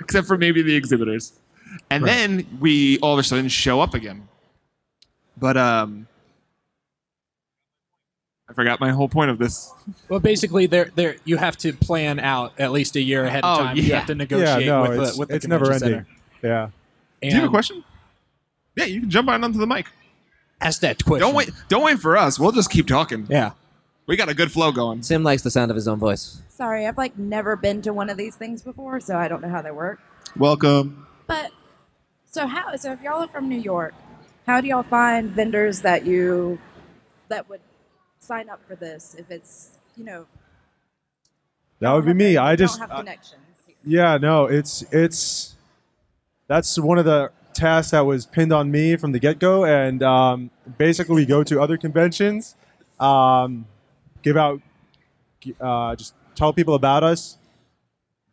except 0.00 0.26
for 0.26 0.36
maybe 0.36 0.62
the 0.62 0.74
exhibitors. 0.74 1.32
And 1.90 2.04
then 2.04 2.46
we 2.60 2.98
all 2.98 3.12
of 3.14 3.18
a 3.18 3.22
sudden 3.22 3.48
show 3.48 3.80
up 3.80 3.94
again. 3.94 4.26
But 5.36 5.56
um, 5.56 6.06
I 8.48 8.54
forgot 8.54 8.80
my 8.80 8.90
whole 8.90 9.08
point 9.08 9.30
of 9.30 9.38
this. 9.38 9.70
Well, 10.08 10.20
basically, 10.20 10.66
there, 10.66 10.90
there, 10.96 11.16
you 11.24 11.36
have 11.36 11.56
to 11.58 11.72
plan 11.72 12.18
out 12.18 12.52
at 12.58 12.72
least 12.72 12.96
a 12.96 13.00
year 13.00 13.24
ahead 13.24 13.44
of 13.44 13.58
Oh, 13.58 13.62
time. 13.64 13.76
You 13.76 13.94
have 13.94 14.06
to 14.06 14.14
negotiate 14.14 14.48
Yeah. 14.48 14.54
negotiate 14.54 14.66
No, 14.68 14.82
with 14.82 15.00
it's, 15.00 15.12
the 15.12 15.18
with 15.18 15.28
the 15.28 15.34
it's 15.36 15.46
never 15.46 15.64
convention 15.66 15.88
ending. 15.88 16.06
Yeah. 16.42 16.64
center. 16.66 16.72
Do 17.20 17.28
you 17.28 17.34
have 17.34 17.44
a 17.44 17.48
question? 17.48 17.84
Yeah, 18.76 18.84
you 18.84 19.00
can 19.00 19.10
jump 19.10 19.28
on 19.28 19.44
onto 19.44 19.58
the 19.58 19.66
mic. 19.66 19.86
Ask 20.60 20.80
that 20.80 21.04
question. 21.04 21.26
Don't 21.26 21.34
wait. 21.34 21.50
Don't 21.68 21.84
wait 21.84 21.98
for 21.98 22.16
us. 22.16 22.38
We'll 22.38 22.52
just 22.52 22.70
keep 22.70 22.86
talking. 22.86 23.26
Yeah. 23.30 23.52
We 24.06 24.16
got 24.16 24.28
a 24.28 24.34
good 24.34 24.50
flow 24.50 24.72
going. 24.72 25.02
Sim 25.02 25.22
likes 25.22 25.42
the 25.42 25.50
sound 25.50 25.70
of 25.70 25.74
his 25.74 25.86
own 25.86 25.98
voice. 25.98 26.40
Sorry, 26.48 26.86
I've 26.86 26.96
like 26.98 27.16
never 27.18 27.54
been 27.56 27.82
to 27.82 27.92
one 27.92 28.10
of 28.10 28.16
these 28.16 28.34
things 28.34 28.62
before, 28.62 29.00
so 29.00 29.16
I 29.16 29.28
don't 29.28 29.42
know 29.42 29.48
how 29.50 29.62
they 29.62 29.70
work. 29.70 30.00
Welcome. 30.36 31.06
But 31.26 31.52
so 32.30 32.46
how? 32.46 32.74
So 32.76 32.92
if 32.92 33.02
y'all 33.02 33.22
are 33.22 33.28
from 33.28 33.48
New 33.48 33.60
York, 33.60 33.94
how 34.46 34.60
do 34.60 34.66
y'all 34.66 34.82
find 34.82 35.30
vendors 35.30 35.82
that 35.82 36.04
you 36.06 36.58
that 37.28 37.48
would 37.48 37.60
sign 38.18 38.48
up 38.48 38.60
for 38.66 38.74
this? 38.74 39.14
If 39.16 39.30
it's 39.30 39.70
you 39.96 40.04
know 40.04 40.26
That 41.80 41.92
would 41.92 42.06
be 42.06 42.14
me. 42.14 42.32
have- 42.34 42.44
I 42.44 42.56
don't 42.56 42.66
just 42.66 42.80
have 42.80 42.90
connections. 42.90 43.42
Yeah, 43.84 44.16
no, 44.16 44.46
it's 44.46 44.82
it's 44.90 45.54
that's 46.48 46.78
one 46.78 46.98
of 46.98 47.04
the 47.04 47.30
tasks 47.58 47.90
that 47.90 48.00
was 48.06 48.24
pinned 48.26 48.52
on 48.52 48.70
me 48.70 48.96
from 48.96 49.12
the 49.12 49.18
get 49.18 49.38
go, 49.38 49.64
and 49.64 50.02
um, 50.02 50.50
basically 50.78 51.16
we 51.16 51.26
go 51.26 51.42
to 51.44 51.60
other 51.60 51.76
conventions, 51.76 52.56
um, 53.00 53.66
give 54.22 54.36
out, 54.36 54.60
uh, 55.60 55.94
just 55.96 56.14
tell 56.34 56.52
people 56.52 56.74
about 56.74 57.02
us, 57.02 57.36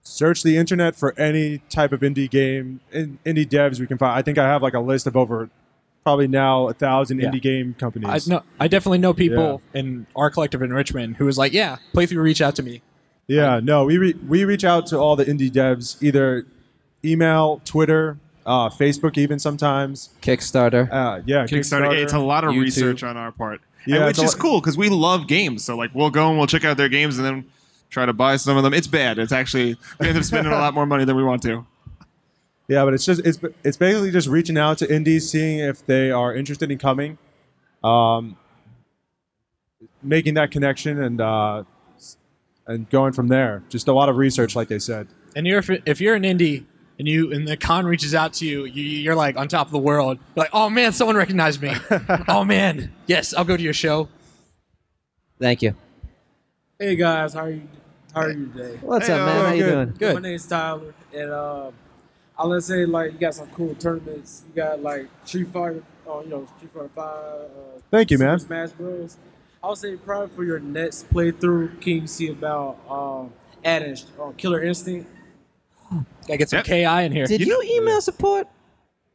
search 0.04 0.44
the 0.44 0.58
internet 0.58 0.96
for 0.96 1.18
any 1.20 1.58
type 1.70 1.92
of 1.92 2.02
indie 2.02 2.30
game, 2.30 2.80
in, 2.92 3.18
indie 3.26 3.46
devs 3.48 3.80
we 3.80 3.88
can 3.88 3.98
find. 3.98 4.18
I 4.18 4.22
think 4.22 4.38
I 4.38 4.46
have 4.48 4.62
like 4.62 4.74
a 4.76 4.80
list 4.80 5.08
of 5.08 5.18
over 5.18 5.50
probably 6.04 6.28
now 6.28 6.68
a 6.70 6.74
thousand 6.74 7.20
Yeah. 7.20 7.30
indie 7.32 7.42
game 7.42 7.74
companies. 7.80 8.28
I 8.30 8.32
know. 8.32 8.44
I 8.60 8.68
definitely 8.68 9.00
know 9.00 9.14
people 9.14 9.62
in 9.74 10.06
our 10.16 10.30
collective 10.30 10.62
in 10.62 10.72
Richmond 10.72 11.18
who 11.18 11.26
was 11.26 11.38
like, 11.38 11.52
"Yeah, 11.52 11.78
playthrough, 11.96 12.22
reach 12.22 12.42
out 12.42 12.56
to 12.58 12.64
me." 12.64 12.82
Yeah, 13.28 13.60
no, 13.64 13.86
we 13.86 13.98
re- 13.98 14.20
we 14.28 14.46
reach 14.46 14.64
out 14.64 14.86
to 14.88 15.00
all 15.00 15.16
the 15.16 15.26
indie 15.26 15.50
devs, 15.50 16.02
either 16.04 16.46
email, 17.04 17.60
Twitter, 17.66 18.20
uh, 18.46 18.70
Facebook, 18.70 19.18
even 19.18 19.40
sometimes. 19.40 20.10
Kickstarter. 20.22 20.92
Uh, 20.92 21.22
yeah, 21.26 21.46
Kickstarter. 21.46 21.96
It's 21.96 22.14
a 22.14 22.20
lot 22.20 22.44
of 22.44 22.52
YouTube. 22.52 22.62
research 22.62 23.04
on 23.04 23.18
our 23.18 23.32
part, 23.32 23.62
Yeah, 23.86 23.98
and 23.98 24.06
which 24.06 24.20
is 24.22 24.36
cool 24.36 24.60
because 24.60 24.78
we 24.78 24.90
love 24.90 25.28
games. 25.28 25.64
So 25.64 25.76
like, 25.76 25.94
we'll 25.94 26.12
go 26.12 26.30
and 26.30 26.38
we'll 26.38 26.48
check 26.48 26.64
out 26.64 26.78
their 26.78 26.90
games 26.90 27.18
and 27.18 27.26
then 27.26 27.46
try 27.90 28.06
to 28.06 28.14
buy 28.14 28.36
some 28.38 28.58
of 28.58 28.64
them. 28.64 28.74
It's 28.74 28.88
bad. 28.88 29.18
It's 29.20 29.32
actually 29.32 29.78
we 30.00 30.08
end 30.08 30.18
up 30.18 30.24
spending 30.24 30.54
a 30.54 30.58
lot 30.58 30.74
more 30.74 30.86
money 30.86 31.06
than 31.06 31.16
we 31.16 31.24
want 31.24 31.42
to. 31.44 31.66
Yeah, 32.68 32.84
but 32.84 32.94
it's 32.94 33.06
just 33.06 33.22
it's 33.26 33.40
it's 33.64 33.78
basically 33.78 34.12
just 34.12 34.28
reaching 34.28 34.58
out 34.58 34.80
to 34.80 34.94
indies, 34.94 35.30
seeing 35.30 35.60
if 35.60 35.86
they 35.86 36.12
are 36.12 36.34
interested 36.34 36.72
in 36.72 36.78
coming, 36.78 37.18
um, 37.84 38.38
making 40.02 40.34
that 40.36 40.52
connection, 40.52 41.02
and 41.02 41.22
uh, 41.22 41.64
and 42.68 42.90
going 42.90 43.14
from 43.14 43.28
there. 43.28 43.64
Just 43.70 43.88
a 43.88 43.94
lot 43.94 44.10
of 44.10 44.18
research, 44.18 44.56
like 44.56 44.68
they 44.68 44.80
said. 44.80 45.08
And 45.36 45.46
you're 45.46 45.60
if, 45.60 45.70
if 45.86 46.02
you're 46.02 46.16
an 46.16 46.24
indie 46.24 46.66
and 46.98 47.08
you 47.08 47.32
and 47.34 47.48
the 47.48 47.58
con 47.58 47.86
reaches 47.86 48.14
out 48.16 48.34
to 48.34 48.46
you, 48.46 48.66
you 48.66 48.84
you're 48.84 49.16
like 49.16 49.38
on 49.38 49.48
top 49.48 49.68
of 49.68 49.72
the 49.72 49.80
world. 49.80 50.18
You're 50.36 50.44
like, 50.46 50.50
"Oh 50.54 50.70
man, 50.70 50.92
someone 50.94 51.16
recognized 51.16 51.62
me." 51.62 51.74
oh 52.28 52.44
man, 52.46 52.92
yes, 53.08 53.34
I'll 53.34 53.46
go 53.46 53.58
to 53.58 53.64
your 53.64 53.74
show. 53.74 54.08
Thank 55.40 55.62
you. 55.62 55.76
Hey 56.80 56.96
guys, 56.96 57.34
how 57.34 57.42
are 57.42 57.50
you? 57.52 57.68
How 58.14 58.22
are 58.22 58.32
you 58.32 58.48
today? 58.48 58.78
What's 58.82 59.08
Hey, 59.08 59.14
up, 59.14 59.26
man? 59.26 59.38
uh, 59.46 59.48
How 59.48 59.54
you 59.54 59.64
doing? 59.66 59.86
good. 59.98 60.02
My 60.02 60.14
Good. 60.14 60.24
name's 60.24 60.48
Tyler, 60.48 60.94
and 61.14 61.32
um, 61.32 61.74
I 62.38 62.46
want 62.46 62.62
to 62.62 62.68
say 62.68 62.86
like 62.86 63.14
you 63.14 63.20
got 63.20 63.36
some 63.36 63.48
cool 63.48 63.76
tournaments. 63.76 64.44
You 64.50 64.56
got 64.56 64.82
like 64.82 65.08
Street 65.26 65.50
Fighter, 65.50 65.84
oh, 66.08 66.22
you 66.24 66.30
know 66.30 66.48
Street 66.58 66.72
Fighter 66.74 66.90
Five. 66.96 67.06
Uh, 67.16 67.48
Thank 67.92 68.12
you, 68.12 68.18
Super 68.18 68.30
man. 68.30 68.40
Smash 68.40 68.70
Bros. 68.72 69.18
I 69.64 69.68
would 69.70 69.78
say 69.78 69.96
probably 69.98 70.34
for 70.36 70.44
your 70.44 70.60
next 70.60 71.10
playthrough, 71.12 71.82
can 71.82 71.94
you 72.02 72.08
see 72.08 72.30
about 72.30 72.78
um, 72.88 73.34
adding 73.64 73.98
uh, 74.22 74.32
Killer 74.38 74.62
Instinct? 74.64 75.10
Gotta 76.28 76.38
get 76.38 76.50
some 76.50 76.58
Yep. 76.58 76.66
ki 76.66 76.84
in 77.06 77.12
here. 77.12 77.26
Did 77.28 77.42
you 77.42 77.62
email 77.64 78.02
support? 78.02 78.48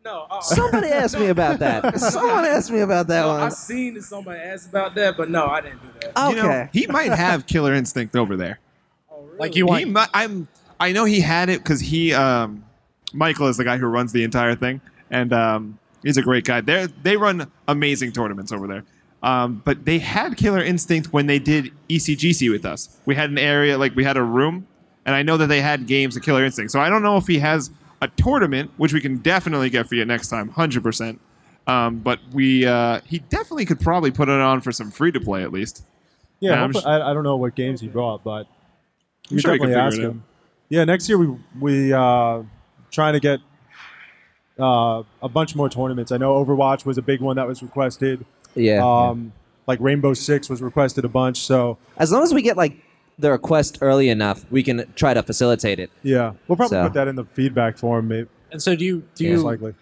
No, 0.04 0.26
uh, 0.30 0.40
Somebody 0.40 0.88
asked 0.92 1.18
me 1.18 1.26
about 1.26 1.58
that. 1.58 1.98
Someone 2.00 2.44
asked 2.46 2.70
me 2.70 2.80
about 2.80 3.06
that 3.08 3.22
no, 3.22 3.30
I 3.32 3.38
one. 3.42 3.50
seen 3.50 3.94
that 3.94 4.02
somebody 4.04 4.40
asked 4.40 4.68
about 4.68 4.94
that, 4.94 5.16
but 5.16 5.28
no, 5.28 5.46
I 5.46 5.60
didn't 5.60 5.82
do 5.82 5.88
that. 6.00 6.16
Okay. 6.18 6.30
You 6.30 6.42
know, 6.42 6.68
he 6.72 6.86
might 6.86 7.12
have 7.12 7.46
Killer 7.46 7.74
Instinct 7.74 8.16
over 8.16 8.36
there. 8.36 8.58
Oh, 9.10 9.20
really? 9.22 9.36
Like 9.38 9.56
you 9.56 9.66
He 9.66 9.84
want? 9.84 9.88
might, 9.90 10.08
I'm. 10.14 10.48
I 10.78 10.92
know 10.92 11.04
he 11.04 11.20
had 11.20 11.50
it 11.50 11.62
because 11.62 11.80
he, 11.80 12.14
um, 12.14 12.64
Michael 13.12 13.48
is 13.48 13.58
the 13.58 13.64
guy 13.64 13.76
who 13.76 13.86
runs 13.86 14.12
the 14.12 14.24
entire 14.24 14.54
thing, 14.54 14.80
and 15.10 15.30
um, 15.34 15.78
he's 16.02 16.16
a 16.16 16.22
great 16.22 16.44
guy. 16.46 16.62
They 16.62 16.86
they 17.02 17.18
run 17.18 17.50
amazing 17.68 18.12
tournaments 18.12 18.52
over 18.52 18.66
there. 18.66 18.84
Um, 19.22 19.60
but 19.66 19.84
they 19.84 19.98
had 19.98 20.38
Killer 20.38 20.62
Instinct 20.62 21.12
when 21.12 21.26
they 21.26 21.38
did 21.38 21.72
ECGC 21.90 22.50
with 22.50 22.64
us. 22.64 22.88
We 23.04 23.14
had 23.16 23.28
an 23.28 23.36
area 23.36 23.76
like 23.76 23.94
we 23.94 24.02
had 24.04 24.16
a 24.16 24.22
room, 24.22 24.66
and 25.06 25.14
I 25.14 25.22
know 25.22 25.36
that 25.36 25.46
they 25.46 25.60
had 25.60 25.86
games 25.86 26.16
of 26.16 26.22
Killer 26.22 26.44
Instinct. 26.44 26.72
So 26.72 26.80
I 26.80 26.88
don't 26.88 27.02
know 27.02 27.16
if 27.16 27.26
he 27.26 27.38
has 27.40 27.70
a 28.02 28.08
tournament, 28.08 28.70
which 28.76 28.92
we 28.92 29.00
can 29.00 29.18
definitely 29.18 29.70
get 29.70 29.86
for 29.88 29.94
you 29.94 30.04
next 30.04 30.28
time, 30.28 30.48
hundred 30.48 30.82
percent. 30.82 31.20
Um, 31.66 31.98
but 31.98 32.18
we 32.32 32.66
uh, 32.66 33.00
he 33.06 33.18
definitely 33.18 33.64
could 33.66 33.80
probably 33.80 34.10
put 34.10 34.28
it 34.28 34.40
on 34.40 34.60
for 34.60 34.72
some 34.72 34.90
free 34.90 35.12
to 35.12 35.20
play 35.20 35.42
at 35.42 35.52
least. 35.52 35.84
Yeah, 36.40 36.52
Yeah, 36.52 36.62
I'm 36.64 36.72
hopefully- 36.72 36.94
I, 36.94 37.10
I 37.10 37.14
don't 37.14 37.22
know 37.24 37.36
what 37.36 37.54
games 37.54 37.80
he 37.80 37.88
brought, 37.88 38.24
but 38.24 38.46
I'm 39.30 39.36
you 39.36 39.38
sure 39.40 39.52
he 39.52 39.58
can 39.58 39.68
definitely 39.68 39.86
ask 39.86 39.98
him. 39.98 40.24
Yeah, 40.70 40.84
next 40.84 41.08
year 41.08 41.18
we 41.18 41.36
we 41.60 41.92
uh, 41.92 42.42
trying 42.90 43.12
to 43.14 43.20
get 43.20 43.40
uh, 44.58 45.02
a 45.22 45.28
bunch 45.28 45.54
more 45.54 45.68
tournaments. 45.68 46.12
I 46.12 46.16
know 46.16 46.42
Overwatch 46.44 46.84
was 46.84 46.98
a 46.98 47.02
big 47.02 47.20
one 47.20 47.36
that 47.36 47.46
was 47.46 47.62
requested. 47.62 48.24
yeah. 48.54 48.82
Um, 48.84 49.32
Like 49.66 49.78
Rainbow 49.80 50.14
Six 50.14 50.48
was 50.50 50.60
requested 50.62 51.04
a 51.04 51.08
bunch. 51.08 51.38
So 51.38 51.78
As 51.96 52.10
long 52.10 52.22
as 52.22 52.34
we 52.34 52.42
get 52.42 52.56
like 52.56 52.76
the 53.20 53.30
request 53.30 53.78
early 53.80 54.08
enough, 54.08 54.44
we 54.50 54.62
can 54.62 54.84
try 54.96 55.14
to 55.14 55.22
facilitate 55.22 55.78
it. 55.78 55.90
yeah, 56.02 56.32
we'll 56.48 56.56
probably 56.56 56.76
So- 56.76 56.84
put 56.84 56.94
that 56.94 57.08
in 57.08 57.16
the 57.16 57.24
feedback 57.24 57.78
form. 57.78 58.08
Maybe 58.08 58.28
And 58.52 58.60
so 58.62 58.74
do 58.74 58.84
you? 58.84 59.02
Do 59.14 59.24
Yeah, 59.24 59.30
you? 59.30 59.36
most 59.36 59.44
likely. 59.44 59.74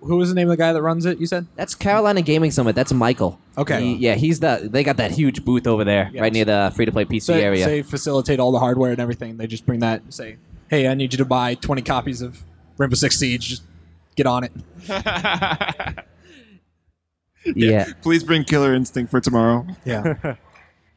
Who 0.00 0.16
was 0.16 0.28
the 0.28 0.34
name 0.34 0.48
of 0.48 0.50
the 0.50 0.56
guy 0.56 0.72
that 0.72 0.82
runs 0.82 1.06
it? 1.06 1.18
You 1.20 1.26
said. 1.26 1.46
That's 1.54 1.72
Carolina 1.76 2.20
Gaming 2.20 2.50
Summit. 2.50 2.74
That's 2.74 2.92
Michael. 2.92 3.38
Okay. 3.56 3.80
He- 3.80 3.94
yeah, 3.94 4.14
he's 4.16 4.40
the. 4.40 4.68
They 4.70 4.82
got 4.82 4.96
that 4.96 5.12
huge 5.12 5.44
booth 5.44 5.66
over 5.68 5.84
there, 5.84 6.10
Yeah. 6.12 6.22
right 6.22 6.32
near 6.32 6.44
the 6.44 6.72
free 6.74 6.84
to 6.84 6.90
play 6.92 7.04
PC 7.04 7.20
So 7.26 7.34
area. 7.34 7.64
say 7.64 7.82
facilitate 7.82 8.40
all 8.40 8.50
the 8.50 8.58
hardware 8.58 8.90
and 8.90 8.98
everything. 9.00 9.36
They 9.36 9.46
just 9.46 9.64
bring 9.64 9.78
that. 9.80 10.02
and 10.02 10.12
Say, 10.12 10.36
hey, 10.68 10.88
I 10.88 10.94
need 10.94 11.12
you 11.12 11.16
to 11.18 11.24
buy 11.24 11.54
20 11.54 11.82
copies 11.82 12.22
of 12.22 12.42
Rainbow 12.76 12.96
Six 12.96 13.16
Siege. 13.18 13.48
Just 13.48 13.62
get 14.16 14.26
on 14.26 14.42
it. 14.44 14.52
yeah. 17.54 17.86
Please 18.02 18.24
bring 18.24 18.44
Killer 18.44 18.74
Instinct 18.74 19.10
for 19.10 19.20
tomorrow. 19.20 19.66
Yeah. 19.84 20.14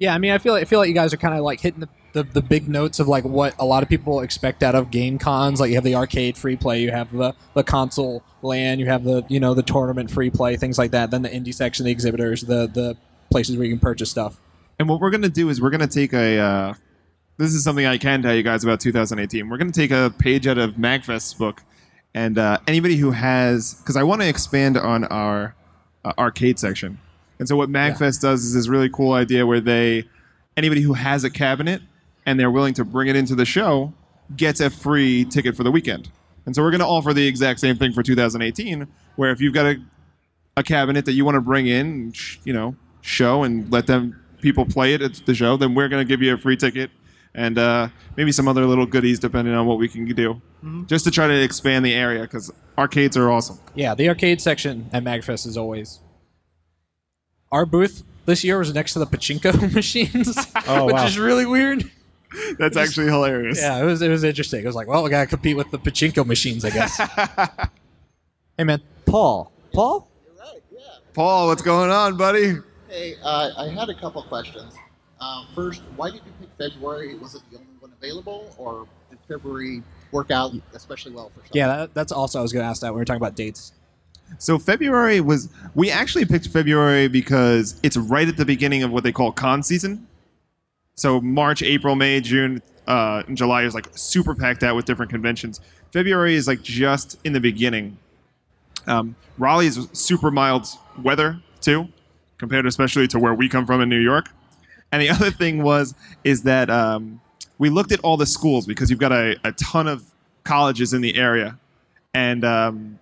yeah, 0.01 0.15
I 0.15 0.17
mean, 0.17 0.31
I 0.31 0.39
feel 0.39 0.53
like, 0.53 0.63
I 0.63 0.65
feel 0.65 0.79
like 0.79 0.87
you 0.87 0.95
guys 0.95 1.13
are 1.13 1.17
kind 1.17 1.35
of 1.35 1.41
like 1.41 1.59
hitting 1.59 1.81
the, 1.81 1.89
the, 2.13 2.23
the 2.23 2.41
big 2.41 2.67
notes 2.67 2.99
of 2.99 3.07
like 3.07 3.23
what 3.23 3.53
a 3.59 3.65
lot 3.65 3.83
of 3.83 3.89
people 3.89 4.21
expect 4.21 4.63
out 4.63 4.73
of 4.73 4.89
game 4.89 5.19
cons. 5.19 5.59
Like 5.59 5.69
you 5.69 5.75
have 5.75 5.83
the 5.83 5.93
arcade 5.93 6.39
free 6.39 6.55
play, 6.55 6.81
you 6.81 6.89
have 6.89 7.15
the, 7.15 7.35
the 7.53 7.63
console 7.63 8.23
land, 8.41 8.79
you 8.79 8.87
have 8.87 9.03
the 9.03 9.23
you 9.29 9.39
know 9.39 9.53
the 9.53 9.61
tournament 9.61 10.09
free 10.09 10.31
play, 10.31 10.57
things 10.57 10.79
like 10.79 10.89
that. 10.89 11.11
Then 11.11 11.21
the 11.21 11.29
indie 11.29 11.53
section, 11.53 11.85
the 11.85 11.91
exhibitors, 11.91 12.41
the 12.41 12.65
the 12.65 12.97
places 13.29 13.55
where 13.57 13.67
you 13.67 13.73
can 13.73 13.79
purchase 13.79 14.09
stuff. 14.09 14.41
And 14.79 14.89
what 14.89 14.99
we're 14.99 15.11
gonna 15.11 15.29
do 15.29 15.49
is 15.49 15.61
we're 15.61 15.69
gonna 15.69 15.85
take 15.85 16.13
a. 16.13 16.39
Uh, 16.39 16.73
this 17.37 17.53
is 17.53 17.63
something 17.63 17.85
I 17.85 17.99
can 17.99 18.23
tell 18.23 18.33
you 18.33 18.41
guys 18.41 18.63
about 18.63 18.79
2018. 18.79 19.47
We're 19.49 19.57
gonna 19.57 19.71
take 19.71 19.91
a 19.91 20.11
page 20.17 20.47
out 20.47 20.57
of 20.57 20.77
Magfest's 20.77 21.35
book, 21.35 21.61
and 22.15 22.39
uh, 22.39 22.57
anybody 22.65 22.95
who 22.95 23.11
has, 23.11 23.75
because 23.75 23.97
I 23.97 24.01
want 24.01 24.23
to 24.23 24.27
expand 24.27 24.77
on 24.77 25.03
our 25.03 25.53
uh, 26.03 26.13
arcade 26.17 26.57
section. 26.57 26.97
And 27.41 27.47
so 27.47 27.55
what 27.55 27.69
Magfest 27.69 28.21
does 28.21 28.45
is 28.45 28.53
this 28.53 28.67
really 28.67 28.87
cool 28.87 29.13
idea 29.13 29.47
where 29.47 29.59
they, 29.59 30.07
anybody 30.55 30.81
who 30.81 30.93
has 30.93 31.23
a 31.23 31.29
cabinet 31.31 31.81
and 32.23 32.39
they're 32.39 32.51
willing 32.51 32.75
to 32.75 32.85
bring 32.85 33.07
it 33.07 33.15
into 33.15 33.33
the 33.33 33.45
show 33.45 33.93
gets 34.37 34.59
a 34.59 34.69
free 34.69 35.25
ticket 35.25 35.57
for 35.57 35.63
the 35.63 35.71
weekend. 35.71 36.11
And 36.45 36.55
so 36.55 36.61
we're 36.61 36.69
going 36.69 36.81
to 36.81 36.85
offer 36.85 37.15
the 37.15 37.25
exact 37.25 37.59
same 37.59 37.77
thing 37.77 37.93
for 37.93 38.03
2018, 38.03 38.87
where 39.15 39.31
if 39.31 39.41
you've 39.41 39.55
got 39.55 39.65
a, 39.65 39.77
a 40.55 40.61
cabinet 40.61 41.05
that 41.05 41.13
you 41.13 41.25
want 41.25 41.33
to 41.33 41.41
bring 41.41 41.65
in, 41.65 42.13
you 42.43 42.53
know, 42.53 42.75
show 43.01 43.41
and 43.41 43.71
let 43.71 43.87
them 43.87 44.21
people 44.41 44.63
play 44.63 44.93
it 44.93 45.01
at 45.01 45.15
the 45.25 45.33
show, 45.33 45.57
then 45.57 45.73
we're 45.73 45.89
going 45.89 46.05
to 46.05 46.07
give 46.07 46.21
you 46.21 46.35
a 46.35 46.37
free 46.37 46.55
ticket 46.55 46.91
and 47.33 47.57
uh, 47.57 47.87
maybe 48.17 48.31
some 48.31 48.47
other 48.47 48.67
little 48.67 48.85
goodies 48.85 49.17
depending 49.17 49.55
on 49.55 49.65
what 49.65 49.79
we 49.79 49.87
can 49.87 50.05
do, 50.05 50.39
just 50.85 51.05
to 51.05 51.09
try 51.09 51.25
to 51.25 51.41
expand 51.41 51.83
the 51.83 51.93
area 51.95 52.21
because 52.21 52.51
arcades 52.77 53.17
are 53.17 53.31
awesome. 53.31 53.57
Yeah, 53.73 53.95
the 53.95 54.09
arcade 54.09 54.41
section 54.41 54.91
at 54.93 55.03
MagFest 55.03 55.47
is 55.47 55.57
always. 55.57 56.01
Our 57.51 57.65
booth 57.65 58.03
this 58.25 58.43
year 58.43 58.59
was 58.59 58.73
next 58.73 58.93
to 58.93 58.99
the 58.99 59.05
pachinko 59.07 59.73
machines, 59.73 60.37
Oh, 60.67 60.85
which 60.85 60.93
wow. 60.93 61.05
is 61.05 61.17
really 61.19 61.45
weird. 61.45 61.89
That's 62.57 62.77
actually 62.77 63.07
hilarious. 63.07 63.59
Yeah, 63.59 63.81
it 63.81 63.83
was 63.85 64.01
it 64.01 64.09
was 64.09 64.23
interesting. 64.23 64.61
It 64.63 64.65
was 64.65 64.75
like, 64.75 64.87
well, 64.87 65.03
we 65.03 65.09
gotta 65.09 65.27
compete 65.27 65.57
with 65.57 65.69
the 65.69 65.77
pachinko 65.79 66.25
machines, 66.25 66.63
I 66.63 66.69
guess. 66.69 66.97
hey, 68.57 68.63
man. 68.63 68.81
Paul. 69.05 69.51
Paul? 69.73 70.07
Paul, 71.13 71.47
what's 71.47 71.61
going 71.61 71.91
on, 71.91 72.15
buddy? 72.15 72.53
Hey, 72.87 73.15
uh, 73.21 73.51
I 73.57 73.67
had 73.67 73.89
a 73.89 73.95
couple 73.99 74.23
questions. 74.23 74.73
Um, 75.19 75.47
first, 75.53 75.81
why 75.97 76.09
did 76.11 76.21
you 76.25 76.31
pick 76.39 76.49
February? 76.71 77.17
Was 77.17 77.35
it 77.35 77.41
the 77.51 77.57
only 77.57 77.67
one 77.81 77.91
available, 78.01 78.55
or 78.57 78.87
did 79.09 79.19
February 79.27 79.83
work 80.13 80.31
out 80.31 80.53
especially 80.73 81.11
well 81.11 81.29
for 81.35 81.41
some? 81.41 81.49
Yeah, 81.53 81.67
that, 81.67 81.93
that's 81.93 82.13
also 82.13 82.39
I 82.39 82.41
was 82.41 82.53
gonna 82.53 82.65
ask 82.65 82.81
that 82.81 82.87
when 82.87 82.95
we 82.95 83.01
were 83.01 83.05
talking 83.05 83.21
about 83.21 83.35
dates. 83.35 83.73
So 84.37 84.57
February 84.57 85.21
was 85.21 85.49
we 85.75 85.91
actually 85.91 86.25
picked 86.25 86.47
February 86.47 87.07
because 87.07 87.79
it's 87.83 87.97
right 87.97 88.27
at 88.27 88.37
the 88.37 88.45
beginning 88.45 88.83
of 88.83 88.91
what 88.91 89.03
they 89.03 89.11
call 89.11 89.31
con 89.31 89.63
season. 89.63 90.07
So 90.95 91.21
March, 91.21 91.63
April, 91.63 91.95
May, 91.95 92.21
June, 92.21 92.61
uh, 92.87 93.23
July 93.33 93.63
is 93.63 93.73
like 93.73 93.87
super 93.93 94.35
packed 94.35 94.63
out 94.63 94.75
with 94.75 94.85
different 94.85 95.11
conventions. 95.11 95.61
February 95.91 96.35
is 96.35 96.47
like 96.47 96.61
just 96.61 97.19
in 97.23 97.33
the 97.33 97.39
beginning. 97.39 97.97
Um, 98.87 99.15
Raleigh 99.37 99.67
is 99.67 99.87
super 99.93 100.31
mild 100.31 100.67
weather 101.01 101.39
too, 101.59 101.87
compared 102.37 102.65
especially 102.65 103.07
to 103.09 103.19
where 103.19 103.33
we 103.33 103.47
come 103.47 103.65
from 103.65 103.81
in 103.81 103.89
New 103.89 103.99
York. 103.99 104.29
And 104.91 105.01
the 105.01 105.09
other 105.15 105.31
thing 105.31 105.63
was 105.63 105.93
is 106.23 106.43
that 106.43 106.69
um, 106.69 107.21
we 107.57 107.69
looked 107.69 107.91
at 107.91 107.99
all 108.01 108.17
the 108.17 108.25
schools 108.25 108.65
because 108.65 108.89
you've 108.89 108.99
got 108.99 109.11
a, 109.11 109.37
a 109.43 109.51
ton 109.53 109.87
of 109.87 110.03
colleges 110.43 110.93
in 110.93 111.01
the 111.01 111.15
area, 111.15 111.57
and 112.13 112.43
um, 112.43 112.99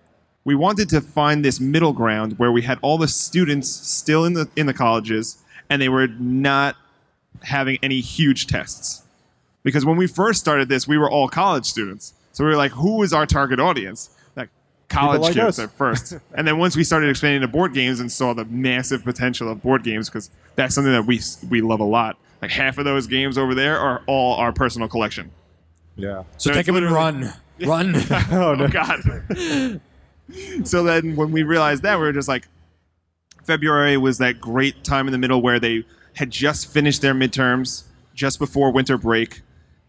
we 0.50 0.56
wanted 0.56 0.88
to 0.88 1.00
find 1.00 1.44
this 1.44 1.60
middle 1.60 1.92
ground 1.92 2.36
where 2.36 2.50
we 2.50 2.62
had 2.62 2.76
all 2.82 2.98
the 2.98 3.06
students 3.06 3.70
still 3.70 4.24
in 4.24 4.32
the 4.32 4.48
in 4.56 4.66
the 4.66 4.74
colleges, 4.74 5.38
and 5.68 5.80
they 5.80 5.88
were 5.88 6.08
not 6.08 6.74
having 7.44 7.78
any 7.84 8.00
huge 8.00 8.48
tests. 8.48 9.04
Because 9.62 9.84
when 9.86 9.96
we 9.96 10.08
first 10.08 10.40
started 10.40 10.68
this, 10.68 10.88
we 10.88 10.98
were 10.98 11.08
all 11.08 11.28
college 11.28 11.66
students, 11.66 12.14
so 12.32 12.42
we 12.42 12.50
were 12.50 12.56
like, 12.56 12.72
who 12.72 13.00
is 13.04 13.12
our 13.12 13.26
target 13.26 13.60
audience? 13.60 14.10
Like 14.34 14.48
college 14.88 15.20
like 15.20 15.34
kids 15.34 15.60
us. 15.60 15.66
at 15.66 15.70
first, 15.70 16.16
and 16.34 16.48
then 16.48 16.58
once 16.58 16.74
we 16.74 16.82
started 16.82 17.10
expanding 17.10 17.42
to 17.42 17.46
board 17.46 17.72
games 17.72 18.00
and 18.00 18.10
saw 18.10 18.34
the 18.34 18.44
massive 18.46 19.04
potential 19.04 19.48
of 19.48 19.62
board 19.62 19.84
games, 19.84 20.08
because 20.10 20.30
that's 20.56 20.74
something 20.74 20.92
that 20.92 21.06
we 21.06 21.20
we 21.48 21.60
love 21.60 21.78
a 21.78 21.84
lot. 21.84 22.16
Like 22.42 22.50
half 22.50 22.76
of 22.76 22.84
those 22.84 23.06
games 23.06 23.38
over 23.38 23.54
there 23.54 23.78
are 23.78 24.02
all 24.08 24.34
our 24.34 24.52
personal 24.52 24.88
collection. 24.88 25.30
Yeah. 25.94 26.24
So, 26.38 26.50
So 26.50 26.54
take 26.54 26.66
them 26.66 26.74
and 26.74 26.90
run, 26.90 27.32
run. 27.60 27.94
Oh, 28.32 28.56
no. 28.56 28.64
Oh 28.64 28.68
God. 28.68 29.80
so 30.64 30.82
then 30.82 31.16
when 31.16 31.32
we 31.32 31.42
realized 31.42 31.82
that, 31.82 31.98
we 31.98 32.04
were 32.04 32.12
just 32.12 32.28
like, 32.28 32.48
February 33.44 33.96
was 33.96 34.18
that 34.18 34.40
great 34.40 34.84
time 34.84 35.06
in 35.08 35.12
the 35.12 35.18
middle 35.18 35.40
where 35.40 35.58
they 35.58 35.84
had 36.14 36.30
just 36.30 36.72
finished 36.72 37.02
their 37.02 37.14
midterms 37.14 37.84
just 38.14 38.38
before 38.38 38.70
winter 38.70 38.98
break. 38.98 39.42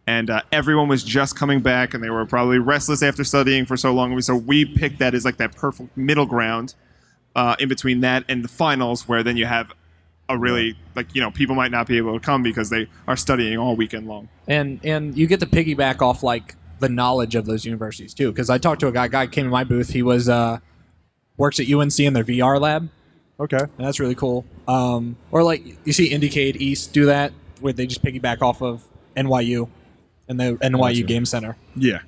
And 0.08 0.30
uh, 0.30 0.42
everyone 0.52 0.88
was 0.88 1.04
just 1.04 1.36
coming 1.36 1.60
back, 1.60 1.94
and 1.94 2.04
they 2.04 2.10
were 2.10 2.26
probably 2.26 2.58
restless 2.58 3.04
after 3.04 3.24
studying 3.24 3.66
for 3.66 3.78
so 3.78 3.94
long. 3.94 4.20
So 4.22 4.36
we 4.36 4.66
picked 4.66 5.00
that 5.00 5.14
as 5.14 5.26
like 5.26 5.38
that 5.38 5.56
perfect 5.56 5.96
middle 5.96 6.26
ground 6.26 6.74
uh, 7.36 7.56
in 7.60 7.70
between 7.70 8.02
that 8.02 8.26
and 8.28 8.44
the 8.44 8.48
finals, 8.48 9.08
where 9.08 9.22
then 9.22 9.38
you 9.38 9.46
have 9.46 9.72
a 10.28 10.38
really 10.38 10.78
like 10.96 11.14
you 11.14 11.22
know 11.22 11.30
people 11.30 11.56
might 11.56 11.72
not 11.72 11.88
be 11.88 11.98
able 11.98 12.18
to 12.18 12.26
come 12.26 12.42
because 12.42 12.70
they 12.70 12.88
are 13.08 13.18
studying 13.18 13.58
all 13.58 13.76
weekend 13.76 14.08
long. 14.08 14.30
and 14.48 14.80
and 14.84 15.18
you 15.18 15.28
get 15.28 15.39
to 15.42 15.46
piggyback 15.46 16.02
off 16.02 16.24
like 16.24 16.56
the 16.82 16.90
knowledge 16.90 17.36
of 17.36 17.46
those 17.46 17.66
universities 17.66 18.14
too. 18.14 18.32
Because 18.32 18.50
I 18.50 18.58
talked 18.58 18.82
to 18.82 18.88
a 18.88 18.92
guy. 18.92 19.08
Guy 19.08 19.28
came 19.28 19.46
in 19.46 19.52
my 19.52 19.64
booth. 19.64 19.90
He 19.90 20.02
was 20.04 20.28
uh, 20.28 20.60
works 21.38 21.60
at 21.60 21.72
UNC 21.72 21.98
in 22.00 22.14
their 22.14 22.24
VR 22.26 22.60
lab, 22.60 22.90
Okay. 23.40 23.58
and 23.60 23.70
that's 23.78 24.00
really 24.00 24.16
cool. 24.16 24.46
Um, 24.68 25.16
or 25.32 25.44
like 25.44 25.64
you 25.86 25.94
see 25.94 26.10
Indiecade 26.12 26.58
East 26.58 26.92
do 26.94 27.06
that, 27.06 27.32
where 27.62 27.72
they 27.74 27.86
just 27.88 28.04
piggyback 28.04 28.42
off 28.42 28.62
of 28.62 28.84
NYU 29.16 29.70
and 30.28 30.40
the 30.40 30.58
NYU 30.62 30.78
Gotcha. 30.80 31.04
Game 31.04 31.26
Center. 31.26 31.56
Yeah. 31.76 32.00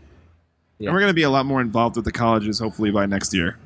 Yeah. 0.80 0.90
And 0.90 0.94
we're 0.96 1.02
going 1.02 1.10
to 1.12 1.16
be 1.16 1.24
a 1.24 1.30
lot 1.30 1.46
more 1.46 1.62
involved 1.62 1.96
with 1.96 2.06
the 2.06 2.12
colleges 2.12 2.60
hopefully 2.60 2.92
by 2.92 3.06
next 3.06 3.34
year. 3.34 3.58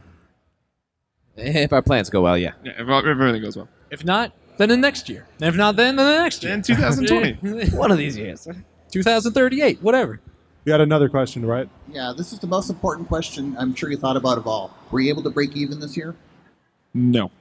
If 1.36 1.72
our 1.72 1.82
plans 1.82 2.10
go 2.10 2.22
well, 2.22 2.38
yeah. 2.38 2.53
Yeah, 2.64 2.74
if, 2.74 2.88
if 2.88 3.05
everything 3.05 3.41
goes 3.41 3.55
well. 3.55 3.70
If 3.91 4.03
not, 4.03 4.34
then 4.58 4.70
the 4.70 4.78
next 4.78 5.08
year. 5.08 5.28
If 5.39 5.55
not, 5.55 5.76
then 5.76 5.95
then 5.95 6.05
the 6.08 6.24
next 6.24 6.43
year. 6.43 6.53
In 6.53 6.62
2020. 6.62 7.70
One 7.78 7.91
of 7.91 7.97
these 7.97 8.18
years. 8.18 8.47
2038, 8.91 9.82
whatever. 9.82 10.20
You 10.68 10.74
had 10.74 10.82
another 10.82 11.07
question, 11.07 11.45
right? 11.45 11.70
Yeah, 11.89 12.11
this 12.15 12.34
is 12.34 12.39
the 12.39 12.47
most 12.47 12.70
important 12.70 13.07
question 13.07 13.55
I'm 13.57 13.74
sure 13.74 13.89
you 13.89 13.95
thought 13.95 14.18
about 14.18 14.38
of 14.38 14.47
all. 14.47 14.76
Were 14.91 14.99
you 14.99 15.07
able 15.07 15.24
to 15.24 15.30
break 15.30 15.55
even 15.55 15.80
this 15.80 15.95
year? 15.95 16.13
no. 16.93 17.32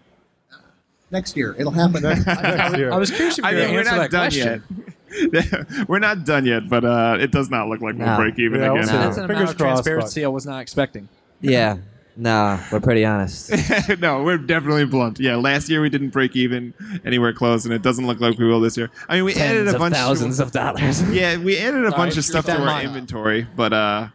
Next 1.11 1.37
year, 1.37 1.55
it'll 1.59 1.73
happen. 1.73 2.03
Next 2.03 2.77
year. 2.77 2.93
I 2.93 2.97
was 2.99 3.11
curious 3.11 3.37
if 3.39 3.45
you 3.45 3.49
I 3.51 3.53
were 3.55 3.59
mean, 3.59 3.67
going 3.67 3.75
we're 3.77 3.83
not 3.85 3.99
that 3.99 4.11
done 4.11 4.31
question. 4.31 5.33
yet. 5.33 5.89
we're 5.89 5.99
not 6.01 6.25
done 6.25 6.47
yet, 6.47 6.69
but 6.69 6.85
uh, 6.85 7.17
it 7.21 7.31
does 7.33 7.49
not 7.51 7.69
look 7.69 7.81
like 7.81 7.97
we'll 7.97 8.17
break 8.17 8.39
even 8.39 8.61
Yeah, 8.61 8.71
we'll 8.73 8.83
again. 8.83 8.87
see. 8.89 8.97
That's 8.97 9.17
an 9.17 9.27
Fingers 9.27 9.37
amount 9.43 9.51
of 9.51 9.57
crossed, 9.57 9.85
transparency 9.85 10.25
I 10.25 10.29
was 10.29 10.47
not 10.47 10.61
expecting. 10.61 11.09
Yeah. 11.41 11.79
Nah, 12.19 12.59
we're 12.73 12.81
pretty 12.81 13.05
honest. 13.05 13.51
no, 14.01 14.23
we're 14.23 14.39
definitely 14.39 14.87
blunt. 14.87 15.21
Yeah, 15.21 15.37
last 15.37 15.69
year 15.69 15.83
we 15.83 15.91
didn't 15.91 16.11
break 16.11 16.35
even 16.35 16.73
anywhere 17.05 17.35
close, 17.35 17.67
and 17.67 17.75
it 17.75 17.83
doesn't 17.83 18.07
look 18.07 18.21
like 18.21 18.39
we 18.39 18.47
will 18.47 18.61
this 18.61 18.77
year. 18.77 18.91
I 19.09 19.17
mean, 19.17 19.27
we 19.27 19.35
added 19.35 19.65
Tens 19.65 19.73
a 19.73 19.75
of 19.75 19.81
bunch 19.81 19.95
thousands 19.95 20.41
of 20.41 20.51
dollars. 20.51 21.03
Yeah, 21.13 21.37
we 21.37 21.59
added 21.59 21.85
a 21.85 21.91
All 21.91 21.97
bunch 21.97 22.17
of 22.17 22.25
stuff 22.25 22.47
to 22.47 22.53
our 22.59 22.65
mind. 22.65 22.89
inventory, 22.89 23.47
but 23.55 23.73
uh, 23.75 24.09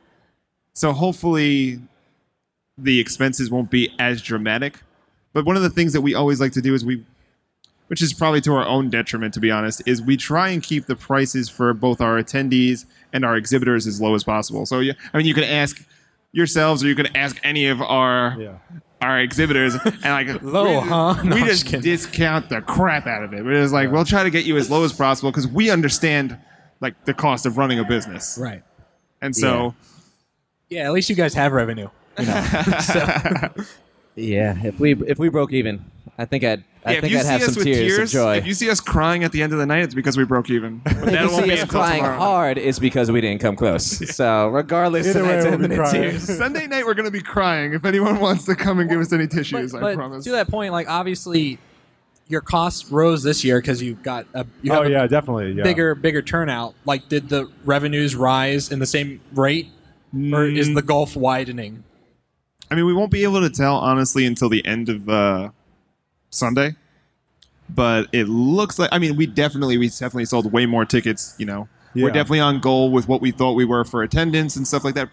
so 0.73 0.93
hopefully 0.93 1.79
the 2.77 2.99
expenses 2.99 3.51
won't 3.51 3.69
be 3.69 3.93
as 3.99 4.21
dramatic. 4.21 4.79
But 5.33 5.45
one 5.45 5.55
of 5.55 5.61
the 5.61 5.69
things 5.69 5.93
that 5.93 6.01
we 6.01 6.15
always 6.15 6.41
like 6.41 6.53
to 6.53 6.61
do 6.61 6.73
is 6.73 6.83
we, 6.83 7.03
which 7.87 8.01
is 8.01 8.13
probably 8.13 8.41
to 8.41 8.53
our 8.55 8.65
own 8.65 8.89
detriment, 8.89 9.33
to 9.35 9.39
be 9.39 9.51
honest, 9.51 9.83
is 9.85 10.01
we 10.01 10.17
try 10.17 10.49
and 10.49 10.63
keep 10.63 10.87
the 10.87 10.95
prices 10.95 11.49
for 11.49 11.73
both 11.75 12.01
our 12.01 12.21
attendees 12.21 12.85
and 13.13 13.23
our 13.23 13.35
exhibitors 13.35 13.85
as 13.85 14.01
low 14.01 14.15
as 14.15 14.23
possible. 14.23 14.65
So, 14.65 14.79
yeah, 14.79 14.93
I 15.13 15.17
mean, 15.17 15.27
you 15.27 15.35
can 15.35 15.43
ask 15.43 15.85
yourselves, 16.31 16.83
or 16.83 16.87
you 16.87 16.95
can 16.95 17.15
ask 17.15 17.39
any 17.43 17.67
of 17.67 17.81
our 17.81 18.35
Yeah. 18.39 18.53
our 19.01 19.19
exhibitors, 19.19 19.75
and 19.83 20.03
like 20.03 20.41
Low, 20.43 20.81
we, 20.81 20.87
huh? 20.87 21.21
No, 21.23 21.35
we 21.35 21.41
just 21.41 21.51
just 21.51 21.65
kidding. 21.65 21.81
discount 21.81 22.49
the 22.49 22.61
crap 22.61 23.07
out 23.07 23.23
of 23.23 23.33
it. 23.33 23.43
We're 23.43 23.61
just 23.61 23.73
like, 23.73 23.91
we'll 23.91 24.05
try 24.05 24.23
to 24.23 24.29
get 24.29 24.45
you 24.45 24.57
as 24.57 24.69
low 24.69 24.83
as 24.83 24.93
possible 24.93 25.31
because 25.31 25.47
we 25.47 25.69
understand 25.69 26.37
like 26.79 27.05
the 27.05 27.13
cost 27.13 27.45
of 27.45 27.57
running 27.57 27.79
a 27.79 27.83
business, 27.83 28.37
Right. 28.41 28.63
and 29.21 29.35
so 29.35 29.75
Yeah, 30.69 30.85
at 30.85 30.93
least 30.93 31.09
you 31.09 31.15
guys 31.15 31.33
have 31.33 31.51
revenue. 31.51 31.89
You 32.19 32.25
know. 32.25 32.43
yeah. 34.15 34.55
If 34.63 34.79
we 34.79 34.93
if 35.07 35.17
we 35.19 35.29
broke 35.29 35.53
even, 35.53 35.83
I 36.17 36.25
think 36.25 36.43
I'd 36.43 36.63
I 36.83 36.91
yeah, 36.93 36.97
if 36.97 37.01
think 37.01 37.11
you 37.13 37.19
I'd 37.19 37.21
see 37.23 37.27
have 37.29 37.41
us 37.41 37.45
some 37.47 37.55
with 37.55 37.63
tears, 37.65 37.95
tears, 37.95 38.15
of 38.15 38.21
joy. 38.21 38.37
if 38.37 38.47
you 38.47 38.53
see 38.55 38.69
us 38.69 38.79
crying 38.79 39.23
at 39.23 39.31
the 39.31 39.43
end 39.43 39.53
of 39.53 39.59
the 39.59 39.65
night, 39.67 39.83
it's 39.83 39.93
because 39.93 40.17
we 40.17 40.23
broke 40.23 40.49
even. 40.49 40.79
But 40.83 40.93
If 40.95 41.11
you 41.13 41.17
won't 41.19 41.31
see 41.31 41.41
be 41.43 41.51
us 41.53 41.61
until 41.61 41.79
crying 41.79 42.01
tomorrow. 42.01 42.17
hard, 42.17 42.57
it's 42.57 42.79
because 42.79 43.11
we 43.11 43.21
didn't 43.21 43.39
come 43.41 43.55
close. 43.55 43.99
So 44.15 44.47
regardless, 44.47 45.07
Either 45.07 45.21
way, 45.23 45.27
tonight's 45.29 45.45
we'll 45.45 45.57
be 45.59 45.63
ending 45.65 45.71
in 45.71 45.77
crying. 45.77 46.11
tears. 46.11 46.37
Sunday 46.37 46.65
night 46.67 46.85
we're 46.85 46.95
gonna 46.95 47.11
be 47.11 47.21
crying. 47.21 47.73
If 47.73 47.85
anyone 47.85 48.19
wants 48.19 48.45
to 48.45 48.55
come 48.55 48.79
and 48.79 48.89
give 48.89 48.99
us 48.99 49.13
any 49.13 49.27
tissues, 49.27 49.71
but, 49.73 49.77
I 49.77 49.81
but 49.81 49.95
promise. 49.95 50.23
to 50.25 50.31
that 50.31 50.47
point, 50.49 50.71
like 50.71 50.89
obviously, 50.89 51.59
your 52.27 52.41
costs 52.41 52.91
rose 52.91 53.21
this 53.21 53.43
year 53.43 53.59
because 53.61 53.81
you 53.83 53.93
got 53.95 54.25
a 54.33 54.45
you 54.63 54.71
Oh 54.73 54.81
have 54.81 54.91
yeah, 54.91 55.03
a 55.03 55.07
definitely. 55.07 55.51
Yeah. 55.51 55.63
bigger 55.63 55.93
bigger 55.93 56.21
turnout. 56.23 56.73
Like, 56.85 57.09
did 57.09 57.29
the 57.29 57.47
revenues 57.63 58.15
rise 58.15 58.71
in 58.71 58.79
the 58.79 58.85
same 58.87 59.21
rate, 59.33 59.67
or 60.33 60.45
is 60.45 60.69
Mm. 60.69 60.75
the 60.75 60.81
gulf 60.81 61.15
widening? 61.15 61.83
I 62.71 62.75
mean, 62.75 62.85
we 62.85 62.93
won't 62.93 63.11
be 63.11 63.23
able 63.23 63.41
to 63.41 63.49
tell 63.49 63.75
honestly 63.75 64.25
until 64.25 64.47
the 64.49 64.65
end 64.65 64.87
of 64.89 65.07
uh, 65.09 65.49
Sunday. 66.31 66.75
But 67.69 68.07
it 68.11 68.27
looks 68.27 68.79
like 68.79 68.89
I 68.91 68.97
mean, 68.99 69.15
we 69.15 69.27
definitely 69.27 69.77
we 69.77 69.87
definitely 69.87 70.25
sold 70.25 70.51
way 70.51 70.65
more 70.65 70.83
tickets. 70.83 71.35
You 71.37 71.45
know, 71.45 71.69
we're 71.95 72.11
definitely 72.11 72.41
on 72.41 72.59
goal 72.59 72.91
with 72.91 73.07
what 73.07 73.21
we 73.21 73.31
thought 73.31 73.53
we 73.53 73.63
were 73.63 73.85
for 73.85 74.03
attendance 74.03 74.55
and 74.55 74.67
stuff 74.67 74.83
like 74.83 74.95
that. 74.95 75.09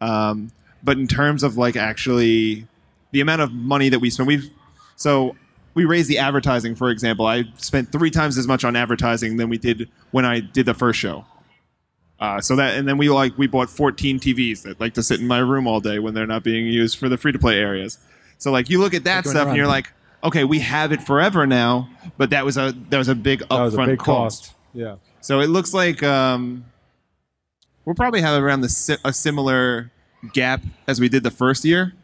Um, 0.00 0.52
but 0.84 0.98
in 0.98 1.08
terms 1.08 1.42
of 1.42 1.56
like 1.56 1.74
actually 1.74 2.68
the 3.10 3.20
amount 3.20 3.42
of 3.42 3.52
money 3.52 3.88
that 3.88 3.98
we 3.98 4.10
spend, 4.10 4.28
we've 4.28 4.50
so 4.94 5.34
we 5.74 5.84
raised 5.84 6.08
the 6.08 6.18
advertising. 6.18 6.76
For 6.76 6.90
example, 6.90 7.26
I 7.26 7.44
spent 7.56 7.90
three 7.90 8.10
times 8.10 8.38
as 8.38 8.46
much 8.46 8.64
on 8.64 8.76
advertising 8.76 9.36
than 9.36 9.48
we 9.48 9.58
did 9.58 9.88
when 10.12 10.24
I 10.24 10.40
did 10.40 10.66
the 10.66 10.74
first 10.74 10.98
show. 10.98 11.24
Uh, 12.18 12.40
so 12.40 12.56
that 12.56 12.76
and 12.76 12.88
then 12.88 12.96
we 12.96 13.10
like 13.10 13.36
we 13.36 13.46
bought 13.46 13.68
14 13.68 14.18
TVs 14.18 14.62
that 14.62 14.80
like 14.80 14.94
to 14.94 15.02
sit 15.02 15.20
in 15.20 15.26
my 15.26 15.38
room 15.38 15.66
all 15.66 15.80
day 15.80 15.98
when 15.98 16.14
they're 16.14 16.26
not 16.26 16.42
being 16.42 16.66
used 16.66 16.98
for 16.98 17.08
the 17.08 17.18
free 17.18 17.32
to 17.32 17.38
play 17.38 17.58
areas. 17.58 17.98
So 18.38 18.50
like 18.50 18.70
you 18.70 18.80
look 18.80 18.94
at 18.94 19.04
that 19.04 19.26
stuff 19.26 19.48
and 19.48 19.56
you're 19.56 19.66
like, 19.66 19.92
okay, 20.26 20.44
we 20.44 20.58
have 20.60 20.92
it 20.92 21.02
forever 21.02 21.46
now, 21.46 21.88
but 22.18 22.30
that 22.30 22.44
was 22.44 22.56
a 22.56 22.74
that 22.90 22.98
was 22.98 23.08
a 23.08 23.14
big 23.14 23.40
That 23.40 23.50
was 23.50 23.74
a 23.74 23.76
upfront 23.76 23.86
big 23.86 23.98
cost. 23.98 24.42
cost. 24.44 24.54
Yeah. 24.74 24.96
So 25.20 25.40
it 25.40 25.48
looks 25.48 25.72
like 25.74 26.02
um, 26.02 26.64
we'll 27.84 27.94
probably 27.94 28.20
have 28.20 28.42
around 28.42 28.60
the 28.60 28.68
si- 28.68 28.96
a 29.04 29.12
similar 29.12 29.90
gap 30.32 30.62
as 30.86 31.00
we 31.00 31.08
did 31.08 31.22
the 31.22 31.30
first 31.30 31.64
year, 31.64 31.94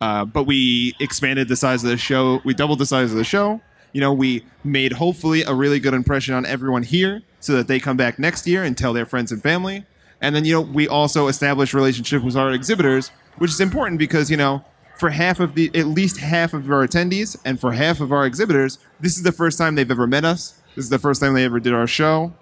uh, 0.00 0.24
but 0.24 0.44
we 0.44 0.94
expanded 1.00 1.48
the 1.48 1.56
size 1.56 1.82
of 1.84 1.90
the 1.90 1.96
show. 1.96 2.40
We 2.44 2.54
doubled 2.54 2.78
the 2.78 2.86
size 2.86 3.10
of 3.10 3.16
the 3.16 3.24
show. 3.24 3.60
You 3.92 4.00
know, 4.00 4.12
we 4.12 4.44
made 4.64 4.92
hopefully 4.94 5.42
a 5.42 5.54
really 5.54 5.78
good 5.80 5.92
impression 5.94 6.34
on 6.34 6.46
everyone 6.46 6.82
here, 6.82 7.22
so 7.40 7.52
that 7.54 7.68
they 7.68 7.78
come 7.80 7.96
back 7.96 8.18
next 8.18 8.46
year 8.46 8.62
and 8.64 8.76
tell 8.76 8.92
their 8.92 9.06
friends 9.06 9.30
and 9.32 9.42
family. 9.42 9.84
And 10.20 10.34
then 10.36 10.44
you 10.44 10.54
know, 10.54 10.60
we 10.60 10.86
also 10.88 11.26
established 11.28 11.74
relationship 11.74 12.22
with 12.22 12.36
our 12.36 12.52
exhibitors, 12.52 13.10
which 13.38 13.50
is 13.50 13.60
important 13.60 13.98
because 13.98 14.30
you 14.30 14.36
know. 14.36 14.64
For 15.02 15.10
half 15.10 15.40
of 15.40 15.56
the, 15.56 15.68
at 15.74 15.86
least 15.86 16.18
half 16.18 16.54
of 16.54 16.70
our 16.70 16.86
attendees, 16.86 17.36
and 17.44 17.58
for 17.58 17.72
half 17.72 18.00
of 18.00 18.12
our 18.12 18.24
exhibitors, 18.24 18.78
this 19.00 19.16
is 19.16 19.24
the 19.24 19.32
first 19.32 19.58
time 19.58 19.74
they've 19.74 19.90
ever 19.90 20.06
met 20.06 20.24
us. 20.24 20.60
This 20.76 20.84
is 20.84 20.90
the 20.90 20.98
first 21.00 21.20
time 21.20 21.34
they 21.34 21.44
ever 21.44 21.58
did 21.58 21.74
our 21.74 21.88
show. 21.88 22.32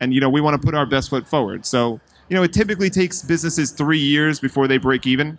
And 0.00 0.12
you 0.12 0.20
know 0.20 0.28
we 0.28 0.42
want 0.42 0.60
to 0.60 0.62
put 0.62 0.74
our 0.74 0.84
best 0.84 1.08
foot 1.08 1.26
forward. 1.26 1.64
So 1.64 1.98
you 2.28 2.36
know 2.36 2.42
it 2.42 2.52
typically 2.52 2.90
takes 2.90 3.22
businesses 3.22 3.70
three 3.70 4.00
years 4.00 4.38
before 4.38 4.68
they 4.68 4.76
break 4.76 5.06
even. 5.06 5.38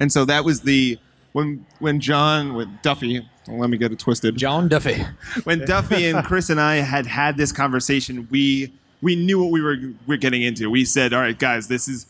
And 0.00 0.10
so 0.10 0.24
that 0.24 0.44
was 0.44 0.62
the 0.62 0.98
when 1.30 1.64
when 1.78 2.00
john 2.00 2.54
with 2.54 2.66
duffy 2.82 3.24
let 3.46 3.70
me 3.70 3.78
get 3.78 3.92
it 3.92 4.00
twisted. 4.00 4.36
John 4.36 4.66
Duffy. 4.66 5.04
when 5.44 5.64
duffy 5.64 6.06
and 6.06 6.24
chris 6.24 6.50
and 6.50 6.60
i 6.60 6.76
had 6.76 7.06
had 7.06 7.36
this 7.36 7.52
conversation 7.52 8.26
we 8.32 8.72
we 9.00 9.14
knew 9.14 9.40
what 9.40 9.52
we 9.52 9.62
were 9.62 9.76
we're 10.08 10.18
getting 10.18 10.42
into. 10.42 10.70
We 10.70 10.84
said 10.84 11.12
all 11.12 11.20
right 11.20 11.38
guys 11.38 11.68
this 11.68 11.86
is 11.86 12.06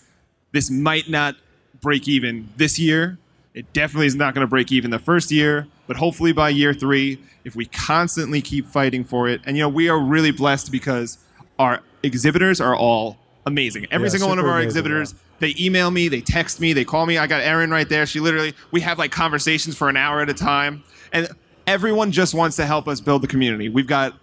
this 0.53 0.71
might 0.71 1.11
not 1.11 1.37
break 1.83 2.09
even 2.09 2.49
this 2.57 2.79
year 2.79 3.19
it 3.55 3.73
definitely 3.73 4.07
is 4.07 4.15
not 4.15 4.35
going 4.35 4.43
to 4.45 4.49
break 4.49 4.71
even 4.73 4.91
the 4.91 4.99
first 4.99 5.31
year, 5.31 5.67
but 5.87 5.97
hopefully 5.97 6.33
by 6.33 6.49
year 6.51 6.73
three, 6.75 7.19
if 7.45 7.57
we 7.57 7.67
constantly 7.67 8.41
keep 8.43 8.67
fighting 8.67 9.05
for 9.05 9.29
it, 9.29 9.41
and 9.45 9.57
you 9.57 9.63
know, 9.63 9.69
we 9.69 9.89
are 9.89 9.99
really 9.99 10.31
blessed 10.31 10.71
because 10.71 11.19
our 11.59 11.81
exhibitors 12.03 12.61
are 12.61 12.77
all 12.77 13.17
amazing. 13.47 13.87
Every 13.91 14.07
Yeah, 14.07 14.13
single 14.13 14.29
one 14.29 14.39
of 14.39 14.45
our 14.45 14.53
amazing, 14.53 14.67
exhibitors, 14.69 15.15
they 15.41 15.55
email 15.59 15.91
me, 15.91 16.09
they 16.09 16.21
text 16.21 16.61
me, 16.61 16.73
they 16.73 16.85
call 16.85 17.07
me. 17.07 17.17
I 17.19 17.27
got 17.27 17.43
Erin 17.43 17.71
right 17.71 17.89
there. 17.89 18.07
She 18.07 18.21
literally, 18.21 18.55
we 18.71 18.81
have 18.83 18.99
like 18.99 19.11
conversations 19.13 19.77
for 19.77 19.89
an 19.89 19.97
hour 19.97 20.21
at 20.21 20.29
a 20.29 20.35
time, 20.35 20.83
and 21.13 21.29
everyone 21.67 22.13
just 22.13 22.35
wants 22.35 22.57
to 22.57 22.67
help 22.67 22.87
us 22.87 23.01
build 23.01 23.23
the 23.23 23.29
community. 23.29 23.69
We've 23.69 23.87
got 23.87 24.15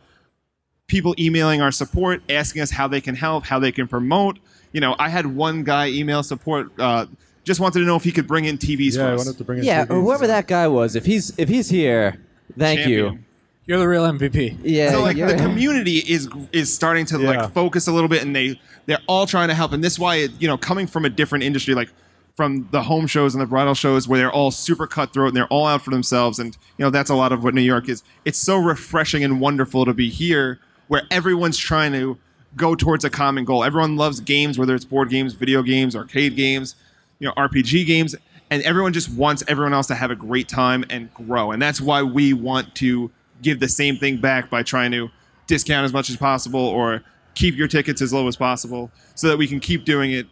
people 0.88 1.16
emailing 1.18 1.62
our 1.62 1.72
support, 1.72 2.22
asking 2.30 2.62
us 2.62 2.72
how 2.72 2.88
they 2.88 3.02
can 3.02 3.16
help, 3.16 3.46
how 3.46 3.60
they 3.60 3.72
can 3.72 3.88
promote. 3.88 4.38
You 4.72 4.82
know, 4.82 4.96
I 5.00 5.10
had 5.10 5.26
one 5.26 5.64
guy 5.64 5.88
email 5.88 6.22
support, 6.22 6.70
uh, 6.80 7.08
just 7.46 7.60
wanted 7.62 7.80
to 7.80 7.86
know 7.86 7.96
if 7.96 8.04
he 8.04 8.12
could 8.12 8.28
bring 8.28 8.44
in 8.46 8.58
TVs 8.58 8.96
Yeah, 8.98 9.04
I 9.04 9.08
for 9.08 9.14
us. 9.14 9.26
wanted 9.26 9.38
to 9.38 9.44
bring 9.46 9.60
in 9.60 9.66
Yeah, 9.66 9.86
TVs. 9.86 10.02
whoever 10.02 10.28
that 10.28 10.48
guy 10.48 10.68
was, 10.68 10.96
if 10.96 11.06
he's 11.06 11.32
if 11.38 11.48
he's 11.48 11.70
here, 11.70 12.18
thank 12.58 12.82
you. 12.88 13.04
Champion. 13.04 13.26
You're 13.68 13.80
the 13.80 13.88
real 13.88 14.04
MVP. 14.04 14.60
Yeah, 14.64 14.92
so 14.92 15.02
like 15.02 15.18
you're- 15.18 15.32
the 15.34 15.38
community 15.44 15.98
is 16.00 16.28
is 16.52 16.74
starting 16.74 17.06
to 17.08 17.20
Yeah. 17.20 17.30
like 17.30 17.54
focus 17.54 17.88
a 17.88 17.92
little 17.94 18.10
bit 18.10 18.22
and 18.24 18.36
they 18.36 18.60
they're 18.86 19.00
all 19.08 19.26
trying 19.26 19.48
to 19.48 19.54
help 19.56 19.72
and 19.72 19.84
this 19.84 19.94
is 19.94 20.00
why 20.00 20.18
it, 20.18 20.32
you 20.40 20.48
know 20.48 20.58
coming 20.58 20.86
from 20.88 21.06
a 21.06 21.10
different 21.10 21.44
industry 21.44 21.74
like 21.74 21.90
from 22.36 22.68
the 22.72 22.84
home 22.84 23.08
shows 23.08 23.34
and 23.34 23.42
the 23.42 23.46
bridal 23.48 23.74
shows 23.74 24.08
where 24.08 24.20
they're 24.20 24.32
all 24.32 24.52
super 24.52 24.86
cutthroat 24.86 25.30
and 25.30 25.38
they're 25.38 25.48
all 25.48 25.66
out 25.66 25.82
for 25.82 25.90
themselves 25.90 26.38
and 26.38 26.58
you 26.78 26.84
know 26.86 26.90
that's 26.92 27.10
a 27.10 27.16
lot 27.16 27.32
of 27.32 27.44
what 27.44 27.54
New 27.56 27.62
York 27.62 27.90
is 27.90 28.04
it's 28.26 28.38
so 28.38 28.58
refreshing 28.58 29.24
and 29.24 29.40
wonderful 29.42 29.86
to 29.86 29.94
be 29.94 30.10
here 30.10 30.60
where 30.88 31.02
everyone's 31.10 31.58
trying 31.58 31.92
to 31.94 32.18
go 32.56 32.76
towards 32.76 33.04
a 33.04 33.10
common 33.10 33.46
goal 33.46 33.64
everyone 33.64 33.96
loves 33.96 34.20
games 34.20 34.60
whether 34.60 34.76
it's 34.76 34.86
board 34.86 35.10
games 35.10 35.34
video 35.34 35.64
games 35.64 35.96
arcade 35.96 36.36
games 36.36 36.76
you 37.20 37.28
know 37.28 37.34
RPG 37.34 37.86
games 37.86 38.16
and 38.50 38.62
everyone 38.64 38.94
just 38.94 39.10
wants 39.10 39.44
everyone 39.48 39.74
else 39.74 39.88
to 39.88 39.96
have 39.96 40.12
a 40.12 40.16
great 40.16 40.48
time 40.48 40.86
and 40.90 41.14
grow 41.14 41.52
and 41.52 41.62
that's 41.62 41.82
why 41.82 42.04
we 42.04 42.34
want 42.34 42.76
to 42.76 43.12
give 43.42 43.60
the 43.60 43.70
same 43.70 43.98
thing 43.98 44.18
back 44.18 44.50
by 44.50 44.64
trying 44.64 44.92
to 44.92 45.10
discount 45.48 45.86
as 45.86 45.94
much 45.94 46.10
as 46.10 46.18
possible 46.18 46.60
or 46.60 47.04
keep 47.36 47.56
your 47.56 47.68
tickets 47.68 48.02
as 48.02 48.14
low 48.14 48.28
as 48.28 48.36
possible 48.36 48.92
so 49.14 49.28
that 49.28 49.38
we 49.38 49.48
can 49.48 49.60
keep 49.60 49.86
doing 49.86 50.12
it 50.12 50.28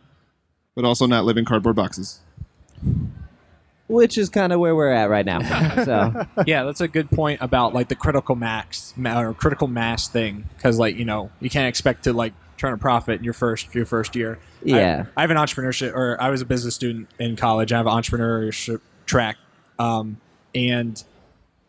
but 0.75 0.85
also 0.85 1.05
not 1.05 1.25
live 1.25 1.37
in 1.37 1.45
cardboard 1.45 1.75
boxes 1.75 2.19
which 3.87 4.17
is 4.17 4.29
kind 4.29 4.51
of 4.51 4.59
where 4.59 4.75
we're 4.75 4.91
at 4.91 5.09
right 5.09 5.25
now. 5.25 5.39
so 5.83 6.25
yeah, 6.47 6.63
that's 6.63 6.81
a 6.81 6.87
good 6.87 7.09
point 7.11 7.39
about 7.41 7.73
like 7.73 7.89
the 7.89 7.95
critical 7.95 8.35
max 8.35 8.93
or 8.97 9.33
critical 9.33 9.67
mass 9.67 10.07
thing 10.07 10.49
because 10.57 10.79
like 10.79 10.95
you 10.95 11.05
know 11.05 11.29
you 11.39 11.49
can't 11.49 11.67
expect 11.67 12.05
to 12.05 12.13
like 12.13 12.33
turn 12.63 12.73
a 12.73 12.77
profit 12.77 13.17
in 13.19 13.23
your 13.25 13.33
first 13.33 13.75
your 13.75 13.85
first 13.85 14.15
year. 14.15 14.39
I- 14.61 14.69
Yeah. 14.69 15.05
I, 15.17 15.21
have 15.21 15.31
an 15.31 15.37
entrepreneurship 15.37 15.93
or 15.93 16.15
I 16.21 16.29
was 16.29 16.41
a 16.41 16.45
business 16.45 16.73
student 16.75 17.09
in 17.19 17.35
college. 17.35 17.73
I 17.73 17.77
have 17.77 17.87
an 17.87 17.93
entrepreneurship 17.93 18.79
track, 19.05 19.35
um, 19.79 20.17
and 20.55 21.01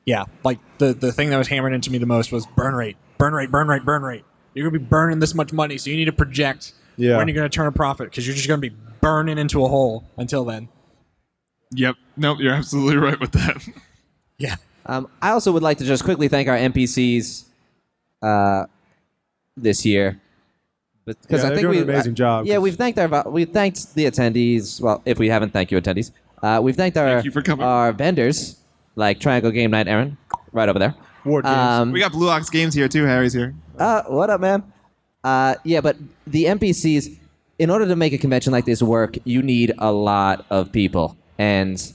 yeah, 0.06 0.24
like 0.44 0.60
the 0.78 0.92
the 0.94 1.10
thing 1.10 1.30
that 1.30 1.36
was 1.38 1.48
hammered 1.48 1.72
into 1.72 1.90
me 1.90 1.98
the 1.98 2.06
most 2.06 2.30
was 2.30 2.46
burn 2.54 2.74
rate, 2.74 2.96
burn 3.18 3.32
rate, 3.34 3.50
burn 3.50 3.66
rate, 3.66 3.84
burn 3.84 4.02
rate. 4.02 4.24
You're 4.54 4.70
gonna 4.70 4.78
be 4.78 4.84
burning 4.86 5.18
this 5.18 5.34
much 5.34 5.52
money, 5.52 5.78
so 5.78 5.90
you 5.90 5.96
need 5.96 6.04
to 6.04 6.12
project 6.12 6.72
Yeah. 6.96 7.16
when 7.16 7.26
you're 7.26 7.34
gonna 7.34 7.48
turn 7.48 7.66
a 7.66 7.72
profit 7.72 8.10
because 8.10 8.24
you're 8.26 8.36
just 8.36 8.46
gonna 8.46 8.60
be 8.60 8.72
burning 9.00 9.36
into 9.38 9.64
a 9.64 9.68
hole 9.68 10.04
until 10.16 10.44
then. 10.44 10.68
yep 11.72 11.96
nope 12.16 12.38
you're 12.40 12.54
absolutely 12.54 12.96
right 12.96 13.18
with 13.18 13.32
that 13.32 13.66
Yeah. 14.38 14.56
Um, 14.86 15.08
I 15.20 15.30
also 15.30 15.50
would 15.50 15.62
like 15.62 15.78
to 15.78 15.84
just 15.84 16.04
quickly 16.04 16.28
thank 16.28 16.46
our 16.48 16.56
NPCs 16.56 17.44
uh, 18.22 18.66
this 19.56 19.84
year, 19.86 20.20
because 21.06 21.42
Yeah, 21.42 21.48
I 21.48 21.50
think 21.50 21.60
doing 21.60 21.70
we 21.76 21.82
an 21.82 21.90
amazing 21.90 22.14
job. 22.14 22.46
Yeah, 22.46 22.58
we've 22.58 22.76
thanked 22.76 22.98
our 22.98 23.08
vo- 23.08 23.30
we 23.30 23.44
thanked 23.44 23.94
the 23.94 24.04
attendees. 24.06 24.80
Well, 24.80 25.02
if 25.04 25.18
we 25.18 25.28
haven't, 25.28 25.52
thank 25.52 25.70
you 25.70 25.80
attendees. 25.80 26.10
Uh, 26.42 26.60
we've 26.62 26.76
thanked 26.76 26.96
our 26.96 27.20
you 27.20 27.30
for 27.30 27.42
coming. 27.42 27.64
our 27.64 27.92
vendors 27.92 28.58
like 28.96 29.20
Triangle 29.20 29.50
Game 29.50 29.70
Night, 29.70 29.88
Aaron, 29.88 30.16
right 30.52 30.68
over 30.68 30.78
there. 30.78 30.94
Ward 31.24 31.44
games. 31.44 31.56
Um, 31.56 31.92
we 31.92 32.00
got 32.00 32.12
blue 32.12 32.28
ox 32.28 32.50
games 32.50 32.74
here 32.74 32.86
too 32.86 33.06
harry's 33.06 33.32
here 33.32 33.54
uh, 33.78 34.02
what 34.04 34.28
up, 34.30 34.40
man? 34.40 34.62
Uh, 35.24 35.54
yeah, 35.64 35.80
but 35.80 35.96
the 36.26 36.44
NPCs, 36.44 37.18
in 37.58 37.70
order 37.70 37.86
to 37.86 37.96
make 37.96 38.12
a 38.12 38.18
convention 38.18 38.52
like 38.52 38.66
this 38.66 38.82
work, 38.82 39.16
you 39.24 39.42
need 39.42 39.72
a 39.78 39.90
lot 39.90 40.44
of 40.50 40.70
people 40.70 41.16
and 41.38 41.92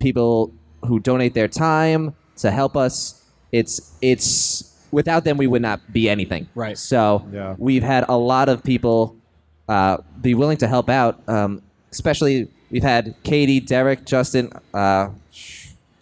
people 0.00 0.52
who 0.84 0.98
donate 1.00 1.32
their 1.34 1.48
time 1.48 2.14
to 2.38 2.50
help 2.50 2.76
us. 2.76 3.24
It's 3.52 3.96
it's 4.02 4.75
without 4.90 5.24
them 5.24 5.36
we 5.36 5.46
would 5.46 5.62
not 5.62 5.80
be 5.92 6.08
anything. 6.08 6.48
Right. 6.54 6.76
So 6.78 7.26
Yeah. 7.32 7.54
we've 7.58 7.82
had 7.82 8.04
a 8.08 8.16
lot 8.16 8.48
of 8.48 8.62
people 8.62 9.16
uh, 9.68 9.98
be 10.20 10.34
willing 10.34 10.56
to 10.58 10.68
help 10.68 10.88
out. 10.88 11.20
Um, 11.28 11.62
especially 11.92 12.48
we've 12.70 12.82
had 12.82 13.14
Katie, 13.22 13.60
Derek, 13.60 14.04
Justin. 14.04 14.50
Uh, 14.74 15.08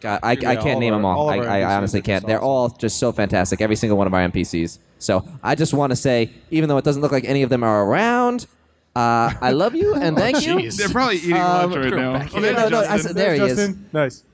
God, 0.00 0.20
I, 0.22 0.30
I 0.30 0.32
Yeah, 0.32 0.54
can't 0.56 0.80
name 0.80 0.92
of 0.92 0.98
them 0.98 1.04
all. 1.06 1.18
all 1.20 1.30
I, 1.30 1.36
of 1.36 1.42
our 1.46 1.48
I 1.50 1.60
NPCs 1.62 1.76
honestly 1.78 2.00
are 2.00 2.02
can't. 2.02 2.22
just 2.22 2.26
They're 2.28 2.38
awesome. 2.44 2.72
all 2.72 2.78
just 2.78 2.98
so 2.98 3.12
fantastic. 3.12 3.60
Every 3.62 3.76
single 3.76 3.96
one 3.96 4.06
of 4.06 4.12
our 4.14 4.20
NPCs. 4.28 4.78
So 4.98 5.26
I 5.42 5.54
just 5.54 5.72
want 5.74 5.90
to 5.92 5.96
say, 5.96 6.30
even 6.50 6.68
though 6.68 6.76
it 6.78 6.84
doesn't 6.84 7.00
look 7.02 7.12
like 7.12 7.24
any 7.24 7.42
of 7.42 7.48
them 7.50 7.62
are 7.62 7.84
around, 7.84 8.46
uh, 8.96 9.32
I 9.40 9.52
love 9.52 9.74
you 9.74 9.94
and 10.00 10.16
thank 10.16 10.46
you. 10.46 10.70
they're 10.70 10.88
probably 10.90 11.16
eating 11.16 11.32
Um, 11.34 11.72
lunch 11.72 11.76
right 11.76 11.94
now 11.94 12.14
Oh, 12.16 12.18
here. 12.18 12.40
there's 12.42 12.56
No, 12.56 12.68
no, 12.68 12.78
I 12.80 12.82
Justin. 12.82 13.00
said- 13.00 13.16
there 13.16 13.34
he 13.34 13.40
is. 13.42 13.74
Nice. 13.92 14.24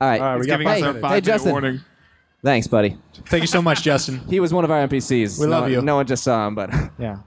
All 0.00 0.08
right. 0.08 0.20
All 0.20 0.26
right, 0.26 0.34
we 0.34 0.40
He's 0.40 0.46
got 0.48 0.52
giving 0.58 0.66
five 0.66 0.76
us 0.76 0.82
our 0.82 0.88
minutes. 0.88 1.02
five 1.02 1.10
Hey, 1.10 1.14
minute 1.14 1.24
Justin. 1.24 1.52
warning 1.52 1.80
Thanks, 2.42 2.66
buddy. 2.66 2.96
Thank 3.26 3.42
you 3.42 3.46
so 3.48 3.60
much, 3.62 3.82
Justin. 3.82 4.18
He 4.28 4.40
was 4.40 4.52
one 4.52 4.64
of 4.64 4.70
our 4.70 4.86
NPCs. 4.86 5.40
We 5.40 5.46
no, 5.46 5.50
love 5.50 5.70
you. 5.70 5.82
No 5.82 5.96
one 5.96 6.06
just 6.06 6.22
saw 6.22 6.46
him, 6.46 6.54
but 6.54 6.70
Yeah. 6.98 7.18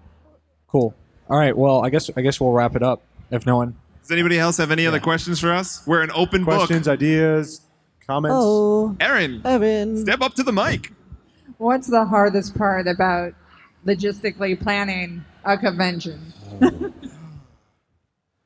Cool. 0.67 0.93
All 1.29 1.37
right. 1.37 1.55
Well, 1.57 1.83
I 1.85 1.89
guess 1.89 2.09
I 2.15 2.21
guess 2.21 2.39
we'll 2.39 2.51
wrap 2.51 2.75
it 2.75 2.83
up. 2.83 3.01
If 3.31 3.45
no 3.45 3.57
one. 3.57 3.75
does 4.01 4.11
anybody 4.11 4.39
else 4.39 4.57
have 4.57 4.71
any 4.71 4.87
other 4.87 4.99
questions 4.99 5.39
for 5.39 5.51
us 5.51 5.85
we're 5.85 6.01
an 6.01 6.09
open 6.15 6.43
Questions, 6.43 6.87
ideas, 6.87 7.61
comments. 8.07 8.33
oh, 8.35 8.87
book 8.89 8.97
aaron 9.01 9.39
Evan. 9.45 9.97
step 9.97 10.21
up 10.21 10.33
to 10.33 10.41
the 10.41 10.51
mic 10.51 10.91
What's 11.59 11.85
the 11.87 12.05
hardest 12.05 12.57
part 12.57 12.87
about 12.87 13.33
logistically 13.85 14.59
planning 14.59 15.23
a 15.45 15.57
convention? 15.57 16.33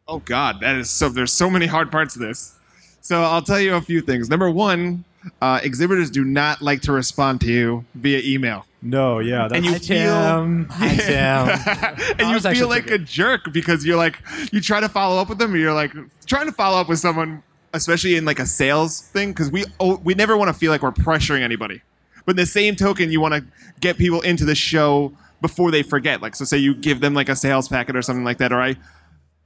Oh 0.05 0.19
God, 0.19 0.59
that 0.59 0.75
is 0.75 0.89
so. 0.89 1.07
There's 1.09 1.31
so 1.31 1.49
many 1.49 1.65
hard 1.65 1.89
parts 1.91 2.15
of 2.15 2.21
this. 2.21 2.55
So 2.99 3.21
I'll 3.23 3.41
tell 3.41 3.59
you 3.59 3.75
a 3.75 3.81
few 3.81 4.01
things. 4.01 4.29
Number 4.29 4.49
one, 4.51 5.05
uh, 5.41 5.59
exhibitors 5.63 6.09
do 6.09 6.23
not 6.23 6.61
like 6.61 6.81
to 6.81 6.91
respond 6.91 7.41
to 7.41 7.47
you 7.47 7.85
via 7.95 8.21
email, 8.23 8.65
No, 8.81 9.19
yeah. 9.19 9.47
That's, 9.47 9.53
and 9.55 9.65
you 9.65 9.71
Hi, 9.71 9.77
Tim. 9.77 10.65
Hi, 10.69 10.95
Tim. 10.95 12.15
and 12.19 12.29
you 12.29 12.51
feel 12.51 12.67
like 12.69 12.89
a 12.89 12.97
jerk 12.97 13.51
because 13.53 13.85
you're 13.85 13.97
like 13.97 14.19
you 14.51 14.61
try 14.61 14.79
to 14.79 14.89
follow 14.89 15.21
up 15.21 15.29
with 15.29 15.37
them. 15.37 15.51
And 15.51 15.61
you're 15.61 15.73
like 15.73 15.93
trying 16.25 16.45
to 16.47 16.51
follow 16.51 16.79
up 16.79 16.89
with 16.89 16.99
someone, 16.99 17.43
especially 17.73 18.15
in 18.15 18.25
like 18.25 18.39
a 18.39 18.45
sales 18.45 19.01
thing, 19.01 19.31
because 19.31 19.51
we 19.51 19.65
oh, 19.79 19.97
we 20.03 20.13
never 20.13 20.37
want 20.37 20.49
to 20.49 20.53
feel 20.53 20.71
like 20.71 20.81
we're 20.81 20.91
pressuring 20.91 21.41
anybody. 21.41 21.81
But 22.25 22.31
in 22.31 22.37
the 22.37 22.45
same 22.45 22.75
token, 22.75 23.11
you 23.11 23.19
want 23.19 23.33
to 23.33 23.43
get 23.79 23.97
people 23.97 24.21
into 24.21 24.45
the 24.45 24.55
show 24.55 25.13
before 25.41 25.71
they 25.71 25.83
forget. 25.83 26.21
Like, 26.21 26.35
so 26.35 26.45
say 26.45 26.57
you 26.57 26.73
give 26.73 27.01
them 27.01 27.13
like 27.13 27.27
a 27.29 27.35
sales 27.35 27.67
packet 27.67 27.95
or 27.95 28.01
something 28.01 28.23
like 28.23 28.37
that, 28.37 28.53
or 28.53 28.61
I 28.61 28.75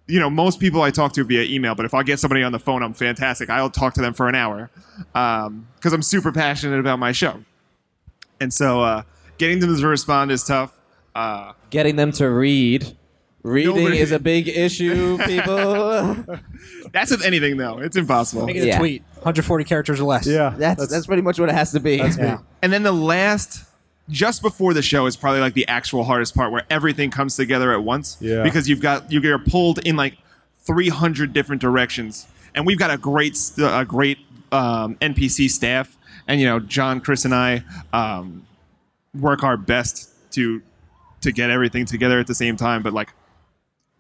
you 0.08 0.20
know, 0.20 0.30
most 0.30 0.60
people 0.60 0.82
I 0.82 0.92
talk 0.92 1.14
to 1.14 1.24
via 1.24 1.44
email, 1.44 1.76
but 1.76 1.86
if 1.86 1.94
I 1.94 2.04
get 2.04 2.20
somebody 2.20 2.44
on 2.44 2.52
the 2.52 2.60
phone, 2.60 2.82
I'm 2.84 2.94
fantastic. 2.94 3.50
I'll 3.50 3.70
talk 3.70 3.94
to 3.96 4.02
them 4.02 4.14
for 4.14 4.28
an 4.30 4.36
hour 4.36 4.70
because 5.14 5.94
I'm 5.94 6.02
super 6.02 6.32
passionate 6.32 6.80
about 6.80 7.00
my 7.00 7.12
show. 7.12 7.44
And 8.40 8.54
so 8.54 8.82
uh, 8.82 9.04
getting 9.38 9.60
them 9.60 9.76
to 9.76 9.88
respond 9.88 10.32
is 10.32 10.44
tough. 10.44 10.74
Uh, 11.16 11.54
Getting 11.72 11.96
them 11.96 12.12
to 12.14 12.30
read. 12.30 12.96
Reading 13.44 13.76
Nobody- 13.76 14.00
is 14.00 14.12
a 14.12 14.20
big 14.20 14.48
issue, 14.48 15.18
people. 15.26 16.26
that's 16.92 17.12
with 17.12 17.24
anything, 17.24 17.58
though. 17.58 17.80
It's 17.80 17.96
impossible. 17.96 18.46
Make 18.46 18.58
it 18.58 18.64
a 18.64 18.68
Yeah. 18.68 18.80
tweet. 18.80 19.04
140 19.16 19.64
characters 19.64 20.00
or 20.00 20.04
less. 20.06 20.28
yeah. 20.28 20.54
that's, 20.58 20.88
that's 20.88 21.06
pretty 21.08 21.22
much 21.22 21.40
what 21.40 21.50
it 21.50 21.56
has 21.56 21.72
to 21.72 21.80
be. 21.80 21.98
That's. 21.98 22.18
Yeah. 22.18 22.40
And 22.62 22.72
then 22.74 22.84
the 22.84 22.92
last 22.92 23.64
just 24.10 24.42
before 24.42 24.74
the 24.74 24.82
show 24.82 25.06
is 25.06 25.18
probably 25.18 25.42
like 25.42 25.54
the 25.54 25.68
actual 25.68 26.04
hardest 26.04 26.36
part 26.36 26.52
where 26.52 26.64
everything 26.70 27.12
comes 27.12 27.36
together 27.36 27.74
at 27.74 27.84
once. 27.84 28.18
Yeah. 28.20 28.44
Because 28.44 28.70
you've 28.70 28.82
got 28.82 29.12
you 29.12 29.20
get 29.22 29.46
pulled 29.46 29.80
in 29.86 29.96
like 29.96 30.18
300 30.62 31.34
different 31.34 31.62
directions, 31.62 32.28
and 32.56 32.66
we've 32.66 32.80
got 32.80 32.92
a 32.92 32.98
great 32.98 33.38
a 33.58 33.86
great 33.86 34.20
um, 34.52 34.96
NPC 34.96 35.50
staff, 35.50 35.98
and 36.28 36.40
you 36.40 36.48
know 36.48 36.60
John, 36.60 37.02
Chris, 37.02 37.26
and 37.26 37.34
I 37.34 37.64
um, 37.94 38.46
work 39.14 39.44
our 39.44 39.58
best 39.58 40.10
to 40.32 40.62
to 41.22 41.32
get 41.32 41.50
everything 41.50 41.86
together 41.86 42.20
at 42.20 42.28
the 42.28 42.36
same 42.36 42.56
time. 42.56 42.84
But 42.84 42.94
like 42.94 43.10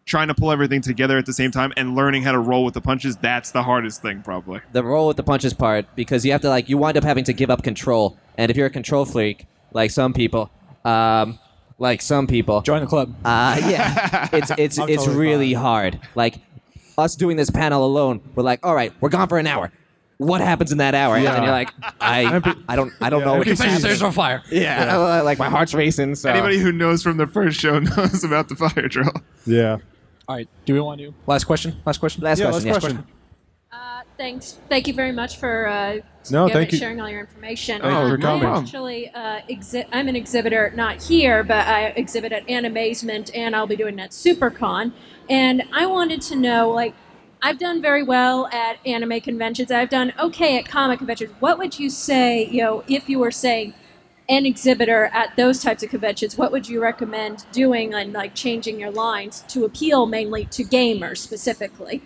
trying 0.05 0.29
to 0.29 0.33
pull 0.33 0.53
everything 0.53 0.81
together 0.81 1.17
at 1.17 1.25
the 1.25 1.33
same 1.33 1.51
time 1.51 1.73
and 1.75 1.93
learning 1.93 2.23
how 2.23 2.31
to 2.31 2.39
roll 2.39 2.63
with 2.63 2.73
the 2.73 2.79
punches 2.79 3.17
that's 3.17 3.51
the 3.51 3.61
hardest 3.61 4.01
thing 4.01 4.21
probably 4.21 4.61
the 4.71 4.81
roll 4.81 5.05
with 5.09 5.17
the 5.17 5.23
punches 5.23 5.53
part 5.53 5.85
because 5.97 6.25
you 6.25 6.31
have 6.31 6.39
to 6.39 6.47
like 6.47 6.69
you 6.69 6.77
wind 6.77 6.95
up 6.95 7.03
having 7.03 7.25
to 7.25 7.33
give 7.33 7.49
up 7.49 7.61
control 7.61 8.17
and 8.37 8.49
if 8.49 8.55
you're 8.55 8.67
a 8.67 8.69
control 8.69 9.03
freak 9.03 9.45
like 9.73 9.91
some 9.91 10.13
people 10.13 10.49
um 10.85 11.37
like 11.79 12.01
some 12.01 12.27
people 12.27 12.61
Join 12.61 12.81
the 12.81 12.87
club. 12.87 13.13
uh 13.25 13.59
yeah 13.67 14.29
it's 14.33 14.51
it's 14.57 14.79
I'm 14.79 14.89
it's 14.89 15.03
totally 15.05 15.17
really 15.25 15.53
fine. 15.53 15.63
hard 15.63 15.99
like 16.15 16.35
us 16.97 17.15
doing 17.15 17.37
this 17.37 17.49
panel 17.49 17.85
alone 17.85 18.21
we're 18.35 18.43
like 18.43 18.65
all 18.65 18.73
right 18.75 18.91
we're 19.01 19.09
gone 19.09 19.27
for 19.27 19.37
an 19.37 19.45
hour 19.47 19.71
what 20.17 20.41
happens 20.41 20.71
in 20.71 20.79
that 20.79 20.95
hour 20.95 21.17
Yeah. 21.19 21.35
and 21.35 21.43
you're 21.43 21.51
like 21.51 21.69
i 22.01 22.25
i 22.67 22.75
don't 22.75 22.91
i 22.99 23.09
don't 23.11 23.19
Yeah, 23.19 23.25
know 23.25 23.35
what 23.37 23.43
to 23.47 23.53
NPCs. 23.53 23.57
say. 23.75 23.77
There's 23.79 24.01
on 24.01 24.11
fire. 24.13 24.41
yeah, 24.49 25.21
like 25.23 25.37
my 25.37 25.49
heart's 25.49 25.75
racing 25.75 26.15
so 26.15 26.29
anybody 26.31 26.57
who 26.57 26.71
knows 26.71 27.03
from 27.03 27.17
the 27.17 27.27
first 27.27 27.59
show 27.59 27.77
knows 27.79 28.23
about 28.23 28.49
the 28.49 28.55
fire 28.55 28.87
drill 28.87 29.11
Yeah. 29.45 29.77
All 30.29 30.35
right. 30.35 30.49
Do 30.65 30.73
we 30.73 30.81
want 30.81 30.99
to? 30.99 31.13
Last 31.25 31.45
question. 31.45 31.79
Last 31.85 31.99
question. 31.99 32.21
last 32.23 32.39
Yeah, 32.39 32.49
question 32.49 32.69
last 32.71 32.83
yes. 32.83 32.91
question. 32.91 32.97
Uh, 32.97 33.16
thanks. 34.17 34.57
Thank 34.69 34.87
you 34.87 34.93
very 34.93 35.11
much 35.11 35.37
for 35.37 35.67
uh, 35.67 35.97
No, 36.31 36.47
thank 36.49 36.71
you. 36.71 36.77
sharing 36.77 36.99
all 36.99 37.09
your 37.09 37.19
information. 37.21 37.81
Thank 37.81 37.93
you 37.93 38.09
for 38.09 38.15
Um, 38.15 38.21
coming. 38.21 38.45
I'm 38.47 38.63
actually 38.63 39.09
uh, 39.09 39.41
exhi- 39.49 39.87
I'm 39.91 40.07
an 40.07 40.15
exhibitor, 40.15 40.71
not 40.75 41.01
here, 41.03 41.43
but 41.43 41.67
I 41.67 41.87
exhibit 41.95 42.31
at 42.31 42.45
Animazement, 42.47 43.31
and 43.35 43.55
I'll 43.55 43.67
be 43.67 43.75
doing 43.75 43.95
that 43.97 44.05
at 44.05 44.11
SuperCon. 44.11 44.91
And 45.29 45.63
I 45.73 45.85
wanted 45.85 46.21
to 46.23 46.35
know, 46.35 46.69
like, 46.71 46.93
I've 47.41 47.59
done 47.59 47.81
very 47.81 48.01
well 48.03 48.47
at 48.47 48.77
anime 48.85 49.21
conventions. 49.21 49.71
I've 49.71 49.89
done 49.89 50.11
okay 50.19 50.57
at 50.57 50.67
comic 50.67 50.97
conventions. 50.97 51.31
What 51.39 51.59
would 51.59 51.77
you 51.77 51.89
say, 51.89 52.47
you 52.47 52.63
know, 52.63 52.83
if 52.87 53.07
you 53.07 53.19
were 53.19 53.31
saying 53.31 53.73
an 54.29 54.45
exhibitor 54.45 55.05
at 55.13 55.35
those 55.37 55.61
types 55.61 55.83
of 55.83 55.89
conventions, 55.89 56.37
what 56.37 56.51
would 56.51 56.67
you 56.67 56.81
recommend 56.81 57.45
doing 57.51 57.93
and 57.93 58.11
like 58.11 58.33
changing 58.35 58.79
your 58.79 58.91
lines 58.91 59.43
to 59.49 59.63
appeal 59.65 60.05
mainly 60.07 60.45
to 60.45 60.63
gamers 60.63 61.19
specifically? 61.19 62.01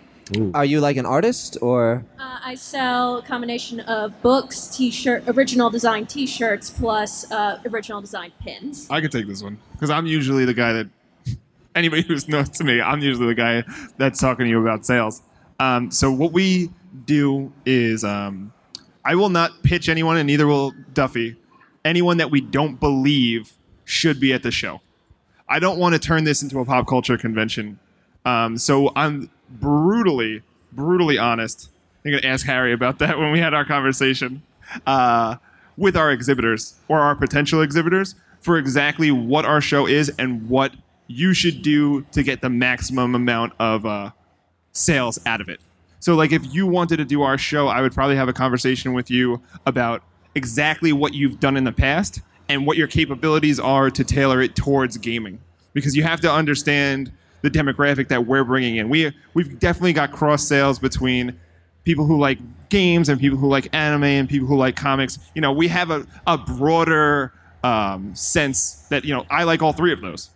Are 0.54 0.64
you 0.64 0.80
like 0.80 0.96
an 0.96 1.06
artist 1.06 1.56
or 1.60 2.04
Uh, 2.18 2.38
I 2.44 2.54
sell 2.54 3.18
a 3.18 3.22
combination 3.22 3.80
of 3.80 4.20
books, 4.22 4.68
T-shirt, 4.68 5.24
original 5.28 5.68
design 5.70 6.06
T-shirts, 6.06 6.70
plus 6.70 7.30
uh, 7.30 7.60
original 7.66 8.00
design 8.00 8.32
pins. 8.40 8.86
i 8.90 9.00
could 9.00 9.12
take 9.12 9.26
this 9.26 9.42
one 9.42 9.58
because 9.72 9.90
i'm 9.90 10.06
usually 10.06 10.44
the 10.44 10.54
guy 10.54 10.72
that 10.72 10.88
anybody 11.74 12.02
who's 12.02 12.28
knows 12.28 12.48
to 12.50 12.64
me 12.64 12.80
i'm 12.80 13.00
usually 13.00 13.26
the 13.26 13.34
guy 13.34 13.62
that's 13.98 14.20
talking 14.20 14.44
to 14.46 14.50
you 14.50 14.60
about 14.60 14.84
sales 14.86 15.22
um, 15.60 15.90
so 15.90 16.10
what 16.10 16.32
we 16.32 16.70
do 17.06 17.52
is 17.66 18.04
um, 18.04 18.52
i 19.04 19.14
will 19.14 19.28
not 19.30 19.50
pitch 19.62 19.88
anyone 19.88 20.16
and 20.16 20.26
neither 20.26 20.46
will 20.46 20.72
duffy 20.94 21.36
anyone 21.84 22.16
that 22.18 22.30
we 22.30 22.40
don't 22.40 22.78
believe 22.80 23.52
should 23.84 24.18
be 24.20 24.32
at 24.32 24.42
the 24.42 24.50
show 24.50 24.80
I 25.48 25.58
don't 25.58 25.78
want 25.78 25.92
to 25.94 25.98
turn 25.98 26.24
this 26.24 26.42
into 26.42 26.60
a 26.60 26.64
pop 26.64 26.86
culture 26.86 27.18
convention. 27.18 27.78
Um, 28.24 28.56
so 28.56 28.90
I'm 28.96 29.28
brutally, 29.60 30.42
brutally 30.72 31.18
honest. 31.18 31.70
I'm 32.04 32.10
going 32.10 32.22
to 32.22 32.28
ask 32.28 32.46
Harry 32.46 32.72
about 32.72 32.98
that 32.98 33.18
when 33.20 33.30
we 33.32 33.38
had 33.38 33.54
our 33.54 33.64
conversation 33.64 34.42
uh, 34.86 35.36
with 35.76 35.96
our 35.96 36.10
exhibitors 36.10 36.74
or 36.88 37.00
our 37.00 37.14
potential 37.14 37.62
exhibitors 37.62 38.14
for 38.40 38.58
exactly 38.58 39.10
what 39.10 39.44
our 39.44 39.60
show 39.60 39.86
is 39.86 40.10
and 40.18 40.48
what 40.48 40.74
you 41.06 41.34
should 41.34 41.62
do 41.62 42.02
to 42.12 42.22
get 42.22 42.40
the 42.40 42.50
maximum 42.50 43.14
amount 43.14 43.52
of 43.58 43.86
uh, 43.86 44.10
sales 44.72 45.20
out 45.26 45.40
of 45.40 45.48
it. 45.48 45.60
So, 46.00 46.16
like, 46.16 46.32
if 46.32 46.52
you 46.52 46.66
wanted 46.66 46.96
to 46.96 47.04
do 47.04 47.22
our 47.22 47.38
show, 47.38 47.68
I 47.68 47.80
would 47.80 47.92
probably 47.92 48.16
have 48.16 48.28
a 48.28 48.32
conversation 48.32 48.92
with 48.92 49.10
you 49.10 49.40
about 49.66 50.02
exactly 50.34 50.92
what 50.92 51.14
you've 51.14 51.38
done 51.38 51.56
in 51.56 51.64
the 51.64 51.72
past 51.72 52.20
and 52.48 52.66
what 52.66 52.76
your 52.76 52.88
capabilities 52.88 53.60
are 53.60 53.90
to 53.90 54.02
tailor 54.02 54.42
it 54.42 54.56
towards 54.56 54.96
gaming. 54.96 55.38
Because 55.74 55.96
you 55.96 56.02
have 56.02 56.20
to 56.22 56.32
understand 56.32 57.12
the 57.42 57.50
demographic 57.50 58.08
that 58.08 58.26
we're 58.26 58.44
bringing 58.44 58.76
in. 58.76 58.88
We 58.88 59.12
we've 59.34 59.58
definitely 59.58 59.92
got 59.92 60.12
cross 60.12 60.46
sales 60.46 60.78
between 60.78 61.38
people 61.84 62.06
who 62.06 62.18
like 62.18 62.38
games 62.68 63.08
and 63.08 63.20
people 63.20 63.38
who 63.38 63.48
like 63.48 63.68
anime 63.74 64.04
and 64.04 64.28
people 64.28 64.48
who 64.48 64.56
like 64.56 64.76
comics. 64.76 65.18
You 65.34 65.42
know, 65.42 65.52
we 65.52 65.68
have 65.68 65.90
a, 65.90 66.06
a 66.26 66.38
broader 66.38 67.32
um, 67.62 68.14
sense 68.14 68.86
that 68.90 69.04
you 69.04 69.14
know 69.14 69.26
I 69.30 69.44
like 69.44 69.62
all 69.62 69.72
three 69.72 69.92
of 69.92 70.00
those 70.00 70.30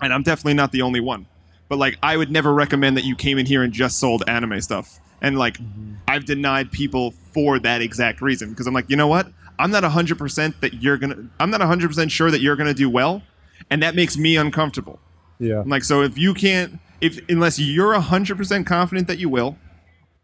and 0.00 0.12
I'm 0.12 0.22
definitely 0.22 0.54
not 0.54 0.72
the 0.72 0.82
only 0.82 1.00
one. 1.00 1.26
But 1.68 1.78
like, 1.78 1.98
I 2.02 2.16
would 2.16 2.30
never 2.30 2.52
recommend 2.52 2.96
that 2.96 3.04
you 3.04 3.16
came 3.16 3.38
in 3.38 3.46
here 3.46 3.62
and 3.62 3.72
just 3.72 3.98
sold 3.98 4.22
anime 4.28 4.60
stuff. 4.60 5.00
And 5.20 5.38
like, 5.38 5.58
I've 6.06 6.24
denied 6.24 6.70
people 6.70 7.10
for 7.10 7.58
that 7.60 7.82
exact 7.82 8.20
reason 8.20 8.50
because 8.50 8.66
I'm 8.66 8.74
like, 8.74 8.88
you 8.88 8.96
know 8.96 9.08
what? 9.08 9.28
I'm 9.58 9.70
not 9.70 9.82
100% 9.82 10.60
that 10.60 10.74
you're 10.74 10.98
gonna. 10.98 11.16
I'm 11.40 11.50
not 11.50 11.62
100% 11.62 12.10
sure 12.10 12.30
that 12.30 12.40
you're 12.40 12.56
gonna 12.56 12.74
do 12.74 12.90
well, 12.90 13.22
and 13.70 13.82
that 13.82 13.94
makes 13.94 14.18
me 14.18 14.36
uncomfortable. 14.36 15.00
Yeah. 15.38 15.60
I'm 15.60 15.68
like, 15.68 15.84
so 15.84 16.02
if 16.02 16.16
you 16.18 16.34
can't, 16.34 16.78
if 17.00 17.18
unless 17.28 17.58
you're 17.58 17.94
100% 17.94 18.66
confident 18.66 19.06
that 19.08 19.18
you 19.18 19.28
will, 19.28 19.56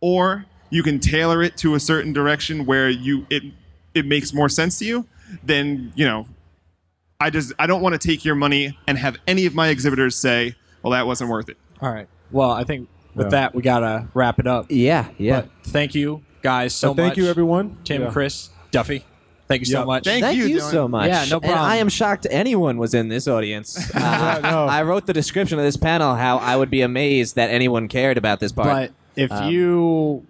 or 0.01 0.47
you 0.71 0.83
can 0.83 0.99
tailor 1.01 1.43
it 1.43 1.57
to 1.59 1.75
a 1.75 1.81
certain 1.81 2.13
direction 2.13 2.65
where 2.67 2.89
you 2.89 3.27
it 3.31 3.43
it 3.95 4.07
makes 4.07 4.33
more 4.33 4.49
sense 4.49 4.79
to 4.79 4.85
you, 4.87 5.07
then 5.43 5.93
you 5.95 6.07
know, 6.07 6.27
I 7.21 7.31
just 7.31 7.53
I 7.59 7.67
don't 7.67 7.83
want 7.83 8.01
to 8.01 8.09
take 8.09 8.25
your 8.25 8.35
money 8.35 8.77
and 8.87 8.97
have 8.99 9.17
any 9.27 9.45
of 9.47 9.55
my 9.55 9.69
exhibitors 9.69 10.17
say, 10.17 10.55
well, 10.83 10.93
that 10.93 11.07
wasn't 11.07 11.31
worth 11.31 11.49
it. 11.49 11.57
All 11.81 11.93
right. 11.93 12.09
Well, 12.31 12.51
I 12.51 12.65
think 12.65 12.89
with 13.15 13.27
Yeah. 13.27 13.31
that 13.31 13.55
we 13.55 13.61
gotta 13.63 14.09
wrap 14.15 14.39
it 14.39 14.47
up. 14.47 14.67
yeah 14.71 15.09
yeah 15.19 15.43
But 15.43 15.51
thank 15.65 15.95
you 15.95 16.23
guys 16.41 16.75
so 16.75 16.89
So 16.89 16.95
thank 16.95 17.11
much. 17.11 17.19
you, 17.19 17.27
everyone. 17.29 17.77
Tim, 17.85 18.03
Yeah. 18.03 18.11
Chris, 18.11 18.49
Duffy. 18.71 19.05
Thank 19.49 19.61
you 19.61 19.67
so 19.67 19.81
Yeah. 19.81 19.85
much. 19.85 20.05
Thank 20.05 20.25
Thank 20.25 20.39
you, 20.39 20.47
you, 20.47 20.59
Dylan. 20.59 20.71
so 20.71 20.89
much. 20.89 21.09
Yeah, 21.09 21.25
no 21.29 21.37
And 21.37 21.43
problem. 21.45 21.59
I 21.65 21.77
am 21.77 21.89
shocked 21.89 22.27
anyone 22.31 22.79
was 22.79 22.95
in 22.95 23.09
this 23.09 23.29
audience. 23.29 23.77
Uh, 23.95 24.41
no. 24.43 24.65
I 24.67 24.83
wrote 24.83 25.07
the 25.07 25.13
description 25.13 25.59
of 25.59 25.65
this 25.65 25.77
panel 25.77 26.15
how 26.15 26.39
I 26.39 26.57
would 26.57 26.71
be 26.71 26.81
amazed 26.83 27.37
that 27.37 27.51
anyone 27.51 27.89
cared 27.89 28.17
about 28.19 28.41
this 28.41 28.53
part. 28.53 28.69
But 28.69 28.91
if 29.17 29.31
Um, 29.31 29.51
you 29.51 30.27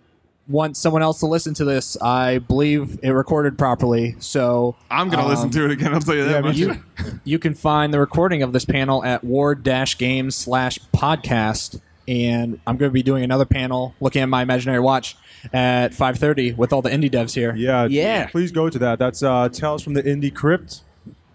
want 0.49 0.77
someone 0.77 1.03
else 1.03 1.21
to 1.21 1.27
listen 1.27 1.55
to 1.55 1.65
this, 1.65 1.97
I 2.03 2.39
believe 2.39 2.99
it 3.03 3.11
recorded 3.11 3.57
properly. 3.57 4.17
So 4.19 4.75
I'm 4.91 5.09
gonna 5.09 5.29
listen 5.29 5.45
Um, 5.47 5.51
to 5.53 5.65
it 5.67 5.71
again. 5.71 5.95
I'll 5.95 6.01
tell 6.01 6.17
you 6.17 6.25
that 6.25 6.31
yeah, 6.33 6.41
me 6.41 6.47
much. 6.49 6.57
you 6.57 6.77
you 7.25 7.39
can 7.39 7.55
find 7.55 7.95
the 7.95 8.01
recording 8.01 8.43
of 8.43 8.53
this 8.53 8.65
panel 8.65 9.05
at 9.05 9.23
ward-games 9.23 10.35
slash 10.35 10.79
podcast 10.95 11.81
and 12.09 12.59
i'm 12.67 12.77
going 12.77 12.89
to 12.91 12.93
be 12.93 13.03
doing 13.03 13.23
another 13.23 13.45
panel 13.45 13.95
looking 14.01 14.21
at 14.23 14.29
my 14.29 14.43
imaginary 14.43 14.81
watch 14.81 15.17
at 15.53 15.93
5.30 15.93 16.57
with 16.57 16.73
all 16.73 16.83
the 16.83 16.91
indie 16.91 17.11
devs 17.11 17.35
here 17.35 17.55
Yeah, 17.57 17.87
Yeah. 17.87 18.27
Please 18.27 18.53
go 18.53 18.69
to 18.71 18.79
that. 18.81 18.99
That's 18.99 19.23
uh, 19.23 19.49
Tales 19.49 19.83
from 19.83 19.95
the 19.95 20.03
Indie 20.03 20.33
Crypt. 20.35 20.83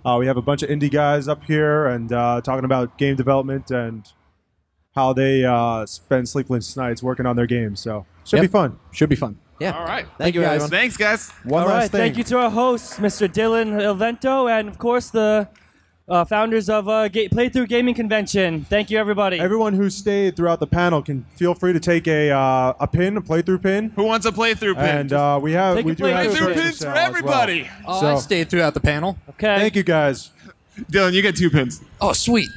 Uh, 0.05 0.17
we 0.19 0.27
have 0.27 0.37
a 0.37 0.41
bunch 0.41 0.63
of 0.63 0.69
indie 0.69 0.89
guys 0.91 1.27
up 1.27 1.43
here 1.43 1.87
and 1.87 2.11
uh, 2.13 2.39
talking 2.41 2.63
about 2.65 2.97
game 2.97 3.15
development 3.15 3.71
and 3.71 4.07
how 4.95 5.13
they 5.13 5.43
uh, 5.43 5.85
spend 5.85 6.27
sleepless 6.29 6.77
nights 6.77 7.03
working 7.03 7.25
on 7.25 7.35
their 7.35 7.45
games. 7.47 7.79
So 7.81 8.05
should 8.23 8.37
Yep. 8.37 8.43
be 8.43 8.47
fun. 8.47 8.79
should 8.91 9.09
be 9.09 9.15
fun 9.15 9.37
yeah. 9.59 9.71
All 9.71 9.85
right. 9.85 10.05
Thank 10.19 10.35
you, 10.35 10.41
guys. 10.41 10.51
everyone. 10.61 10.69
Thanks, 10.69 10.97
guys. 10.97 11.31
One 11.43 11.63
All 11.63 11.67
last 11.69 11.75
right, 11.81 11.91
thing. 11.91 11.99
thank 12.01 12.17
you 12.19 12.23
to 12.25 12.37
our 12.37 12.51
hosts, 12.51 12.99
Mr. 12.99 13.27
Dylan 13.27 13.71
Elvento, 13.81 14.47
and 14.47 14.67
of 14.69 14.77
course 14.77 15.09
the 15.09 15.49
uh, 16.07 16.23
founders 16.25 16.69
of 16.69 16.87
uh, 16.87 17.07
Ga- 17.09 17.29
Playthrough 17.29 17.67
Gaming 17.67 17.93
Convention. 17.93 18.63
Thank 18.65 18.89
you, 18.89 18.97
everybody. 18.97 19.39
Everyone 19.39 19.73
who 19.73 19.89
stayed 19.89 20.35
throughout 20.35 20.59
the 20.59 20.67
panel 20.67 21.01
can 21.01 21.25
feel 21.35 21.53
free 21.53 21.73
to 21.73 21.79
take 21.79 22.07
a 22.07 22.31
uh, 22.31 22.73
a 22.79 22.87
pin, 22.87 23.17
a 23.17 23.21
playthrough 23.21 23.61
pin, 23.61 23.89
Who 23.95 24.03
wants 24.03 24.25
a 24.25 24.31
playthrough 24.31 24.75
pin? 24.75 24.97
and 24.97 25.13
uh, 25.13 25.39
we 25.41 25.51
have 25.53 25.75
Take 25.77 25.85
we 25.85 25.91
a 25.91 25.95
do 25.95 26.05
have 26.05 26.27
playthrough 26.27 26.29
playthrough 26.31 26.37
shirts 26.37 26.61
pins 26.61 26.77
sale 26.77 26.91
for 26.91 26.97
as 26.97 27.01
well. 27.01 27.07
everybody. 27.07 27.69
oh, 27.85 28.01
So- 28.01 28.07
i 28.07 28.15
stayed 28.19 28.49
throughout 28.49 28.73
the 28.73 28.79
panel 28.79 29.17
okay. 29.31 29.57
Thank 29.59 29.75
you 29.75 29.83
guys. 29.83 30.31
Dylan, 30.91 31.13
you 31.13 31.21
get 31.21 31.35
two 31.35 31.49
pins. 31.49 31.81
oh 31.99 32.13
sweet 32.13 32.49